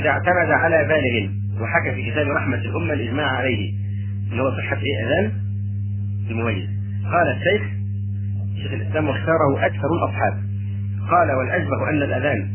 إذا 0.00 0.08
اعتمد 0.10 0.50
على 0.50 0.84
بالغ. 0.84 1.39
وحكى 1.60 1.94
في 1.94 2.10
كتاب 2.10 2.26
رحمة 2.28 2.56
الأمة 2.56 2.92
الإجماع 2.92 3.26
عليه 3.26 3.72
اللي 4.30 4.42
هو 4.42 4.50
صحة 4.50 4.76
إيه 4.76 5.06
اذان 5.06 5.32
المميز 6.30 6.68
قال 7.12 7.26
الشيخ 7.36 7.62
شيخ 8.62 8.72
الإسلام 8.72 9.08
واختاره 9.08 9.66
أكثر 9.66 9.88
الأصحاب 9.98 10.34
قال 11.10 11.32
والاشبه 11.32 11.90
أن 11.90 12.02
الأذان 12.02 12.48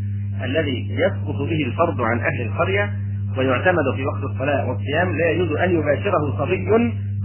الذي 0.43 0.87
يسقط 0.91 1.35
به 1.49 1.65
الفرض 1.65 2.01
عن 2.01 2.19
أهل 2.19 2.41
القرية 2.41 2.93
ويعتمد 3.37 3.95
في 3.95 4.05
وقت 4.05 4.23
الصلاة 4.23 4.69
والصيام 4.69 5.17
لا 5.17 5.29
يجوز 5.29 5.51
أن 5.57 5.69
يباشره 5.75 6.37
صبي 6.37 6.67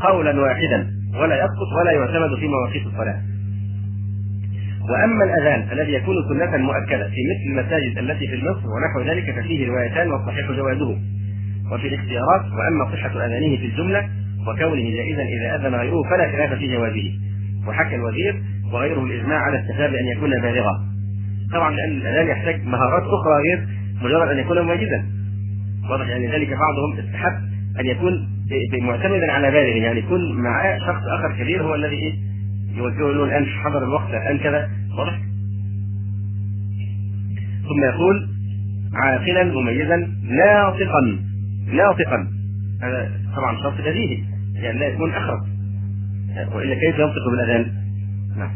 قولا 0.02 0.40
واحدا 0.40 0.90
ولا 1.14 1.36
يسقط 1.36 1.70
ولا 1.80 1.92
يعتمد 1.92 2.38
في 2.38 2.48
مواقيت 2.48 2.86
الصلاة. 2.86 3.20
وأما 4.90 5.24
الأذان 5.24 5.72
الذي 5.72 5.92
يكون 5.92 6.16
سنة 6.28 6.56
مؤكدة 6.56 7.08
في 7.08 7.20
مثل 7.30 7.60
المساجد 7.60 7.98
التي 7.98 8.28
في 8.28 8.36
مصر 8.36 8.66
ونحو 8.70 9.10
ذلك 9.10 9.40
ففيه 9.40 9.68
روايتان 9.68 10.10
والصحيح 10.10 10.50
جوازه. 10.52 10.98
وفي 11.72 11.88
الاختيارات 11.88 12.44
وأما 12.44 12.92
صحة 12.92 13.26
أذانه 13.26 13.56
في 13.56 13.66
الجملة 13.66 14.08
وكونه 14.46 14.90
جائزا 14.90 15.22
إذا 15.22 15.56
أذن 15.56 15.74
غيره 15.74 16.02
فلا 16.10 16.32
خلاف 16.32 16.58
في 16.58 16.74
جوازه. 16.74 17.12
وحكى 17.68 17.94
الوزير 17.94 18.42
وغيره 18.72 19.04
الإجماع 19.04 19.38
على 19.38 19.60
استحباب 19.60 19.94
أن 19.94 20.06
يكون 20.06 20.30
بالغا. 20.30 20.80
طبعا 21.52 21.70
لأن 21.70 21.90
الأذان 21.90 22.28
يحتاج 22.28 22.64
مهارات 22.64 23.02
أخرى 23.02 23.42
غير 23.42 23.66
مجرد 24.02 24.28
أن 24.28 24.38
يكون 24.38 24.62
مميزا. 24.62 25.04
واضح 25.90 26.08
يعني 26.08 26.26
ذلك 26.26 26.48
بعضهم 26.48 26.98
استحب 26.98 27.32
أن 27.80 27.86
يكون 27.86 28.28
معتمدا 28.82 29.32
على 29.32 29.50
بالغ 29.50 29.76
يعني 29.76 29.98
يكون 29.98 30.42
معاه 30.42 30.78
شخص 30.78 31.02
آخر 31.18 31.32
كبير 31.38 31.62
هو 31.62 31.74
الذي 31.74 32.18
يوجهه 32.74 33.12
له 33.12 33.24
الآن 33.24 33.46
حضر 33.46 33.84
الوقت 33.84 34.10
الآن 34.10 34.38
كذا 34.38 34.70
واضح 34.98 35.18
ثم 37.68 37.84
يقول 37.84 38.28
عاقلا 38.94 39.44
مميزا 39.44 39.96
ناطقا 40.22 41.29
ناطقا 41.72 42.28
هذا 42.82 43.10
طبعا 43.36 43.56
شرط 43.62 43.80
بديهي 43.80 44.24
يعني 44.54 44.78
لا 44.78 44.86
يكون 44.86 45.12
اخرس 45.12 45.40
وإلا 46.54 46.74
كيف 46.74 46.98
ينطق 46.98 47.30
بالأذان؟ 47.30 47.72
نعم 48.36 48.50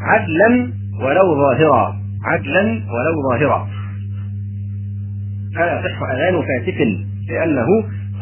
عدلا 0.00 0.72
ولو 1.00 1.34
ظاهرا 1.34 1.96
عدلا 2.24 2.62
ولو 2.62 3.30
ظاهرا 3.30 3.68
فلا 5.54 5.80
يصح 5.80 6.02
أذان 6.02 6.42
فاسق 6.42 6.78
لأنه 7.28 7.66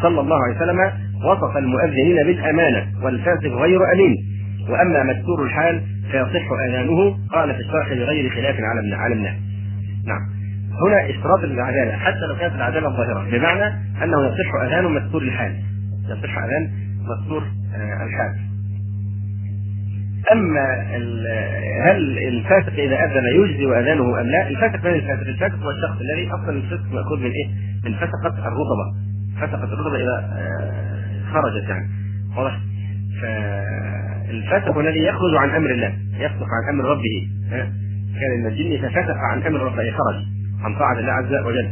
صلى 0.02 0.20
الله 0.20 0.36
عليه 0.44 0.56
وسلم 0.56 0.78
وصف 1.24 1.56
المؤذنين 1.56 2.16
بالأمانة 2.16 2.86
والفاسق 3.02 3.46
غير 3.46 3.92
أمين 3.92 4.14
وأما 4.68 5.02
مستور 5.02 5.44
الحال 5.44 5.82
فيصح 6.10 6.52
أذانه 6.68 7.18
قال 7.32 7.54
في 7.54 7.60
الشرح 7.60 7.88
بغير 7.88 8.30
خلاف 8.30 8.56
على 8.60 8.96
علمناه. 8.96 9.36
نعم. 10.06 10.39
هنا 10.70 11.10
اشتراط 11.10 11.44
العدالة 11.44 11.92
حتى 11.92 12.26
لو 12.28 12.36
كانت 12.36 12.55
العدالة 12.55 12.88
ظاهرة 12.88 13.30
بمعنى 13.30 13.64
أنه 14.05 14.26
يصح 14.26 14.55
أذان 14.62 14.84
مستور 14.84 15.22
الحال. 15.22 15.56
يصح 16.09 16.38
أذان 16.38 16.70
مستور 17.01 17.42
آه، 17.74 18.05
الحال. 18.05 18.36
أما 20.32 20.82
هل 21.84 22.18
الفاسق 22.18 22.72
إذا 22.72 22.97
أذن 23.05 23.44
يجزي 23.44 23.80
أذانه 23.80 24.20
أم 24.20 24.26
لا؟ 24.26 24.48
الفاسق 24.48 24.84
من 24.84 24.94
الفاسق؟ 24.94 25.28
الفاسق 25.28 25.55
هو 25.55 25.70
الشخص 25.70 26.01
الذي 26.01 26.28
أصلا 26.28 26.51
الفسق 26.51 26.92
مأخوذ 26.92 27.18
من 27.18 27.30
إيه؟ 27.30 27.48
من 27.84 27.94
فسقت 27.94 28.38
الرطبة. 28.38 28.86
فسقت 29.40 29.72
الرطبة 29.72 29.97
إذا 29.97 30.30
آه، 30.32 31.32
خرجت 31.32 31.68
يعني. 31.68 31.88
واضح؟ 32.36 32.60
فالفاسق 33.22 34.78
الذي 34.78 35.05
يخرج 35.05 35.36
عن 35.36 35.51
أمر 35.51 35.70
الله، 35.70 35.92
يفسق 36.18 36.47
عن 36.47 36.74
أمر 36.74 36.84
ربه. 36.84 37.28
كان 38.20 38.47
الجن 38.47 38.88
ففسق 38.88 39.16
عن 39.16 39.42
أمر 39.42 39.60
ربه 39.60 39.90
خرج 39.90 40.39
عن 40.64 40.74
طاعة 40.74 40.98
الله 40.98 41.12
عز 41.12 41.34
وجل. 41.46 41.70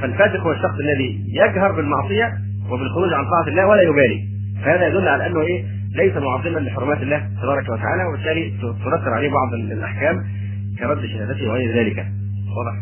فالفاسق 0.00 0.40
هو 0.40 0.52
الشخص 0.52 0.78
الذي 0.80 1.24
يجهر 1.28 1.72
بالمعصية 1.72 2.32
وبالخروج 2.70 3.12
عن 3.12 3.24
طاعة 3.24 3.48
الله 3.48 3.66
ولا 3.66 3.82
يبالي. 3.82 4.28
فهذا 4.64 4.88
يدل 4.88 5.08
على 5.08 5.26
أنه 5.26 5.40
إيه؟ 5.40 5.64
ليس 5.96 6.16
معظما 6.16 6.58
لحرمات 6.58 7.02
الله 7.02 7.28
تبارك 7.42 7.68
وتعالى 7.68 8.04
وبالتالي 8.04 8.52
ترتب 8.60 9.08
عليه 9.08 9.30
بعض 9.30 9.54
الأحكام 9.54 10.24
كرد 10.78 11.06
شهادته 11.06 11.48
وغير 11.48 11.76
ذلك 11.76 11.96
واضح 12.56 12.80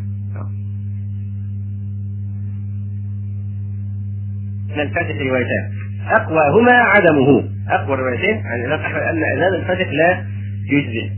من 4.71 4.81
الفاتح 4.81 5.21
روايتان 5.21 5.73
أقواهما 6.11 6.73
عدمه 6.73 7.45
أقوى 7.69 7.95
الروايتين 7.95 8.47
عن 8.47 8.61
الامام 8.61 8.81
احمد 8.81 9.01
أن 9.03 9.23
اذان 9.37 9.55
الفاتح 9.55 9.89
لا 9.93 10.25
يجزي 10.71 11.11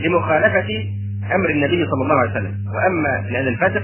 لمخالفة 0.00 0.84
أمر 1.34 1.50
النبي 1.50 1.86
صلى 1.86 2.02
الله 2.02 2.18
عليه 2.20 2.30
وسلم. 2.30 2.54
وأما 2.74 3.28
الاذان 3.28 3.48
الفاتح 3.48 3.82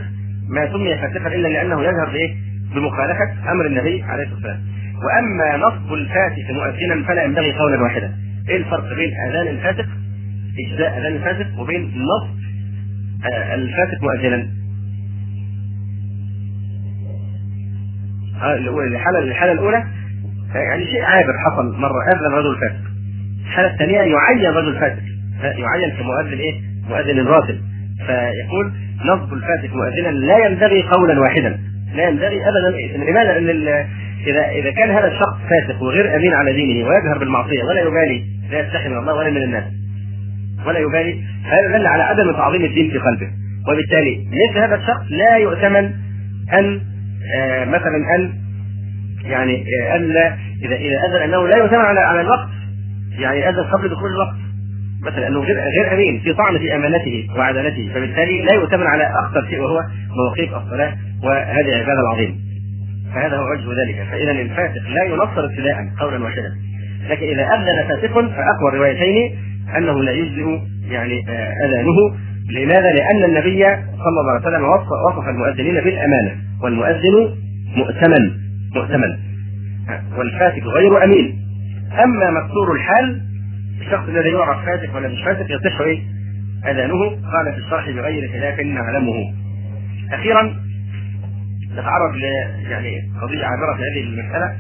ما 0.48 0.72
سمي 0.72 0.96
فاتحا 0.96 1.28
إلا 1.28 1.48
لأنه 1.48 1.82
يظهر 1.82 2.10
بإيه؟ 2.12 2.34
بمخالفة 2.74 3.52
أمر 3.52 3.66
النبي 3.66 4.02
عليه 4.02 4.22
الصلاة 4.22 4.34
والسلام. 4.34 4.60
وأما 5.04 5.56
نصب 5.56 5.92
الفاسق 5.94 6.50
مؤذنا 6.50 7.06
فلا 7.08 7.22
ينبغي 7.24 7.52
قولا 7.52 7.82
واحدا. 7.82 8.10
إيه 8.48 8.56
الفرق 8.56 8.94
بين 8.94 9.10
أذان 9.28 9.46
الفاسق 9.48 9.86
إجزاء 10.66 10.98
أذان 10.98 11.12
الفاسق 11.16 11.60
وبين 11.60 11.82
نصب 11.82 12.40
آه، 13.32 13.54
الفاسق 13.54 14.02
مؤذنا 14.02 14.48
آه، 18.42 18.56
الحالة 18.56 19.18
الحالة 19.18 19.52
الأولى 19.52 19.84
يعني 20.54 20.84
شيء 20.84 21.02
عابر 21.02 21.32
حصل 21.38 21.76
مرة. 21.80 22.04
أذن 22.12 22.34
رجل 22.34 22.60
فاسق 22.60 22.90
الحالة 23.46 23.72
الثانية 23.72 23.98
يعين 23.98 24.50
رجل 24.54 24.78
فاسق 24.80 25.02
يعين 25.42 25.90
كمؤذن 25.98 26.38
إيه؟ 26.38 26.69
مؤذن 26.88 27.26
راتب 27.26 27.58
فيقول 28.06 28.72
نصب 29.04 29.32
الفاسق 29.32 29.74
مؤذنا 29.74 30.08
لا 30.08 30.46
ينبغي 30.46 30.82
قولا 30.82 31.20
واحدا. 31.20 31.58
لا 31.94 32.08
ينبغي 32.08 32.40
ابدا. 32.48 32.96
لماذا؟ 33.10 33.38
لأن 33.38 33.86
اذا 34.26 34.48
إذا 34.48 34.70
كان 34.70 34.90
هذا 34.90 35.06
الشخص 35.06 35.36
فاسق 35.50 35.82
وغير 35.82 36.16
أمين 36.16 36.34
على 36.34 36.52
دينه 36.52 36.88
ويجهر 36.88 37.18
بالمعصية 37.18 37.64
ولا 37.64 37.80
يبالي 37.80 38.24
لا 38.50 38.60
يستحي 38.60 38.88
من 38.88 38.96
الله 38.96 39.14
ولا 39.14 39.30
من 39.30 39.42
الناس. 39.42 39.64
ولا 40.66 40.78
يبالي. 40.78 41.22
هذا 41.44 41.78
دل 41.78 41.86
على 41.86 42.02
عدم 42.02 42.32
تعظيم 42.32 42.64
الدين 42.64 42.90
في 42.90 42.98
قلبه. 42.98 43.28
وبالتالي 43.68 44.26
مثل 44.26 44.58
هذا 44.58 44.74
الشخص 44.74 45.02
لا 45.10 45.36
يؤتمن 45.36 45.92
أن 46.52 46.80
آه 47.36 47.64
مثلا 47.64 48.14
أن 48.14 48.32
يعني 49.24 49.64
آه 49.82 49.96
أن 49.96 50.10
اذا 50.64 50.74
إذا 50.76 50.96
أذن 51.06 51.22
أنه 51.22 51.48
لا 51.48 51.56
يؤتمن 51.56 51.84
على 51.84 52.00
على 52.00 52.20
الوقت 52.20 52.48
يعني 53.18 53.48
أذن 53.48 53.64
قبل 53.64 53.88
دخول 53.88 54.10
الوقت. 54.10 54.36
مثلا 55.06 55.28
أنه 55.28 55.40
غير 55.40 55.56
غير 55.56 55.94
أمين 55.94 56.20
في 56.20 56.32
طعن 56.32 56.58
في 56.58 56.76
أمانته 56.76 57.26
وعدالته 57.36 57.90
فبالتالي 57.94 58.42
لا 58.42 58.54
يؤتمن 58.54 58.86
على 58.86 59.04
أخطر 59.04 59.46
شيء 59.50 59.60
وهو 59.60 59.80
مواقيت 60.16 60.64
الصلاة 60.64 60.92
وهذه 61.24 61.68
العبادة 61.68 62.00
العظيمة. 62.00 62.34
فهذا 63.14 63.36
هو 63.36 63.50
وجه 63.52 63.82
ذلك. 63.82 64.08
فاذا 64.10 64.30
الفاسق 64.30 64.88
لا 64.88 65.04
ينصر 65.04 65.44
ابتداء 65.44 65.76
قولا 66.00 66.24
واحدا 66.24 66.52
لكن 67.08 67.26
إذا 67.26 67.42
أذن 67.42 67.88
فاسق 67.88 68.12
فأقوى 68.12 68.68
الروايتين 68.68 69.38
أنه 69.76 70.02
لا 70.02 70.12
يجزئ 70.12 70.58
يعني 70.90 71.24
آه، 71.28 71.66
أذانه. 71.66 71.96
لماذا؟ 72.50 72.92
لأن 72.92 73.24
النبي 73.24 73.64
صلى 74.04 74.20
الله 74.20 74.32
عليه 74.32 74.48
وسلم 74.48 74.64
وصف 75.08 75.28
المؤذنين 75.28 75.74
بالأمانة 75.74 76.36
والمؤذن 76.62 77.36
مؤتمن 77.76 78.30
مؤتمن. 78.74 79.16
والفاسق 80.18 80.66
غير 80.66 81.04
أمين. 81.04 81.38
أما 82.04 82.30
مكسور 82.30 82.72
الحال 82.74 83.29
الشخص 83.80 84.08
الذي 84.08 84.28
يعرف 84.28 84.64
فاسق 84.66 84.96
ولا 84.96 85.08
مش 85.08 85.22
فاسق 85.24 85.46
يصح 85.50 85.80
إيه؟ 85.80 86.02
أذانه. 86.70 87.10
قال 87.10 87.52
في 87.52 87.58
الشرح 87.58 87.90
بغير 87.90 88.32
خلاف 88.32 88.60
نعلمه. 88.60 89.34
أخيرا 90.12 90.42
نتعرض 91.72 92.14
ل 92.14 92.22
يعني 92.70 93.10
قضية 93.22 93.44
عابرة 93.44 93.76
في 93.76 93.82
هذه 93.82 94.04
المسألة 94.04 94.56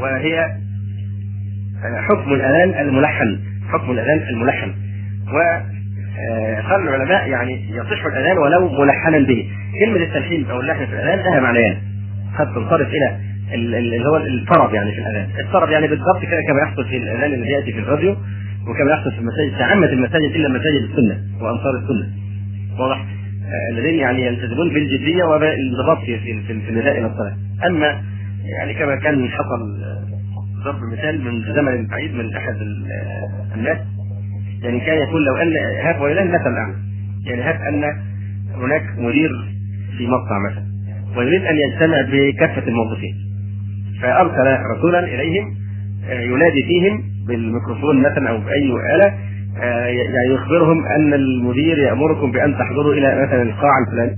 وهي 0.00 0.56
حكم 2.08 2.32
الأذان 2.32 2.88
الملحن. 2.88 3.38
حكم 3.72 3.90
الأذان 3.90 4.28
الملحن. 4.28 4.74
و 5.32 5.38
قال 6.68 6.88
العلماء 6.88 7.28
يعني 7.28 7.70
يصح 7.70 8.04
الأذان 8.04 8.38
ولو 8.38 8.82
ملحنا 8.84 9.18
به. 9.18 9.50
كلمة 9.80 9.96
التلحين 9.96 10.50
أو 10.50 10.60
اللحن 10.60 10.86
في 10.86 10.92
الأذان 10.92 11.18
لها 11.18 11.40
معنيان. 11.40 11.76
قد 12.38 12.54
تنصرف 12.54 12.88
إلى 12.88 13.18
اللي 13.52 14.06
هو 14.06 14.16
الطرب 14.16 14.74
يعني 14.74 14.92
في 14.92 14.98
الأذان. 14.98 15.28
الطرب 15.46 15.70
يعني 15.70 15.88
بالضبط 15.88 16.22
كده 16.22 16.40
كما 16.48 16.60
يحصل 16.62 16.84
في 16.84 16.96
الأذان 16.96 17.32
اللي 17.32 17.50
ياتي 17.50 17.72
في 17.72 17.78
الراديو 17.78 18.16
وكما 18.68 18.90
يحصل 18.92 19.12
في 19.12 19.18
المساجد 19.18 19.58
تعمد 19.58 19.88
المساجد 19.88 20.30
إلا 20.34 20.48
مساجد 20.48 20.82
السنة 20.90 21.18
وأنصار 21.40 21.76
السنة. 21.82 22.08
واضح؟ 22.78 23.04
الذين 23.72 23.94
يعني 23.94 24.26
يلتزمون 24.26 24.68
بالجدية 24.74 25.24
وبالانضباط 25.24 25.98
في 26.04 26.18
في 26.46 26.70
النداء 26.70 26.98
إلى 26.98 27.06
الصلاة. 27.06 27.36
أما 27.66 28.02
يعني 28.58 28.74
كما 28.74 28.96
كان 28.96 29.28
حصل 29.28 29.78
ضرب 30.64 30.80
مثال 30.92 31.24
من 31.24 31.54
زمن 31.54 31.86
بعيد 31.86 32.14
من 32.14 32.36
أحد 32.36 32.56
الناس 33.54 33.78
يعني 34.62 34.80
كان 34.80 34.98
يقول 34.98 35.24
لو 35.24 35.36
أن 35.36 35.52
هاب 35.86 36.00
ولله 36.00 36.24
مثل 36.24 36.54
اعلى 36.56 36.74
يعني 37.26 37.42
هاب 37.42 37.60
أن 37.74 37.84
هناك 38.54 38.82
مدير 38.98 39.30
في 39.98 40.06
مصنع 40.06 40.38
مثلا 40.50 40.64
ويريد 41.16 41.42
أن 41.44 41.56
يجتمع 41.56 41.96
بكافة 42.12 42.68
الموظفين. 42.68 43.14
فأرسل 44.04 44.62
رسولا 44.76 44.98
إليهم 45.04 45.54
ينادي 46.08 46.62
فيهم 46.68 47.02
بالميكروفون 47.28 47.98
مثلا 48.00 48.30
أو 48.30 48.38
بأي 48.38 48.94
آلة 48.94 49.14
يعني 49.86 50.34
يخبرهم 50.34 50.84
أن 50.86 51.14
المدير 51.14 51.78
يأمركم 51.78 52.32
بأن 52.32 52.54
تحضروا 52.58 52.92
إلى 52.94 53.26
مثلا 53.26 53.42
القاعة 53.42 53.78
الفلانية. 53.86 54.16